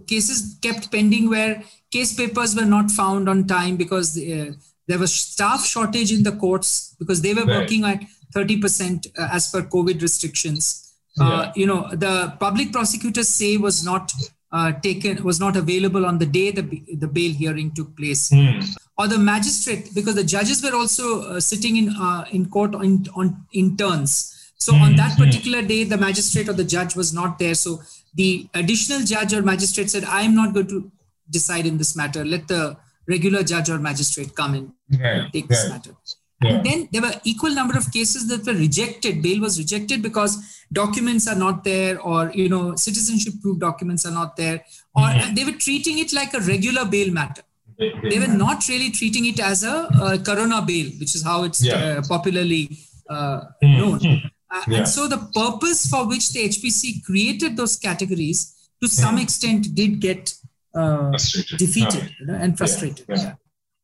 cases 0.06 0.56
kept 0.62 0.90
pending 0.90 1.28
where 1.28 1.62
case 1.90 2.14
papers 2.14 2.56
were 2.56 2.64
not 2.64 2.90
found 2.90 3.28
on 3.28 3.46
time 3.46 3.76
because 3.76 4.16
uh, 4.16 4.50
there 4.88 4.98
was 4.98 5.12
staff 5.12 5.64
shortage 5.64 6.10
in 6.10 6.22
the 6.22 6.32
courts 6.32 6.96
because 6.98 7.20
they 7.20 7.34
were 7.34 7.44
right. 7.44 7.60
working 7.60 7.84
at 7.84 8.02
30% 8.34 9.06
uh, 9.18 9.28
as 9.30 9.50
per 9.50 9.62
COVID 9.62 10.00
restrictions. 10.00 10.83
Uh, 11.20 11.24
yeah. 11.24 11.52
You 11.54 11.66
know, 11.66 11.88
the 11.92 12.34
public 12.40 12.72
prosecutors 12.72 13.28
say 13.28 13.56
was 13.56 13.84
not 13.84 14.12
uh, 14.54 14.72
taken 14.80 15.22
was 15.24 15.40
not 15.40 15.56
available 15.56 16.06
on 16.06 16.18
the 16.18 16.26
day 16.26 16.50
the 16.50 16.62
the 17.02 17.08
bail 17.08 17.32
hearing 17.32 17.72
took 17.72 17.96
place, 17.96 18.30
mm. 18.30 18.64
or 18.98 19.08
the 19.08 19.18
magistrate 19.18 19.90
because 19.94 20.14
the 20.14 20.24
judges 20.24 20.62
were 20.62 20.74
also 20.74 21.22
uh, 21.22 21.40
sitting 21.40 21.76
in 21.76 21.88
uh, 21.88 22.24
in 22.30 22.46
court 22.48 22.74
in, 22.74 23.04
on 23.16 23.44
in 23.52 23.76
turns. 23.76 24.30
So 24.56 24.72
mm. 24.72 24.80
on 24.80 24.96
that 24.96 25.18
particular 25.18 25.60
day, 25.60 25.82
the 25.84 25.98
magistrate 25.98 26.48
or 26.48 26.52
the 26.52 26.64
judge 26.64 26.94
was 26.94 27.12
not 27.12 27.38
there. 27.38 27.54
So 27.54 27.82
the 28.14 28.48
additional 28.54 29.00
judge 29.00 29.34
or 29.34 29.42
magistrate 29.42 29.90
said, 29.90 30.04
"I 30.04 30.22
am 30.22 30.36
not 30.36 30.54
going 30.54 30.68
to 30.68 30.90
decide 31.28 31.66
in 31.66 31.78
this 31.78 31.96
matter. 31.96 32.24
Let 32.24 32.46
the 32.46 32.76
regular 33.08 33.42
judge 33.42 33.70
or 33.70 33.78
magistrate 33.78 34.36
come 34.36 34.54
in 34.54 34.72
yeah, 34.88 35.28
take 35.32 35.48
this 35.48 35.68
matter." 35.68 35.96
Yeah. 36.42 36.50
And 36.50 36.66
then 36.66 36.88
there 36.92 37.02
were 37.02 37.14
equal 37.24 37.50
number 37.50 37.76
of 37.76 37.92
cases 37.92 38.28
that 38.28 38.44
were 38.46 38.58
rejected. 38.58 39.22
Bail 39.22 39.40
was 39.40 39.58
rejected 39.58 40.02
because 40.02 40.64
documents 40.72 41.28
are 41.28 41.36
not 41.36 41.64
there, 41.64 42.00
or 42.00 42.32
you 42.34 42.48
know, 42.48 42.74
citizenship 42.76 43.34
proof 43.40 43.58
documents 43.58 44.04
are 44.04 44.12
not 44.12 44.36
there, 44.36 44.64
or 44.94 45.04
mm-hmm. 45.04 45.34
they 45.34 45.44
were 45.44 45.52
treating 45.52 45.98
it 45.98 46.12
like 46.12 46.34
a 46.34 46.40
regular 46.40 46.84
bail 46.84 47.12
matter. 47.12 47.42
They 47.78 48.18
were 48.18 48.28
not 48.28 48.68
really 48.68 48.90
treating 48.90 49.26
it 49.26 49.40
as 49.40 49.64
a, 49.64 49.88
a 50.00 50.18
corona 50.18 50.62
bail, 50.62 50.90
which 51.00 51.14
is 51.14 51.22
how 51.24 51.44
it's 51.44 51.64
yeah. 51.64 51.74
uh, 51.74 52.02
popularly 52.08 52.78
uh, 53.10 53.40
mm-hmm. 53.62 53.78
known. 53.78 54.22
Uh, 54.50 54.62
yeah. 54.68 54.78
And 54.78 54.88
so 54.88 55.08
the 55.08 55.18
purpose 55.34 55.86
for 55.86 56.06
which 56.06 56.32
the 56.32 56.48
HPC 56.48 57.04
created 57.04 57.56
those 57.56 57.76
categories 57.76 58.70
to 58.80 58.88
some 58.88 59.16
mm-hmm. 59.16 59.24
extent 59.24 59.74
did 59.74 60.00
get 60.00 60.34
uh, 60.74 61.10
defeated 61.56 62.14
you 62.20 62.26
know, 62.26 62.34
and 62.34 62.56
frustrated. 62.56 63.06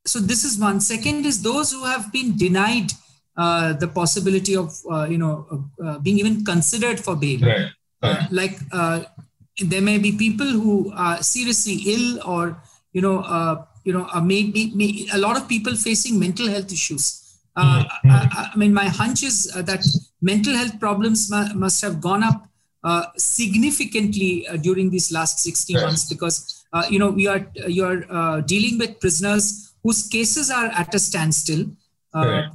So 0.07 0.19
this 0.19 0.45
is 0.45 0.59
one. 0.59 0.81
Second 0.81 1.27
is 1.27 1.43
those 1.43 1.73
who 1.73 1.85
have 1.85 2.13
been 2.13 2.37
denied 2.37 2.93
uh, 3.37 3.75
the 3.75 3.89
possibility 3.89 4.57
of 4.57 4.73
uh, 4.91 5.07
you 5.09 5.19
know 5.19 5.69
uh, 5.85 5.99
being 5.99 6.19
even 6.19 6.45
considered 6.45 6.99
for 7.01 7.17
bail. 7.17 7.41
Right. 7.41 7.69
Right. 8.03 8.33
like 8.33 8.59
there 9.63 9.83
may 9.83 9.99
be 9.99 10.13
people 10.13 10.47
who 10.47 10.91
are 10.97 11.23
seriously 11.23 11.83
ill 11.87 12.23
or 12.27 12.63
you 12.93 13.03
know 13.03 13.67
you 13.85 13.93
know 13.93 14.09
maybe 14.23 14.73
may, 14.75 15.07
a 15.13 15.19
lot 15.19 15.37
of 15.37 15.47
people 15.49 15.77
facing 15.77 16.19
mental 16.19 16.49
health 16.49 16.73
issues 16.73 17.21
uh, 17.57 17.85
mm-hmm. 17.85 18.11
I, 18.11 18.51
I, 18.55 18.57
mean, 18.57 18.73
my 18.73 18.87
hunch 18.87 19.23
is 19.23 19.53
uh, 19.55 19.63
that 19.63 19.85
mental 20.23 20.55
health 20.55 20.79
problems 20.79 21.31
mu- 21.31 21.55
must 21.55 21.83
have 21.83 22.01
gone 22.01 22.23
up 22.23 22.47
uh, 22.85 23.05
significantly 23.17 24.47
uh, 24.49 24.57
during 24.57 24.91
these 24.91 25.13
last 25.13 25.41
60 25.41 25.73
yes. 25.73 25.83
months 25.83 26.09
because 26.09 26.65
uh, 26.73 26.85
you 26.89 26.99
know 26.99 27.11
we 27.11 27.27
are 27.27 27.47
you're 27.67 28.05
uh, 28.11 28.41
dealing 28.43 28.79
with 28.79 29.01
prisoners 29.01 29.70
whose 29.83 30.09
cases 30.09 30.51
are 30.51 30.67
at 30.67 30.95
a 30.95 30.99
standstill. 30.99 31.67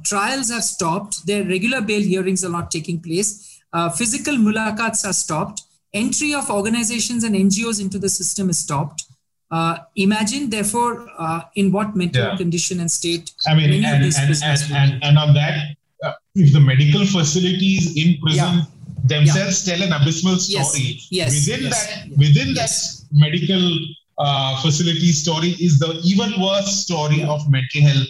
Trials 0.04 0.50
have 0.50 0.64
stopped. 0.64 1.26
Their 1.26 1.44
regular 1.44 1.80
bail 1.80 2.02
hearings 2.02 2.44
are 2.44 2.50
not 2.50 2.70
taking 2.70 3.00
place. 3.00 3.60
physical 3.96 4.34
mulakats 4.34 5.04
are 5.06 5.12
stopped. 5.12 5.62
Entry 5.92 6.34
of 6.34 6.50
organizations 6.50 7.24
and 7.24 7.34
NGOs 7.34 7.80
into 7.80 7.98
the 7.98 8.08
system 8.08 8.50
is 8.50 8.58
stopped. 8.58 9.04
Uh, 9.50 9.78
imagine, 9.94 10.50
therefore, 10.50 11.08
uh, 11.18 11.42
in 11.54 11.70
what 11.70 11.94
mental 11.94 12.24
yeah. 12.24 12.36
condition 12.36 12.80
and 12.80 12.90
state. 12.90 13.32
I 13.46 13.54
mean, 13.54 13.72
and, 13.84 14.04
and, 14.04 14.72
and, 14.72 15.04
and, 15.04 15.18
on 15.18 15.34
that, 15.34 15.76
uh, 16.02 16.12
if 16.34 16.52
the 16.52 16.60
medical 16.60 17.06
facilities 17.06 17.96
in 17.96 18.20
prison 18.20 18.58
yeah. 18.58 18.62
themselves 19.04 19.66
yeah. 19.66 19.76
tell 19.76 19.86
an 19.86 19.92
abysmal 19.92 20.36
story, 20.36 20.98
yes. 21.10 21.12
Yes. 21.12 21.46
within 21.46 21.64
yes. 21.64 21.86
that, 21.86 22.18
within 22.18 22.54
that 22.54 22.70
medical 23.12 23.78
uh, 24.18 24.60
facility 24.62 25.12
story 25.12 25.50
is 25.60 25.78
the 25.78 26.00
even 26.04 26.40
worse 26.40 26.72
story 26.84 27.22
of 27.22 27.48
mental 27.50 27.82
health. 27.82 28.08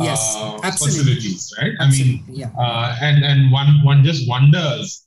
Yes, 0.00 0.36
uh, 0.36 0.58
facilities, 0.70 1.52
right? 1.60 1.72
Absolutely. 1.80 2.22
I 2.24 2.30
mean, 2.30 2.36
yeah. 2.36 2.50
Uh, 2.56 2.96
and 3.02 3.24
and 3.24 3.50
one 3.50 3.82
one 3.82 4.04
just 4.04 4.28
wonders 4.28 5.06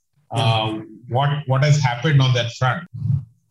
what 1.12 1.30
what 1.48 1.64
has 1.64 1.80
happened 1.80 2.22
on 2.22 2.34
that 2.34 2.52
front. 2.54 2.88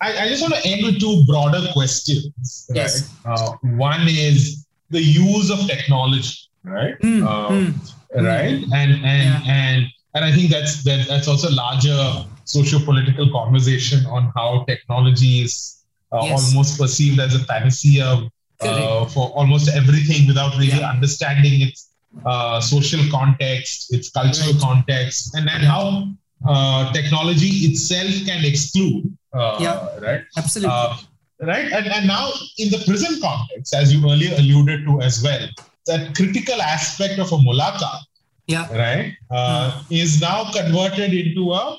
I, 0.03 0.25
I, 0.25 0.29
just 0.29 0.41
want 0.41 0.55
to 0.55 0.67
end 0.67 0.83
with 0.85 0.99
two 0.99 1.25
broader 1.27 1.61
questions. 1.75 2.71
Yes. 2.73 3.15
Uh, 3.25 3.53
one 3.63 4.09
is 4.09 4.67
the 4.89 5.03
use 5.03 5.51
of 5.51 5.67
technology, 5.67 6.39
right? 6.65 6.99
Mm, 7.01 7.21
mm, 7.21 7.95
right, 8.15 8.61
mm. 8.61 8.73
and 8.73 8.93
and 9.05 9.05
yeah. 9.05 9.43
and 9.47 9.87
and 10.15 10.25
I 10.25 10.33
think 10.33 10.51
that's 10.51 10.83
that, 10.85 11.07
that's 11.07 11.29
also 11.29 11.49
a 11.49 11.55
larger 11.55 12.27
socio-political 12.45 13.31
conversation 13.31 14.05
on 14.07 14.33
how 14.35 14.65
technology 14.67 15.43
is 15.43 15.80
uh, 16.13 16.21
yes. 16.25 16.49
almost 16.49 16.79
perceived 16.79 17.21
as 17.21 17.35
a 17.35 17.45
panacea 17.47 18.31
uh, 18.61 19.05
for 19.07 19.31
almost 19.31 19.69
everything 19.75 20.27
without 20.27 20.53
really 20.59 20.79
yeah. 20.79 20.91
understanding 20.91 21.61
its 21.63 21.91
uh, 22.27 22.61
social 22.61 23.01
context, 23.11 23.93
its 23.95 24.11
cultural 24.11 24.53
right. 24.53 24.61
context, 24.61 25.35
and 25.35 25.47
then 25.49 25.61
how 25.61 26.09
uh, 26.47 26.93
technology 26.93 27.49
itself 27.69 28.11
can 28.27 28.45
exclude. 28.45 29.17
Uh, 29.33 29.57
yeah, 29.61 29.99
right. 30.01 30.25
Absolutely. 30.37 30.75
Uh, 30.75 30.97
right, 31.41 31.73
and, 31.73 31.87
and 31.87 32.07
now 32.07 32.31
in 32.59 32.69
the 32.71 32.83
prison 32.87 33.21
context, 33.23 33.75
as 33.75 33.93
you 33.93 34.05
earlier 34.11 34.35
alluded 34.37 34.85
to 34.85 35.01
as 35.01 35.23
well, 35.23 35.47
that 35.87 36.15
critical 36.15 36.61
aspect 36.61 37.19
of 37.19 37.33
a 37.33 37.37
mulakat, 37.37 38.01
yeah, 38.47 38.67
right, 38.77 39.15
uh, 39.31 39.83
is 39.91 40.21
now 40.21 40.51
converted 40.51 41.15
into 41.15 41.53
a 41.53 41.79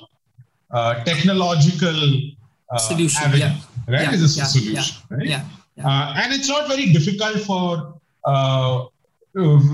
uh, 0.71 1.03
technological 1.03 2.21
solution. 2.77 3.23
Avenue, 3.23 3.39
yeah, 3.39 3.55
right, 3.91 4.01
yeah, 4.01 4.13
is 4.13 4.37
a 4.37 4.39
yeah, 4.39 4.45
solution, 4.45 4.95
yeah, 5.09 5.17
right? 5.17 5.27
Yeah. 5.27 5.45
yeah. 5.75 6.23
and 6.23 6.33
it's 6.33 6.49
not 6.49 6.67
very 6.67 6.91
difficult 6.91 7.39
for 7.49 7.99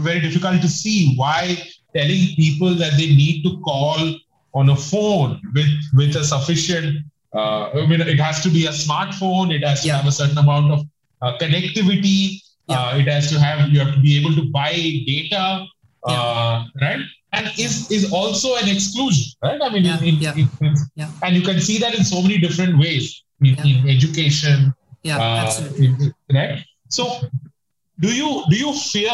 very 0.07 0.19
difficult 0.19 0.61
to 0.61 0.67
see 0.67 1.15
why 1.15 1.57
telling 1.95 2.23
people 2.35 2.75
that 2.75 2.93
they 2.99 3.07
need 3.07 3.43
to 3.43 3.59
call 3.61 4.15
on 4.53 4.69
a 4.69 4.75
phone 4.75 5.41
with 5.53 5.71
with 5.93 6.15
a 6.15 6.23
sufficient 6.23 7.05
uh, 7.33 7.69
I 7.73 7.85
mean, 7.85 8.01
it 8.01 8.19
has 8.19 8.41
to 8.43 8.49
be 8.49 8.65
a 8.65 8.71
smartphone. 8.71 9.53
It 9.53 9.63
has 9.63 9.81
to 9.81 9.87
yeah. 9.87 9.97
have 9.97 10.07
a 10.07 10.11
certain 10.11 10.37
amount 10.37 10.71
of 10.71 10.79
uh, 11.21 11.37
connectivity. 11.37 12.41
Yeah. 12.67 12.79
Uh, 12.79 12.97
it 12.97 13.07
has 13.07 13.29
to 13.31 13.39
have 13.39 13.69
you 13.69 13.79
have 13.79 13.93
to 13.93 13.99
be 13.99 14.17
able 14.19 14.33
to 14.35 14.49
buy 14.49 14.71
data, 14.71 15.65
yeah. 16.07 16.13
Uh, 16.13 16.65
right? 16.81 17.01
And 17.33 17.47
is 17.59 17.91
is 17.91 18.11
also 18.11 18.55
an 18.55 18.67
exclusion, 18.67 19.31
right? 19.43 19.59
I 19.61 19.69
mean, 19.69 19.85
in, 19.85 20.03
in, 20.03 20.49
in, 20.61 20.75
yeah. 20.95 21.11
and 21.23 21.35
you 21.35 21.43
can 21.43 21.59
see 21.59 21.77
that 21.79 21.93
in 21.93 22.03
so 22.03 22.21
many 22.21 22.37
different 22.37 22.77
ways 22.79 23.23
in, 23.41 23.57
in 23.65 23.89
education. 23.89 24.73
Yeah, 25.03 25.17
uh, 25.17 25.45
absolutely. 25.45 26.13
right. 26.33 26.63
So, 26.89 27.05
do 27.99 28.13
you 28.13 28.43
do 28.49 28.55
you 28.57 28.73
fear 28.73 29.11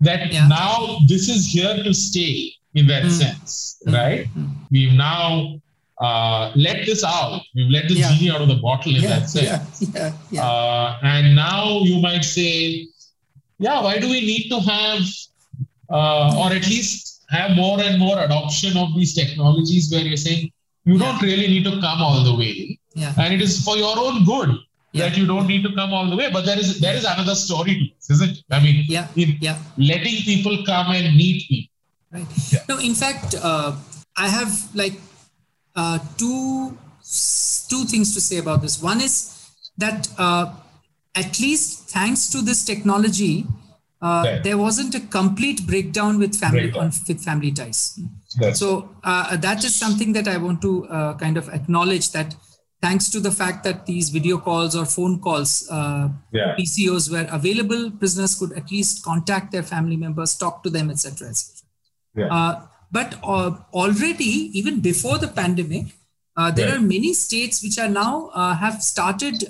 that 0.00 0.32
now 0.48 0.98
this 1.08 1.28
is 1.28 1.46
here 1.46 1.82
to 1.82 1.92
stay? 1.92 2.56
in 2.76 2.86
that 2.86 3.04
mm. 3.04 3.10
sense, 3.10 3.82
mm. 3.86 3.94
right? 3.94 4.26
Mm. 4.34 4.54
We've 4.70 4.92
now 4.92 5.58
uh, 5.98 6.52
let 6.54 6.84
this 6.86 7.02
out. 7.02 7.40
We've 7.54 7.70
let 7.70 7.88
the 7.88 7.94
yeah. 7.94 8.12
genie 8.12 8.30
out 8.30 8.42
of 8.42 8.48
the 8.48 8.56
bottle 8.56 8.94
in 8.94 9.02
yeah, 9.02 9.18
that 9.18 9.28
sense. 9.28 9.82
Yeah, 9.94 10.12
yeah, 10.30 10.46
uh, 10.46 10.98
and 11.02 11.34
now 11.34 11.80
you 11.80 12.00
might 12.00 12.24
say, 12.24 12.86
yeah, 13.58 13.82
why 13.82 13.98
do 13.98 14.08
we 14.08 14.20
need 14.20 14.48
to 14.50 14.60
have, 14.60 15.02
uh, 15.90 16.38
or 16.38 16.52
at 16.52 16.68
least 16.68 17.24
have 17.30 17.56
more 17.56 17.80
and 17.80 17.98
more 17.98 18.18
adoption 18.22 18.76
of 18.76 18.94
these 18.94 19.14
technologies 19.14 19.90
where 19.90 20.02
you're 20.02 20.16
saying 20.16 20.52
you 20.86 20.98
don't 20.98 21.20
really 21.22 21.48
need 21.54 21.64
to 21.64 21.74
come 21.86 22.00
all 22.00 22.24
the 22.24 22.34
way. 22.34 22.78
Yeah. 22.94 23.12
And 23.18 23.34
it 23.34 23.42
is 23.42 23.62
for 23.64 23.76
your 23.76 23.94
own 23.98 24.24
good 24.24 24.50
that 24.94 25.16
you 25.18 25.26
don't 25.26 25.46
need 25.46 25.62
to 25.62 25.74
come 25.74 25.92
all 25.92 26.08
the 26.08 26.16
way. 26.16 26.30
But 26.32 26.46
there 26.46 26.58
is 26.58 26.80
there 26.80 26.96
is 26.96 27.04
another 27.04 27.34
story 27.34 27.74
to 27.80 27.84
this, 27.94 28.10
isn't 28.16 28.38
it? 28.38 28.44
I 28.50 28.60
mean, 28.62 28.84
yeah, 28.88 29.08
yeah. 29.14 29.58
letting 29.76 30.16
people 30.30 30.64
come 30.64 30.94
and 30.98 31.14
meet 31.16 31.42
people 31.48 31.76
right 32.12 32.26
yeah. 32.52 32.60
no 32.68 32.78
in 32.78 32.94
fact 32.94 33.34
uh, 33.42 33.72
i 34.16 34.28
have 34.28 34.52
like 34.74 34.94
uh, 35.74 35.98
two 36.16 36.76
two 37.70 37.84
things 37.84 38.14
to 38.14 38.20
say 38.20 38.38
about 38.38 38.62
this 38.62 38.82
one 38.82 39.00
is 39.00 39.14
that 39.78 40.08
uh, 40.18 40.46
at 41.14 41.40
least 41.40 41.90
thanks 41.90 42.28
to 42.30 42.42
this 42.42 42.64
technology 42.64 43.46
uh, 44.02 44.40
there 44.42 44.58
wasn't 44.58 44.94
a 44.94 45.00
complete 45.00 45.66
breakdown 45.66 46.18
with 46.18 46.38
family 46.38 46.62
breakdown. 46.62 46.84
on, 46.84 46.92
with 47.08 47.24
family 47.24 47.50
ties 47.50 47.98
That's 48.38 48.60
so 48.60 48.94
uh, 49.04 49.36
that 49.36 49.64
is 49.64 49.74
something 49.74 50.12
that 50.12 50.28
i 50.28 50.36
want 50.36 50.60
to 50.62 50.86
uh, 50.88 51.16
kind 51.16 51.36
of 51.36 51.48
acknowledge 51.48 52.12
that 52.12 52.34
thanks 52.82 53.08
to 53.10 53.20
the 53.20 53.30
fact 53.30 53.64
that 53.64 53.86
these 53.86 54.10
video 54.10 54.38
calls 54.38 54.76
or 54.76 54.84
phone 54.84 55.20
calls 55.20 55.66
yeah. 55.70 56.54
pcos 56.58 57.10
were 57.10 57.26
available 57.30 57.90
prisoners 57.90 58.38
could 58.38 58.52
at 58.52 58.70
least 58.70 59.02
contact 59.02 59.52
their 59.52 59.62
family 59.62 59.96
members 59.96 60.36
talk 60.36 60.62
to 60.62 60.70
them 60.70 60.90
etc 60.90 61.28
etc 61.28 61.56
yeah. 62.16 62.28
Uh, 62.32 62.66
but 62.90 63.18
uh, 63.22 63.52
already, 63.72 64.50
even 64.58 64.80
before 64.80 65.18
the 65.18 65.28
pandemic, 65.28 65.86
uh, 66.36 66.50
there 66.50 66.74
are 66.74 66.80
many 66.80 67.14
states 67.14 67.62
which 67.62 67.78
are 67.78 67.88
now 67.88 68.30
have 68.54 68.82
started 68.82 69.44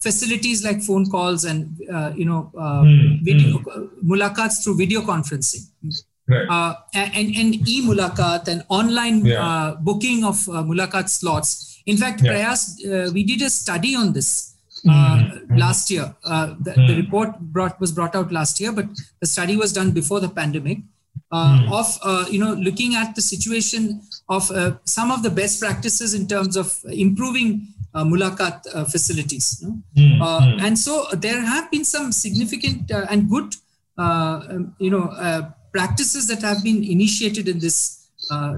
facilities 0.00 0.64
like 0.64 0.80
phone 0.80 1.04
calls 1.10 1.44
and 1.44 1.76
you 2.16 2.24
know 2.24 2.50
mm, 2.54 3.22
video 3.22 3.58
mm. 3.58 3.88
mulakats 4.04 4.62
through 4.62 4.76
video 4.76 5.00
conferencing. 5.02 5.64
Right. 6.30 6.46
Uh, 6.48 6.74
and, 6.94 7.34
and 7.34 7.68
e-mulakat 7.68 8.46
and 8.46 8.64
online 8.68 9.24
yeah. 9.26 9.44
uh, 9.44 9.74
booking 9.76 10.24
of 10.24 10.36
uh, 10.48 10.62
mulakat 10.62 11.08
slots. 11.08 11.82
In 11.86 11.96
fact, 11.96 12.22
yeah. 12.22 12.30
Prayas, 12.30 13.12
we 13.12 13.24
did 13.24 13.42
a 13.42 13.50
study 13.50 13.96
on 13.96 14.12
this 14.12 14.54
mm-hmm. 14.86 15.56
last 15.56 15.90
year. 15.90 16.14
The, 16.22 16.56
the, 16.64 16.72
hmm. 16.72 17.00
report 17.02 17.38
brought 17.40 17.80
was 17.80 17.90
brought 17.90 18.14
out 18.14 18.30
last 18.30 18.60
year, 18.60 18.70
but 18.70 18.86
the 19.20 19.26
study 19.26 19.56
was 19.56 19.72
done 19.72 19.90
before 19.90 20.20
the 20.20 20.28
pandemic 20.28 20.78
mm. 21.32 21.72
of 21.72 21.98
uh, 22.02 22.26
you 22.30 22.38
know 22.38 22.54
looking 22.54 22.94
at 22.94 23.14
the 23.14 23.22
situation 23.22 24.02
of 24.28 24.50
uh, 24.50 24.72
some 24.84 25.10
of 25.10 25.22
the 25.22 25.30
best 25.30 25.60
practices 25.60 26.14
in 26.14 26.26
terms 26.26 26.56
of 26.56 26.78
improving 26.90 27.66
uh, 27.94 28.04
mulakat 28.04 28.62
uh, 28.74 28.84
facilities. 28.84 29.64
Mm-hmm. 29.96 30.64
And 30.64 30.78
so 30.78 31.06
there 31.12 31.40
have 31.40 31.70
been 31.70 31.84
some 31.84 32.12
significant 32.12 32.90
and 32.90 33.28
good, 33.28 33.54
um, 33.98 34.74
you 34.78 34.90
know, 34.90 35.10
practices 35.72 36.26
that 36.28 36.42
have 36.42 36.62
been 36.62 36.82
initiated 36.84 37.48
in 37.48 37.58
this 37.58 38.08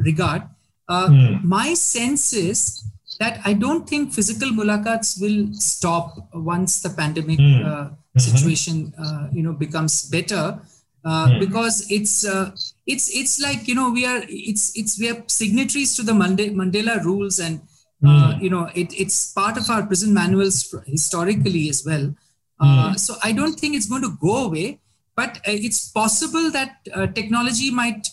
regard. 0.00 0.42
Mm. 0.90 1.42
My 1.44 1.72
sense 1.74 2.32
is 2.34 2.84
that 3.22 3.40
I 3.44 3.52
don't 3.52 3.88
think 3.88 4.12
physical 4.12 4.50
mulakats 4.50 5.20
will 5.20 5.52
stop 5.54 6.28
once 6.34 6.82
the 6.82 6.90
pandemic 6.90 7.38
mm. 7.38 7.64
uh, 7.64 7.84
mm-hmm. 7.84 8.18
situation, 8.18 8.92
uh, 8.98 9.28
you 9.32 9.42
know, 9.42 9.52
becomes 9.52 10.08
better, 10.08 10.60
uh, 11.04 11.26
mm. 11.28 11.40
because 11.40 11.90
it's 11.90 12.24
uh, 12.24 12.50
it's 12.86 13.06
it's 13.20 13.40
like 13.40 13.68
you 13.68 13.74
know 13.74 13.90
we 13.90 14.06
are 14.06 14.22
it's 14.28 14.76
it's 14.76 14.98
we 14.98 15.10
are 15.10 15.22
signatories 15.26 15.94
to 15.96 16.02
the 16.02 16.12
Mandela 16.12 17.02
rules 17.04 17.38
and 17.38 17.60
uh, 18.04 18.34
mm. 18.34 18.42
you 18.42 18.50
know 18.50 18.70
it, 18.74 18.92
it's 18.98 19.32
part 19.32 19.56
of 19.56 19.68
our 19.70 19.86
prison 19.86 20.12
manuals 20.14 20.74
historically 20.86 21.68
as 21.68 21.84
well. 21.84 22.14
Uh, 22.60 22.90
mm. 22.90 22.98
so 22.98 23.16
I 23.22 23.32
don't 23.32 23.58
think 23.58 23.74
it's 23.74 23.88
going 23.88 24.02
to 24.02 24.16
go 24.20 24.44
away, 24.46 24.78
but 25.16 25.40
it's 25.44 25.90
possible 25.90 26.50
that 26.50 26.76
technology 27.14 27.70
might 27.70 28.08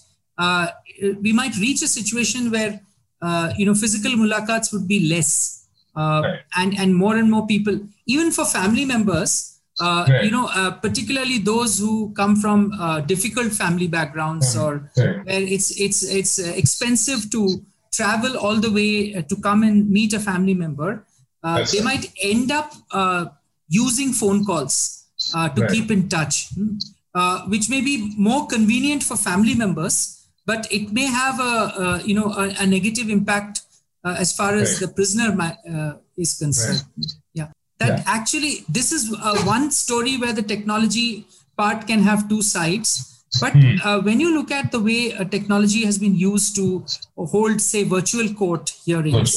we 1.22 1.32
might 1.34 1.56
reach 1.58 1.82
a 1.82 1.88
situation 1.88 2.52
where 2.52 2.80
uh, 3.22 3.52
you 3.58 3.66
know, 3.66 3.74
physical 3.74 4.12
mulakats 4.12 4.72
would 4.72 4.88
be 4.88 5.08
less. 5.08 5.68
Uh, 5.96 6.22
right. 6.24 6.40
and, 6.56 6.80
and 6.80 6.96
more 6.96 7.18
and 7.18 7.30
more 7.30 7.46
people, 7.46 7.78
even 8.06 8.32
for 8.32 8.46
family 8.46 8.86
members, 8.86 9.60
uh, 9.82 10.06
right. 10.08 10.24
you 10.24 10.32
know, 10.32 10.48
uh, 10.54 10.72
particularly 10.72 11.40
those 11.40 11.78
who 11.78 12.14
come 12.14 12.38
from 12.38 12.72
uh, 12.80 13.02
difficult 13.02 13.52
family 13.52 13.88
backgrounds 13.88 14.56
mm-hmm. 14.56 14.66
or 14.66 14.92
right. 14.96 15.26
where 15.26 15.42
it's, 15.42 15.78
it's, 15.80 16.04
it's 16.04 16.40
uh, 16.40 16.54
expensive 16.56 17.30
to 17.32 17.66
travel 17.92 18.38
all 18.38 18.56
the 18.56 18.72
way 18.72 19.12
to 19.24 19.36
come 19.38 19.64
and 19.64 19.90
meet 19.90 20.14
a 20.14 20.20
family 20.20 20.54
member, 20.54 21.06
they 21.72 21.82
might 21.82 22.14
end 22.22 22.52
up 22.52 22.72
using 23.68 24.14
phone 24.14 24.46
calls 24.46 24.99
to 25.34 25.68
keep 25.70 25.92
in 25.92 26.10
touch, 26.10 26.50
hmm, 26.54 26.78
which 27.50 27.70
may 27.70 27.82
be 27.82 28.14
more 28.18 28.48
convenient 28.48 29.04
for 29.04 29.18
family 29.18 29.56
members 29.56 30.20
but 30.50 30.68
it 30.72 30.92
may 30.92 31.06
have 31.06 31.40
a, 31.40 31.56
a 31.84 31.88
you 32.10 32.16
know 32.20 32.30
a, 32.44 32.46
a 32.64 32.66
negative 32.76 33.10
impact 33.18 33.62
uh, 34.04 34.16
as 34.24 34.36
far 34.40 34.56
as 34.56 34.70
right. 34.70 34.82
the 34.84 34.90
prisoner 35.00 35.30
uh, 35.42 35.94
is 36.18 36.34
concerned. 36.40 36.84
Right. 36.98 37.14
Yeah, 37.34 37.48
that 37.82 38.00
yeah. 38.00 38.18
actually 38.18 38.54
this 38.80 38.92
is 38.98 39.06
uh, 39.14 39.38
one 39.44 39.70
story 39.84 40.18
where 40.24 40.34
the 40.34 40.48
technology 40.54 41.28
part 41.62 41.88
can 41.94 42.04
have 42.10 42.28
two 42.34 42.42
sides. 42.42 43.06
But 43.40 43.54
hmm. 43.54 43.76
Uh, 43.88 44.00
when 44.06 44.20
you 44.20 44.30
look 44.36 44.52
at 44.60 44.72
the 44.72 44.80
way 44.86 45.02
uh, 45.14 45.24
technology 45.24 45.82
has 45.86 46.00
been 46.04 46.16
used 46.16 46.56
to 46.56 46.84
hold, 47.34 47.62
say, 47.62 47.84
virtual 47.84 48.30
court 48.40 48.72
hearings, 48.86 49.36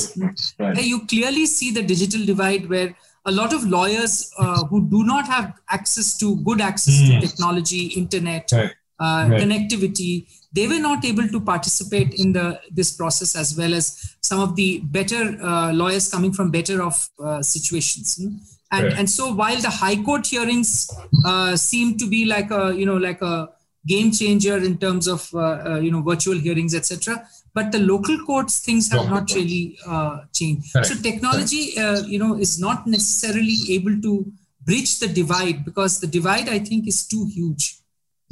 right. 0.58 0.82
you 0.92 1.00
clearly 1.12 1.44
see 1.44 1.70
the 1.78 1.82
digital 1.82 2.24
divide 2.30 2.70
where 2.70 2.94
a 3.24 3.32
lot 3.32 3.52
of 3.52 3.64
lawyers 3.64 4.32
uh, 4.38 4.64
who 4.64 4.88
do 4.88 5.04
not 5.04 5.26
have 5.26 5.54
access 5.70 6.16
to 6.18 6.36
good 6.36 6.60
access 6.60 6.98
to 7.08 7.14
hmm. 7.14 7.20
technology, 7.20 7.86
internet, 7.86 8.50
right. 8.52 9.40
connectivity, 9.40 10.26
they 10.52 10.68
were 10.68 10.78
not 10.78 11.04
able 11.04 11.26
to 11.28 11.40
participate 11.40 12.14
in 12.14 12.32
the 12.32 12.60
this 12.70 12.92
process 12.92 13.34
as 13.34 13.56
well 13.56 13.74
as 13.74 14.16
some 14.20 14.40
of 14.40 14.54
the 14.56 14.80
better 14.80 15.36
uh, 15.42 15.72
lawyers 15.72 16.08
coming 16.10 16.32
from 16.32 16.50
better 16.50 16.82
off 16.82 17.10
uh, 17.24 17.42
situations 17.42 18.16
hmm? 18.16 18.36
and 18.72 18.86
right. 18.86 18.98
and 18.98 19.10
so 19.10 19.32
while 19.32 19.60
the 19.60 19.70
high 19.70 19.96
court 20.02 20.26
hearings 20.26 20.90
uh, 21.24 21.56
seem 21.56 21.96
to 21.96 22.08
be 22.08 22.24
like 22.26 22.50
a 22.50 22.74
you 22.74 22.86
know 22.86 22.96
like 22.96 23.22
a 23.22 23.48
game 23.86 24.12
changer 24.12 24.56
in 24.56 24.78
terms 24.78 25.08
of 25.08 25.28
uh, 25.34 25.38
uh, 25.38 25.78
you 25.80 25.90
know 25.90 26.02
virtual 26.02 26.38
hearings 26.38 26.74
etc 26.74 27.26
but 27.54 27.72
the 27.72 27.78
local 27.78 28.18
courts 28.24 28.60
things 28.60 28.90
have 28.90 29.00
local 29.00 29.14
not 29.14 29.20
courts. 29.20 29.34
really 29.34 29.78
uh, 29.86 30.20
changed 30.32 30.74
right. 30.74 30.86
so 30.86 30.94
technology 31.02 31.74
you 32.06 32.18
know 32.18 32.34
is 32.36 32.60
not 32.60 32.86
necessarily 32.86 33.56
able 33.70 34.00
to 34.00 34.24
bridge 34.62 34.98
the 35.00 35.08
divide 35.08 35.64
because 35.64 36.00
the 36.00 36.06
divide 36.06 36.48
i 36.48 36.58
think 36.58 36.86
is 36.86 37.06
too 37.06 37.26
huge 37.26 37.82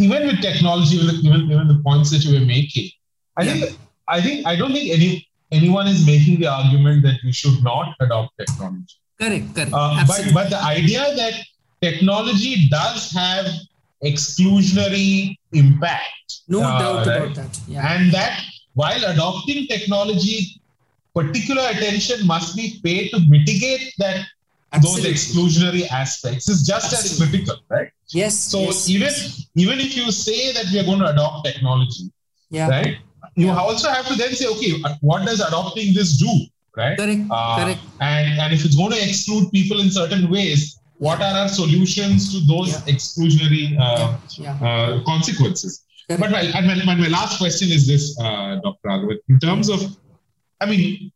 even 0.00 0.26
with 0.26 0.40
technology, 0.40 0.96
even, 0.96 1.50
even 1.50 1.68
the 1.68 1.80
points 1.84 2.10
that 2.10 2.24
you 2.24 2.32
were 2.38 2.46
making, 2.46 2.88
I 3.36 3.42
yeah. 3.42 3.52
think 3.52 3.78
I 4.08 4.20
think 4.22 4.46
I 4.46 4.56
don't 4.56 4.72
think 4.72 4.90
any 4.90 5.28
anyone 5.52 5.86
is 5.86 6.06
making 6.06 6.40
the 6.40 6.46
argument 6.46 7.02
that 7.02 7.18
we 7.22 7.32
should 7.32 7.62
not 7.62 7.94
adopt 8.00 8.32
technology. 8.38 8.96
Correct, 9.20 9.54
correct. 9.54 9.72
Uh, 9.74 10.04
but 10.06 10.22
but 10.32 10.50
the 10.50 10.62
idea 10.62 11.04
that 11.16 11.34
technology 11.82 12.68
does 12.70 13.12
have 13.12 13.46
exclusionary 14.04 15.36
impact. 15.52 16.42
No 16.48 16.62
uh, 16.62 16.78
doubt 16.78 17.06
right? 17.06 17.16
about 17.22 17.34
that. 17.36 17.60
Yeah. 17.68 17.92
And 17.92 18.12
that 18.12 18.40
while 18.74 19.04
adopting 19.04 19.66
technology, 19.66 20.60
particular 21.14 21.62
attention 21.70 22.26
must 22.26 22.56
be 22.56 22.80
paid 22.82 23.10
to 23.10 23.20
mitigate 23.28 23.92
that 23.98 24.24
Absolutely. 24.72 25.02
those 25.02 25.12
exclusionary 25.12 25.90
aspects 25.90 26.48
is 26.48 26.66
just 26.66 26.92
Absolutely. 26.92 27.26
as 27.26 27.30
critical, 27.30 27.56
right? 27.68 27.90
Yes. 28.10 28.38
So 28.38 28.60
yes. 28.60 28.88
even 28.88 29.12
even 29.56 29.80
if 29.80 29.96
you 29.96 30.10
say 30.12 30.52
that 30.52 30.66
we 30.72 30.78
are 30.78 30.84
going 30.84 31.00
to 31.00 31.10
adopt 31.10 31.46
technology, 31.46 32.10
yeah. 32.50 32.68
right? 32.68 32.96
You 33.36 33.46
yeah. 33.46 33.56
also 33.56 33.88
have 33.88 34.06
to 34.06 34.14
then 34.14 34.32
say, 34.32 34.46
okay, 34.46 34.72
what 35.00 35.26
does 35.26 35.40
adopting 35.40 35.94
this 35.94 36.16
do, 36.18 36.30
right? 36.76 36.96
Correct. 36.96 37.20
Uh, 37.30 37.64
Correct. 37.64 37.80
And 38.00 38.40
and 38.40 38.52
if 38.52 38.64
it's 38.64 38.76
going 38.76 38.92
to 38.92 39.02
exclude 39.02 39.50
people 39.50 39.80
in 39.80 39.90
certain 39.90 40.30
ways, 40.30 40.79
what 41.00 41.20
are 41.22 41.34
our 41.34 41.48
solutions 41.48 42.30
to 42.32 42.46
those 42.46 42.72
yeah. 42.72 42.94
exclusionary 42.94 43.74
uh, 43.80 44.18
yeah. 44.36 44.52
Uh, 44.60 45.02
consequences? 45.04 45.84
Correct. 46.06 46.20
But 46.20 46.30
my, 46.30 46.42
and 46.42 46.66
my, 46.66 46.94
my, 46.94 47.08
last 47.08 47.38
question 47.38 47.68
is 47.70 47.86
this, 47.86 48.18
uh, 48.20 48.60
Dr. 48.62 48.86
Raghavan, 48.86 49.18
in 49.30 49.38
terms 49.38 49.70
of, 49.70 49.80
I 50.60 50.66
mean, 50.66 51.10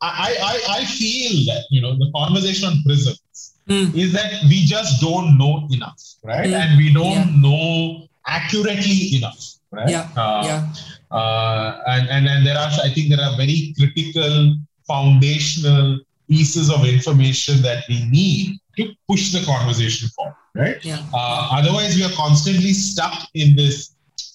I, 0.00 0.36
I, 0.42 0.80
I 0.80 0.84
feel 0.84 1.54
that, 1.54 1.64
you 1.70 1.80
know, 1.80 1.94
the 1.96 2.10
conversation 2.16 2.68
on 2.68 2.82
prisons 2.84 3.54
mm. 3.68 3.94
is 3.94 4.12
that 4.12 4.42
we 4.48 4.64
just 4.64 5.00
don't 5.00 5.38
know 5.38 5.68
enough, 5.70 6.02
right? 6.24 6.48
Mm. 6.48 6.54
And 6.54 6.78
we 6.78 6.92
don't 6.92 7.12
yeah. 7.12 7.40
know 7.40 8.08
accurately 8.26 9.16
enough, 9.18 9.54
right? 9.70 9.88
Yeah. 9.88 10.08
Uh, 10.16 10.42
yeah. 10.44 11.16
Uh, 11.16 11.80
and, 11.86 12.08
and, 12.08 12.26
and 12.26 12.44
there 12.44 12.58
are, 12.58 12.70
I 12.82 12.90
think 12.92 13.10
there 13.10 13.20
are 13.20 13.36
very 13.36 13.72
critical 13.78 14.56
foundational 14.84 16.00
pieces 16.28 16.70
of 16.70 16.84
information 16.84 17.62
that 17.62 17.84
we 17.88 18.04
need 18.10 18.58
to 18.78 18.94
push 19.08 19.32
the 19.32 19.44
conversation 19.44 20.08
forward, 20.16 20.34
right? 20.54 20.84
Yeah. 20.84 21.04
Uh, 21.12 21.48
otherwise, 21.52 21.96
we 21.96 22.04
are 22.04 22.16
constantly 22.16 22.72
stuck 22.72 23.28
in 23.34 23.56
this. 23.56 23.94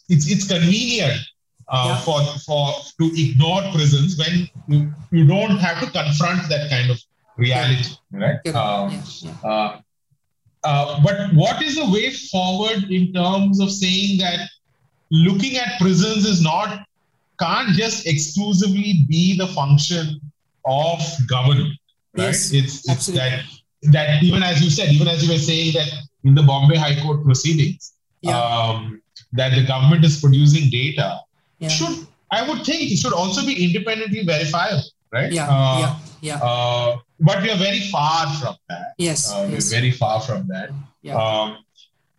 It's, 0.10 0.30
it's 0.30 0.48
convenient 0.48 1.20
uh, 1.70 1.86
yeah. 1.90 1.98
for 2.02 2.22
for 2.46 2.74
to 3.00 3.06
ignore 3.20 3.62
prisons 3.74 4.18
when 4.18 4.50
you, 4.68 4.94
you 5.12 5.26
don't 5.26 5.58
have 5.58 5.80
to 5.80 5.90
confront 5.92 6.48
that 6.50 6.70
kind 6.70 6.92
of 6.92 7.00
reality, 7.38 7.96
right? 8.12 8.40
Yeah. 8.46 8.52
Um, 8.52 9.04
yeah. 9.22 9.50
Uh, 9.50 9.80
uh, 10.64 11.02
but 11.04 11.34
what 11.34 11.62
is 11.62 11.76
the 11.76 11.90
way 11.90 12.12
forward 12.12 12.84
in 12.90 13.12
terms 13.14 13.60
of 13.60 13.72
saying 13.72 14.18
that 14.20 14.48
looking 15.12 15.58
at 15.58 15.80
prisons 15.80 16.26
is 16.26 16.42
not 16.42 16.86
can't 17.40 17.70
just 17.70 18.08
exclusively 18.08 19.06
be 19.10 19.38
the 19.38 19.48
function 19.48 20.22
of 20.66 21.00
government, 21.28 21.78
right? 22.18 22.26
Yes, 22.26 22.54
it's, 22.54 22.90
it's 22.90 23.08
that 23.08 23.44
that 23.92 24.24
even 24.24 24.44
as 24.44 24.64
you 24.64 24.70
said, 24.70 24.90
even 24.90 25.08
as 25.08 25.24
you 25.24 25.32
were 25.32 25.40
saying 25.40 25.74
that 25.74 25.90
in 26.24 26.36
the 26.36 26.44
Bombay 26.44 26.78
High 26.78 27.02
Court 27.02 27.24
proceedings, 27.24 27.94
yeah. 28.22 28.40
um, 28.40 29.02
that 29.34 29.54
the 29.56 29.66
government 29.66 30.06
is 30.06 30.20
producing 30.20 30.70
data 30.70 31.20
yeah. 31.60 31.70
should 31.70 32.08
I 32.32 32.48
would 32.48 32.66
think 32.66 32.92
it 32.92 32.98
should 32.98 33.14
also 33.14 33.46
be 33.46 33.64
independently 33.64 34.24
verifiable, 34.26 34.84
right? 35.12 35.32
Yeah, 35.32 35.48
uh, 35.48 35.80
yeah, 35.80 36.00
yeah. 36.22 36.40
Uh, 36.42 36.98
but 37.20 37.44
we 37.44 37.52
are 37.52 37.58
very 37.58 37.82
far 37.92 38.26
from 38.38 38.56
that. 38.70 38.94
Yes, 38.98 39.32
uh, 39.32 39.48
yes. 39.50 39.72
we're 39.72 39.80
very 39.80 39.92
far 39.92 40.20
from 40.20 40.48
that. 40.48 40.72
Yeah. 41.04 41.16
Um, 41.16 41.58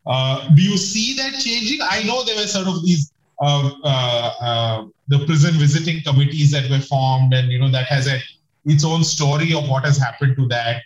uh, 0.07 0.49
do 0.55 0.63
you 0.63 0.77
see 0.77 1.15
that 1.17 1.41
changing? 1.41 1.81
I 1.83 2.05
know 2.05 2.23
there 2.25 2.37
were 2.37 2.47
sort 2.47 2.69
of 2.69 2.85
these 2.85 3.13
uh, 3.41 3.71
uh, 3.83 4.87
the 5.09 5.27
prison 5.27 5.55
visiting 5.55 6.03
committees 6.03 6.53
that 6.53 6.71
were 6.71 6.79
formed, 6.79 7.35
and 7.35 7.51
you 7.51 7.59
know 7.59 7.71
that 7.71 7.87
has 7.87 8.07
a 8.07 8.21
its 8.65 8.85
own 8.85 9.03
story 9.03 9.53
of 9.53 9.69
what 9.69 9.85
has 9.85 9.99
happened 9.99 10.37
to 10.37 10.47
that. 10.49 10.83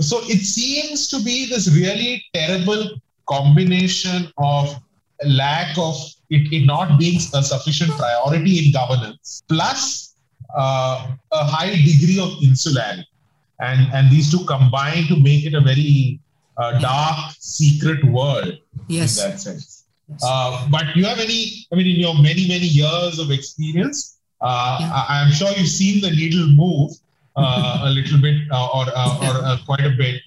So 0.00 0.20
it 0.24 0.44
seems 0.44 1.08
to 1.08 1.22
be 1.22 1.46
this 1.46 1.68
really 1.74 2.24
terrible 2.34 2.90
combination 3.26 4.28
of 4.38 4.74
lack 5.24 5.76
of 5.78 5.96
it, 6.30 6.52
it 6.52 6.66
not 6.66 6.98
being 6.98 7.18
a 7.34 7.42
sufficient 7.42 7.90
priority 7.92 8.66
in 8.66 8.72
governance, 8.72 9.42
plus 9.48 10.14
uh, 10.56 11.08
a 11.32 11.44
high 11.44 11.70
degree 11.70 12.18
of 12.20 12.30
insularity. 12.42 13.06
And, 13.60 13.92
and 13.94 14.10
these 14.10 14.30
two 14.30 14.44
combine 14.44 15.06
to 15.06 15.16
make 15.18 15.46
it 15.46 15.54
a 15.54 15.60
very 15.60 16.20
uh, 16.58 16.78
dark, 16.78 17.34
secret 17.38 18.04
world 18.04 18.58
yes. 18.88 19.22
in 19.22 19.30
that 19.30 19.40
sense. 19.40 19.84
Yes. 20.08 20.22
Uh, 20.24 20.68
but 20.70 20.94
you 20.94 21.04
have 21.04 21.18
any, 21.18 21.66
I 21.72 21.76
mean, 21.76 21.86
in 21.86 21.96
your 21.96 22.14
many, 22.14 22.46
many 22.46 22.66
years 22.66 23.18
of 23.18 23.30
experience, 23.30 24.18
uh, 24.40 24.78
yeah. 24.80 25.04
I, 25.08 25.22
am 25.22 25.32
sure 25.32 25.50
you've 25.56 25.68
seen 25.68 26.02
the 26.02 26.10
needle 26.10 26.46
move 26.48 26.90
uh, 26.92 27.05
a 27.36 27.90
little 27.90 28.20
bit 28.20 28.36
uh, 28.50 28.68
or, 28.74 28.86
or 28.88 29.58
quite 29.66 29.84
a 29.84 29.90
bit. 29.90 30.22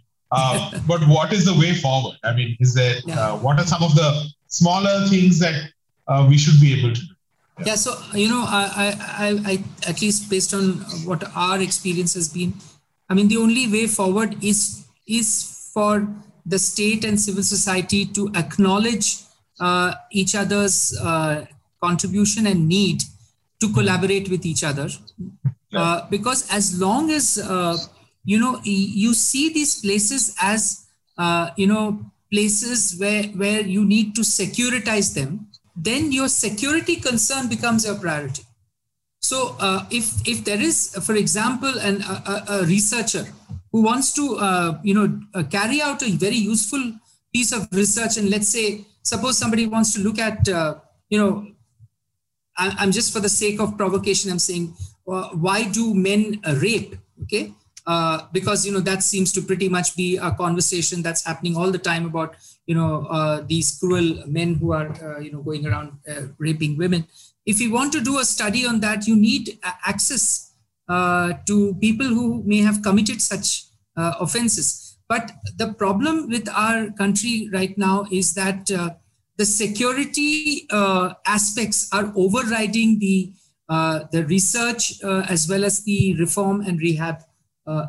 but 0.88 1.02
what 1.08 1.34
is 1.34 1.46
the 1.46 1.54
way 1.54 1.74
forward? 1.74 2.18
I 2.24 2.34
mean, 2.34 2.56
is 2.60 2.74
there, 2.74 2.96
what 3.38 3.60
are 3.60 3.66
some 3.66 3.84
of 3.84 3.96
the 3.96 4.30
smaller 4.48 5.08
things 5.08 5.40
that 5.40 5.72
uh, 6.10 6.26
we 6.28 6.38
should 6.38 6.60
be 6.60 6.78
able 6.78 6.94
to 6.94 7.02
do. 7.02 7.14
Yeah. 7.60 7.66
yeah 7.68 7.76
so 7.76 7.98
you 8.14 8.30
know, 8.30 8.44
I, 8.46 8.96
I, 9.26 9.52
I, 9.52 9.64
at 9.88 10.02
least 10.02 10.30
based 10.30 10.54
on 10.54 10.80
what 11.06 11.24
our 11.36 11.62
experience 11.62 12.16
has 12.16 12.28
been, 12.28 12.54
I 13.10 13.14
mean, 13.14 13.28
the 13.28 13.38
only 13.38 13.68
way 13.72 13.88
forward 13.88 14.44
is 14.44 14.86
is 15.08 15.70
for 15.74 16.08
the 16.46 16.60
state 16.60 17.06
and 17.06 17.20
civil 17.20 17.44
society 17.44 18.06
to 18.06 18.32
acknowledge 18.36 19.18
uh, 19.60 19.94
each 20.12 20.36
other's 20.36 20.98
uh, 21.00 21.46
contribution 21.82 22.48
and 22.48 22.68
need 22.68 23.02
to 23.60 23.72
collaborate 23.74 24.30
with 24.30 24.46
each 24.46 24.64
other. 24.64 24.90
Uh, 25.74 26.08
because 26.10 26.50
as 26.52 26.80
long 26.80 27.12
as 27.12 27.38
uh, 27.38 27.78
you 28.26 28.40
know 28.40 28.60
you 28.64 29.14
see 29.14 29.54
these 29.54 29.82
places 29.82 30.36
as 30.42 30.88
uh, 31.18 31.52
you 31.58 31.68
know 31.68 32.00
places 32.32 32.98
where 33.00 33.24
where 33.38 33.62
you 33.62 33.86
need 33.86 34.16
to 34.16 34.22
securitize 34.22 35.14
them, 35.14 35.48
then 35.76 36.12
your 36.12 36.28
security 36.28 36.96
concern 36.96 37.48
becomes 37.48 37.86
your 37.86 37.96
priority. 37.96 38.44
So 39.22 39.56
uh, 39.60 39.86
if 39.92 40.28
if 40.28 40.44
there 40.44 40.60
is, 40.60 40.96
for 41.06 41.16
example, 41.16 41.78
an, 41.80 42.02
a, 42.02 42.46
a 42.50 42.66
researcher 42.66 43.28
who 43.72 43.84
wants 43.84 44.14
to 44.14 44.38
uh, 44.38 44.80
you 44.84 44.96
know 44.96 45.44
carry 45.52 45.82
out 45.82 46.02
a 46.02 46.10
very 46.10 46.38
useful 46.38 46.94
piece 47.32 47.52
of 47.52 47.68
research, 47.72 48.18
and 48.18 48.30
let's 48.30 48.50
say 48.50 48.86
suppose 49.04 49.38
somebody 49.38 49.68
wants 49.68 49.94
to 49.94 50.00
look 50.02 50.18
at 50.18 50.50
uh, 50.50 50.76
you 51.10 51.20
know 51.20 51.46
I, 52.60 52.84
am 52.84 52.92
just 52.92 53.14
for 53.14 53.20
the 53.20 53.30
sake 53.30 53.60
of 53.60 53.78
provocation, 53.78 54.32
I'm 54.32 54.40
saying 54.40 54.76
why 55.34 55.64
do 55.64 55.94
men 55.94 56.42
rape? 56.62 56.96
Okay. 57.24 57.54
Uh, 57.88 58.28
because 58.32 58.66
you 58.66 58.72
know 58.72 58.80
that 58.80 59.02
seems 59.02 59.32
to 59.34 59.42
pretty 59.42 59.68
much 59.68 59.96
be 59.96 60.18
a 60.18 60.32
conversation 60.32 61.02
that's 61.02 61.26
happening 61.26 61.58
all 61.58 61.72
the 61.72 61.80
time 61.80 62.06
about 62.06 62.36
you 62.68 62.76
know 62.76 63.08
uh, 63.10 63.42
these 63.48 63.80
cruel 63.80 64.24
men 64.28 64.54
who 64.56 64.74
are 64.74 64.90
uh, 65.02 65.18
you 65.18 65.32
know 65.32 65.42
going 65.42 65.66
around 65.66 65.98
uh, 66.08 66.28
raping 66.38 66.78
women 66.78 67.08
if 67.50 67.60
you 67.60 67.72
want 67.72 67.92
to 67.94 68.02
do 68.02 68.20
a 68.20 68.26
study 68.26 68.66
on 68.66 68.80
that, 68.82 69.08
you 69.08 69.16
need 69.16 69.58
access 69.64 70.54
uh, 70.88 71.34
to 71.48 71.74
people 71.82 72.06
who 72.06 72.44
may 72.44 72.58
have 72.58 72.84
committed 72.84 73.22
such 73.22 73.66
uh, 73.98 74.14
offenses. 74.20 74.98
But 75.08 75.32
the 75.58 75.74
problem 75.74 76.30
with 76.30 76.48
our 76.50 76.92
country 76.92 77.50
right 77.52 77.76
now 77.76 78.06
is 78.12 78.36
that 78.36 78.70
uh, 78.70 78.92
the 79.38 79.46
security 79.46 80.68
uh, 80.70 81.14
aspects 81.26 81.90
are 81.92 82.14
overriding 82.16 83.00
the 83.00 83.34
uh, 83.34 83.39
the 84.12 84.26
research 84.28 85.02
uh, 85.04 85.26
as 85.30 85.48
well 85.48 85.64
as 85.64 85.84
the 85.84 86.16
reform 86.20 86.62
and 86.62 86.80
rehab 86.80 87.24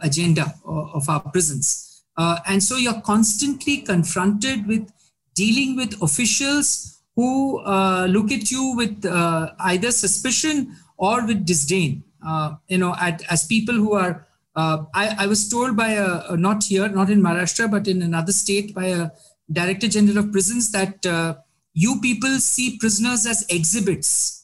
agenda 0.02 0.54
of 0.64 1.08
our 1.08 1.20
prisons. 1.20 2.02
and 2.18 2.62
so 2.62 2.76
you're 2.76 3.00
constantly 3.00 3.78
confronted 3.78 4.66
with 4.66 4.92
dealing 5.34 5.76
with 5.76 6.00
officials 6.02 7.00
who 7.16 7.60
uh, 7.60 8.06
look 8.06 8.32
at 8.32 8.50
you 8.50 8.74
with 8.76 9.04
uh, 9.04 9.52
either 9.60 9.90
suspicion 9.90 10.76
or 10.96 11.26
with 11.26 11.44
disdain. 11.44 12.02
Uh, 12.26 12.54
you 12.68 12.78
know, 12.78 12.94
at, 13.00 13.22
as 13.30 13.44
people 13.44 13.74
who 13.74 13.94
are, 13.94 14.26
uh, 14.56 14.84
I, 14.94 15.16
I, 15.20 15.26
was 15.26 15.48
told 15.48 15.76
by 15.76 15.90
a, 15.92 16.36
not 16.36 16.64
here, 16.64 16.88
not 16.88 17.08
in 17.08 17.22
Maharashtra, 17.22 17.70
but 17.70 17.88
in 17.88 18.02
another 18.02 18.32
state, 18.32 18.74
by 18.74 18.86
a 18.86 19.10
director 19.50 19.88
general 19.88 20.18
of 20.18 20.32
prisons 20.32 20.70
that 20.72 21.04
uh, 21.06 21.36
you 21.72 22.00
people 22.00 22.38
see 22.38 22.76
prisoners 22.78 23.26
as 23.26 23.46
exhibits. 23.48 24.39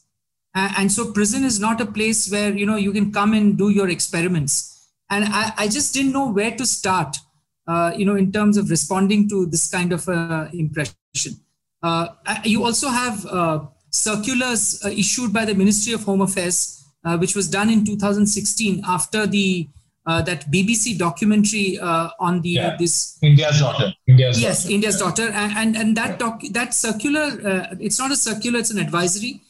And 0.77 0.91
so 0.91 1.11
prison 1.11 1.43
is 1.43 1.59
not 1.59 1.81
a 1.81 1.85
place 1.85 2.31
where, 2.31 2.55
you 2.55 2.65
know, 2.65 2.77
you 2.77 2.91
can 2.91 3.11
come 3.11 3.33
and 3.33 3.57
do 3.57 3.69
your 3.69 3.89
experiments. 3.89 4.89
And 5.09 5.25
I, 5.25 5.53
I 5.57 5.67
just 5.67 5.93
didn't 5.93 6.13
know 6.13 6.29
where 6.31 6.51
to 6.51 6.65
start, 6.65 7.17
uh, 7.67 7.93
you 7.95 8.05
know, 8.05 8.15
in 8.15 8.31
terms 8.31 8.57
of 8.57 8.69
responding 8.69 9.29
to 9.29 9.45
this 9.45 9.69
kind 9.69 9.93
of 9.93 10.07
impression. 10.53 10.95
Uh, 11.83 12.07
you 12.43 12.63
also 12.65 12.89
have 12.89 13.25
uh, 13.25 13.65
circulars 13.91 14.81
uh, 14.83 14.89
issued 14.89 15.31
by 15.31 15.45
the 15.45 15.53
Ministry 15.53 15.93
of 15.93 16.03
Home 16.03 16.21
Affairs, 16.21 16.83
which 17.19 17.35
was 17.35 17.49
done 17.49 17.69
in 17.69 17.85
2016 17.85 18.83
after 18.85 19.25
the 19.25 19.69
uh, 20.07 20.21
that 20.21 20.49
BBC 20.49 20.97
documentary 20.97 21.77
uh, 21.79 22.09
on 22.19 22.41
the 22.41 22.49
yeah. 22.49 22.75
this 22.79 23.17
India's 23.21 23.59
daughter. 23.59 23.93
India's 24.07 24.41
yes, 24.41 24.63
daughter. 24.63 24.73
India's 24.73 24.97
daughter, 24.97 25.27
and 25.29 25.51
and, 25.57 25.75
and 25.75 25.97
that 25.97 26.17
doc 26.17 26.41
that 26.51 26.73
circular. 26.73 27.25
Uh, 27.45 27.75
it's 27.79 27.99
not 27.99 28.11
a 28.11 28.15
circular; 28.15 28.59
it's 28.59 28.71
an 28.71 28.79
advisory, 28.79 29.41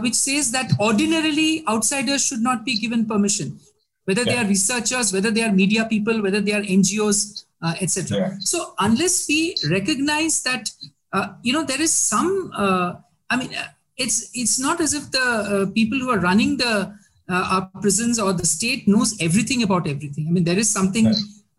which 0.00 0.14
says 0.14 0.50
that 0.52 0.70
ordinarily 0.80 1.64
outsiders 1.68 2.24
should 2.24 2.40
not 2.40 2.64
be 2.64 2.76
given 2.76 3.06
permission, 3.06 3.58
whether 4.04 4.22
yeah. 4.22 4.32
they 4.32 4.38
are 4.38 4.48
researchers, 4.48 5.12
whether 5.12 5.30
they 5.30 5.42
are 5.42 5.52
media 5.52 5.84
people, 5.84 6.22
whether 6.22 6.40
they 6.40 6.52
are 6.52 6.62
NGOs, 6.62 7.44
etc. 7.80 8.18
Yeah. 8.18 8.34
So 8.40 8.74
unless 8.78 9.26
we 9.28 9.56
recognize 9.70 10.42
that 10.42 10.70
uh, 11.12 11.28
you 11.42 11.52
know 11.52 11.64
there 11.64 11.80
is 11.80 11.92
some 11.92 12.52
uh, 12.56 12.94
i 13.30 13.36
mean 13.36 13.54
uh, 13.54 13.68
it's 13.96 14.30
it's 14.34 14.58
not 14.60 14.80
as 14.80 14.92
if 14.94 15.10
the 15.10 15.26
uh, 15.26 15.66
people 15.72 15.98
who 15.98 16.10
are 16.10 16.18
running 16.18 16.56
the 16.56 16.94
uh, 17.30 17.44
our 17.52 17.70
prisons 17.80 18.18
or 18.18 18.32
the 18.32 18.46
state 18.46 18.86
knows 18.86 19.16
everything 19.20 19.62
about 19.62 19.88
everything 19.88 20.26
i 20.28 20.30
mean 20.30 20.44
there 20.44 20.58
is 20.58 20.70
something 20.70 21.06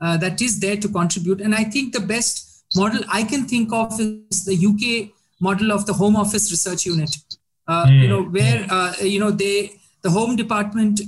uh, 0.02 0.18
that 0.18 0.42
is 0.42 0.60
there 0.60 0.78
to 0.78 0.88
contribute 0.88 1.42
and 1.42 1.56
i 1.56 1.64
think 1.64 1.94
the 1.94 2.06
best 2.14 2.64
model 2.76 3.02
i 3.10 3.24
can 3.24 3.46
think 3.46 3.74
of 3.74 4.00
is 4.00 4.46
the 4.46 4.58
uk 4.70 5.10
model 5.42 5.72
of 5.72 5.86
the 5.86 5.94
home 5.94 6.16
office 6.16 6.52
research 6.52 6.86
unit 6.86 7.18
mm. 7.70 8.02
you 8.02 8.08
know 8.08 8.24
where 8.24 8.66
you 9.02 9.20
know 9.20 9.32
they 9.32 9.72
the 10.02 10.10
home 10.10 10.36
department 10.36 11.02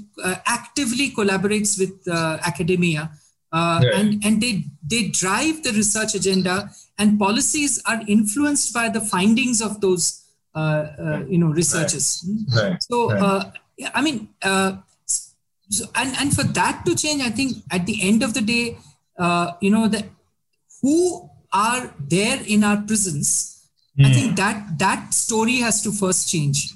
actively 0.45 1.09
collaborates 1.11 1.79
with 1.79 1.95
academia 2.51 3.09
yeah. 3.53 3.97
and 3.97 4.23
and 4.25 4.41
they 4.41 4.65
they 4.85 5.07
drive 5.07 5.63
the 5.63 5.71
research 5.71 6.15
agenda 6.15 6.69
and 6.97 7.17
policies 7.19 7.81
are 7.85 8.01
influenced 8.07 8.73
by 8.73 8.89
the 8.89 9.01
findings 9.01 9.61
of 9.61 9.81
those 9.81 10.21
uh, 10.53 10.85
uh, 10.99 11.23
you 11.29 11.37
know 11.37 11.47
researchers 11.47 12.25
right. 12.53 12.71
Right. 12.71 12.83
so 12.83 13.11
uh, 13.11 13.51
i 13.95 14.01
mean 14.01 14.27
uh, 14.43 14.77
so, 15.69 15.85
and, 15.95 16.13
and 16.19 16.35
for 16.35 16.43
that 16.43 16.85
to 16.85 16.93
change 16.93 17.21
i 17.21 17.29
think 17.29 17.63
at 17.71 17.85
the 17.85 17.97
end 18.01 18.21
of 18.21 18.33
the 18.33 18.41
day 18.41 18.77
uh, 19.17 19.53
you 19.61 19.71
know 19.71 19.87
that 19.87 20.05
who 20.81 21.29
are 21.53 21.93
there 21.99 22.39
in 22.45 22.65
our 22.65 22.81
prisons 22.81 23.60
mm. 23.97 24.05
i 24.05 24.13
think 24.13 24.35
that 24.35 24.77
that 24.77 25.13
story 25.13 25.57
has 25.57 25.81
to 25.81 25.91
first 25.91 26.29
change. 26.29 26.73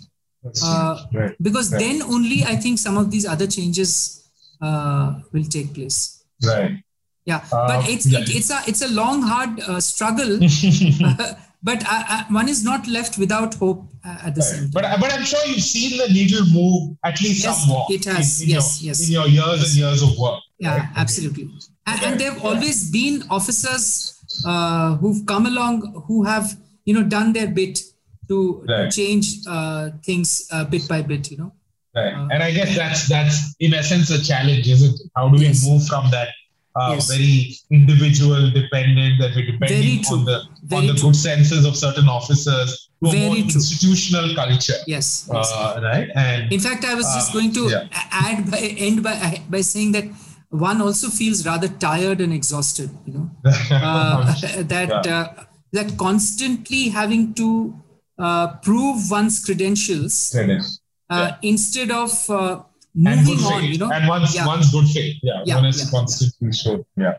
Uh, 0.63 1.03
right. 1.11 1.35
because 1.41 1.71
then 1.71 2.03
only 2.03 2.43
i 2.43 2.55
think 2.55 2.77
some 2.77 2.97
of 2.97 3.09
these 3.09 3.25
other 3.25 3.47
changes 3.47 4.29
will 4.61 5.43
take 5.49 5.73
place. 5.73 6.23
Right. 6.45 6.83
Yeah. 7.25 7.41
Uh, 7.51 7.67
but 7.67 7.89
it's 7.89 8.05
yeah. 8.05 8.19
It, 8.19 8.35
it's 8.35 8.51
a 8.51 8.61
it's 8.67 8.81
a 8.81 8.87
long 8.89 9.21
hard 9.21 9.59
uh, 9.61 9.79
struggle. 9.79 10.39
But 11.65 11.83
one 12.29 12.47
is 12.47 12.63
not 12.63 12.87
left 12.87 13.17
without 13.17 13.55
hope 13.55 13.85
uh, 14.05 14.19
at 14.25 14.35
the 14.35 14.41
right. 14.41 14.49
same 14.49 14.63
time. 14.65 14.71
but 14.71 14.99
but 15.01 15.11
i'm 15.11 15.25
sure 15.25 15.43
you've 15.47 15.63
seen 15.63 15.97
the 15.97 16.07
needle 16.13 16.45
move 16.53 16.95
at 17.03 17.19
least 17.23 17.43
yes, 17.43 17.65
somewhat 17.65 17.89
it 17.89 18.05
has. 18.05 18.39
in, 18.39 18.49
in 18.49 18.53
yes 18.53 18.83
your, 18.83 18.87
yes. 18.89 19.07
in 19.07 19.13
your 19.13 19.27
years 19.27 19.59
yes. 19.61 19.71
and 19.71 19.75
years 19.83 20.03
of 20.03 20.11
work. 20.19 20.39
Yeah 20.59 20.77
right? 20.77 20.89
absolutely. 20.95 21.49
And, 21.87 22.03
and 22.03 22.19
there 22.19 22.31
have 22.31 22.45
always 22.45 22.91
been 22.91 23.23
officers 23.31 24.13
uh, 24.45 24.95
who've 24.97 25.25
come 25.25 25.47
along 25.47 26.03
who 26.05 26.23
have 26.23 26.55
you 26.85 26.93
know 26.93 27.03
done 27.03 27.33
their 27.33 27.47
bit 27.47 27.79
to, 28.27 28.65
right. 28.67 28.91
to 28.91 28.95
change 28.95 29.39
uh, 29.47 29.89
things 30.03 30.47
uh, 30.51 30.63
bit 30.65 30.87
by 30.87 31.01
bit 31.01 31.29
you 31.31 31.37
know 31.37 31.51
right 31.95 32.13
and 32.13 32.43
i 32.43 32.51
guess 32.51 32.75
that's 32.75 33.07
that's 33.07 33.55
in 33.59 33.73
essence 33.73 34.09
a 34.09 34.23
challenge 34.23 34.67
isn't 34.67 34.99
it 34.99 35.11
how 35.15 35.27
do 35.29 35.37
we 35.39 35.53
move 35.67 35.85
from 35.87 36.09
that 36.11 36.29
uh, 36.75 36.91
yes. 36.93 37.09
very 37.09 37.55
individual 37.71 38.51
dependent 38.51 39.19
that 39.21 39.31
we're 39.35 39.49
depending 39.51 40.03
on 40.11 40.25
the 40.25 40.43
very 40.63 40.81
on 40.81 40.87
the 40.87 40.93
true. 40.93 41.09
good 41.09 41.15
senses 41.15 41.65
of 41.65 41.75
certain 41.75 42.09
officers 42.09 42.89
to 43.03 43.11
very 43.11 43.23
a 43.23 43.27
more 43.27 43.35
true. 43.35 43.43
institutional 43.45 44.35
culture 44.35 44.79
yes, 44.85 45.29
uh, 45.31 45.37
yes. 45.37 45.83
right 45.83 46.09
and 46.15 46.51
in 46.51 46.59
fact 46.59 46.83
i 46.83 46.93
was 46.93 47.05
just 47.15 47.29
uh, 47.29 47.33
going 47.33 47.51
to 47.53 47.69
yeah. 47.69 47.87
add 48.11 48.51
by 48.51 48.59
end 48.59 49.01
by 49.01 49.41
by 49.49 49.61
saying 49.61 49.91
that 49.93 50.05
one 50.49 50.81
also 50.81 51.09
feels 51.09 51.45
rather 51.45 51.67
tired 51.67 52.19
and 52.19 52.33
exhausted 52.33 52.89
you 53.05 53.13
know 53.13 53.29
uh, 53.71 54.33
that 54.73 55.05
yeah. 55.05 55.45
Uh, 55.75 55.83
that 55.83 55.97
constantly 55.97 56.89
having 56.89 57.33
to 57.33 57.73
prove 58.63 59.11
one's 59.11 59.43
credentials 59.43 60.33
yeah. 60.35 61.37
instead 61.41 61.91
of 61.91 62.11
moving 62.95 63.39
on, 63.45 63.61
faith. 63.61 63.71
you 63.71 63.77
know. 63.77 63.91
And 63.91 64.07
one's 64.07 64.35
yeah. 64.35 64.47
one's 64.47 64.71
good 64.71 64.87
faith. 64.87 65.17
Yeah, 65.21 65.43
yeah 65.45 65.55
one 65.55 65.65
is 65.65 65.83
yeah, 65.83 65.91
constantly 65.91 66.49
yeah. 66.65 66.77
Yeah. 66.97 67.17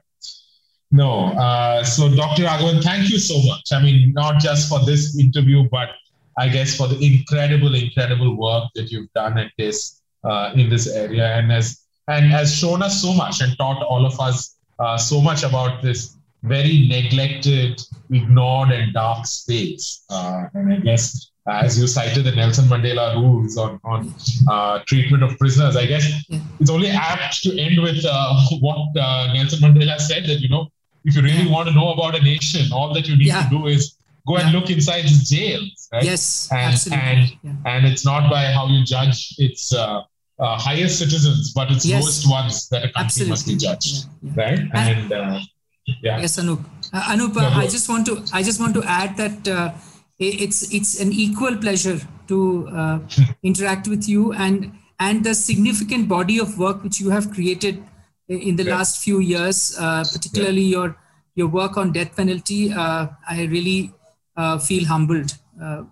No, 0.93 1.27
uh, 1.35 1.85
so 1.85 2.09
Dr. 2.15 2.45
Raghavan, 2.45 2.83
thank 2.83 3.11
you 3.11 3.19
so 3.19 3.35
much. 3.43 3.73
I 3.73 3.83
mean, 3.83 4.13
not 4.13 4.41
just 4.41 4.69
for 4.69 4.85
this 4.85 5.19
interview, 5.19 5.69
but 5.69 5.91
I 6.39 6.49
guess 6.49 6.77
for 6.77 6.87
the 6.87 6.99
incredible, 7.05 7.75
incredible 7.75 8.37
work 8.37 8.71
that 8.77 8.91
you've 8.91 9.13
done 9.13 9.37
at 9.37 9.51
this 9.59 10.01
uh, 10.25 10.53
in 10.55 10.71
this 10.71 10.87
area, 10.87 11.37
and 11.37 11.51
has 11.51 11.83
and 12.09 12.27
has 12.31 12.55
shown 12.55 12.83
us 12.83 13.03
so 13.03 13.13
much 13.13 13.41
and 13.41 13.57
taught 13.59 13.83
all 13.83 14.07
of 14.07 14.19
us 14.21 14.57
uh, 14.79 14.97
so 14.97 15.21
much 15.21 15.43
about 15.43 15.83
this 15.83 16.16
very 16.47 16.87
neglected, 16.89 17.81
ignored, 18.11 18.71
and 18.71 18.93
dark 18.93 19.27
space. 19.27 20.05
Uh, 20.11 20.45
and 20.55 20.73
I 20.73 20.77
guess 20.77 21.31
as 21.49 21.79
you 21.79 21.87
cited 21.87 22.25
the 22.25 22.33
Nelson 22.33 22.65
Mandela 22.67 23.15
rules 23.15 23.57
on, 23.57 23.81
on 23.85 24.15
uh, 24.51 24.81
treatment 24.87 25.23
of 25.23 25.39
prisoners, 25.39 25.77
I 25.77 25.87
guess 25.87 26.05
yeah. 26.29 26.41
it's 26.61 26.71
only 26.71 26.89
apt 26.89 27.43
to 27.45 27.59
end 27.59 27.81
with 27.81 28.05
uh, 28.05 28.41
what 28.61 28.79
uh, 28.97 29.33
Nelson 29.33 29.61
Mandela 29.61 29.99
said 29.99 30.25
that, 30.25 30.41
you 30.41 30.49
know, 30.49 30.69
if 31.05 31.15
you 31.15 31.23
really 31.23 31.49
want 31.49 31.69
to 31.69 31.75
know 31.75 31.93
about 31.93 32.17
a 32.17 32.23
nation, 32.23 32.73
all 32.73 32.93
that 32.95 33.07
you 33.07 33.17
need 33.17 33.29
yeah. 33.29 33.45
to 33.45 33.51
do 33.51 33.67
is 33.67 33.97
go 34.27 34.39
and 34.39 34.53
look 34.53 34.71
inside 34.71 35.05
its 35.05 35.31
jails, 35.31 35.89
right? 35.93 36.03
Yes, 36.03 36.49
and, 36.51 36.73
absolutely. 36.73 37.39
And, 37.45 37.59
and 37.65 37.87
it's 37.87 38.05
not 38.05 38.29
by 38.29 38.47
how 38.47 38.67
you 38.67 38.85
judge 38.85 39.35
its 39.39 39.73
uh, 39.73 40.03
uh, 40.41 40.59
highest 40.59 40.99
citizens, 40.99 41.53
but 41.53 41.71
it's 41.71 41.87
yes. 41.87 42.03
lowest 42.03 42.29
ones 42.29 42.69
that 42.71 42.85
a 42.85 42.91
country 42.91 43.25
Absolutely. 43.27 43.31
must 43.31 43.47
be 43.47 43.57
judged, 43.57 44.07
right? 44.37 44.59
And, 44.75 45.13
uh, 45.13 45.41
yeah. 45.87 46.19
Yes, 46.19 46.39
Anup. 46.39 46.65
Uh, 46.93 47.03
Anup, 47.03 47.35
no, 47.35 47.49
I 47.49 47.67
just 47.67 47.89
want 47.89 48.07
to 48.07 48.23
I 48.33 48.43
just 48.43 48.61
want 48.61 48.75
to 48.75 48.83
add 48.85 49.17
that 49.17 49.49
uh, 49.49 49.73
it's 50.19 50.73
it's 50.75 51.01
an 51.01 51.13
equal 51.13 51.57
pleasure 51.57 52.01
to 52.29 52.69
uh, 52.69 52.99
interact 53.43 53.89
with 53.89 54.09
you 54.09 54.33
and 54.33 54.73
and 54.99 55.25
the 55.25 55.35
significant 55.35 56.09
body 56.09 56.39
of 56.39 56.59
work 56.59 56.83
which 56.83 57.01
you 57.01 57.11
have 57.11 57.33
created 57.33 57.83
in 58.29 58.57
the 58.57 58.65
yeah. 58.65 58.77
last 58.77 59.03
few 59.03 59.21
years, 59.21 59.77
uh, 59.79 60.05
particularly 60.13 60.63
yeah. 60.63 60.79
your 60.79 60.97
your 61.35 61.49
work 61.49 61.77
on 61.77 61.93
death 61.93 62.17
penalty. 62.17 62.73
Uh, 62.73 63.09
I 63.29 63.45
really 63.45 63.93
uh, 64.37 64.59
feel 64.59 64.87
humbled 64.87 65.33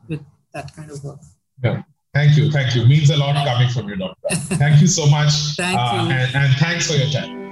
with 0.09 0.21
that 0.53 0.75
kind 0.75 0.91
of 0.91 1.03
work. 1.05 1.21
Yeah. 1.63 1.83
Thank 2.15 2.37
you. 2.37 2.51
Thank 2.51 2.77
you. 2.77 2.87
Means 2.87 3.11
a 3.11 3.17
lot 3.17 3.35
coming 3.35 3.69
from 3.69 3.89
you, 3.89 3.97
doctor. 3.97 4.37
Thank 4.57 4.81
you 4.81 4.87
so 4.87 5.07
much. 5.07 5.33
Thank 5.57 5.75
you. 5.75 6.15
And, 6.15 6.37
and 6.37 6.55
thanks 6.59 6.87
for 6.87 6.97
your 6.97 7.11
time. 7.11 7.44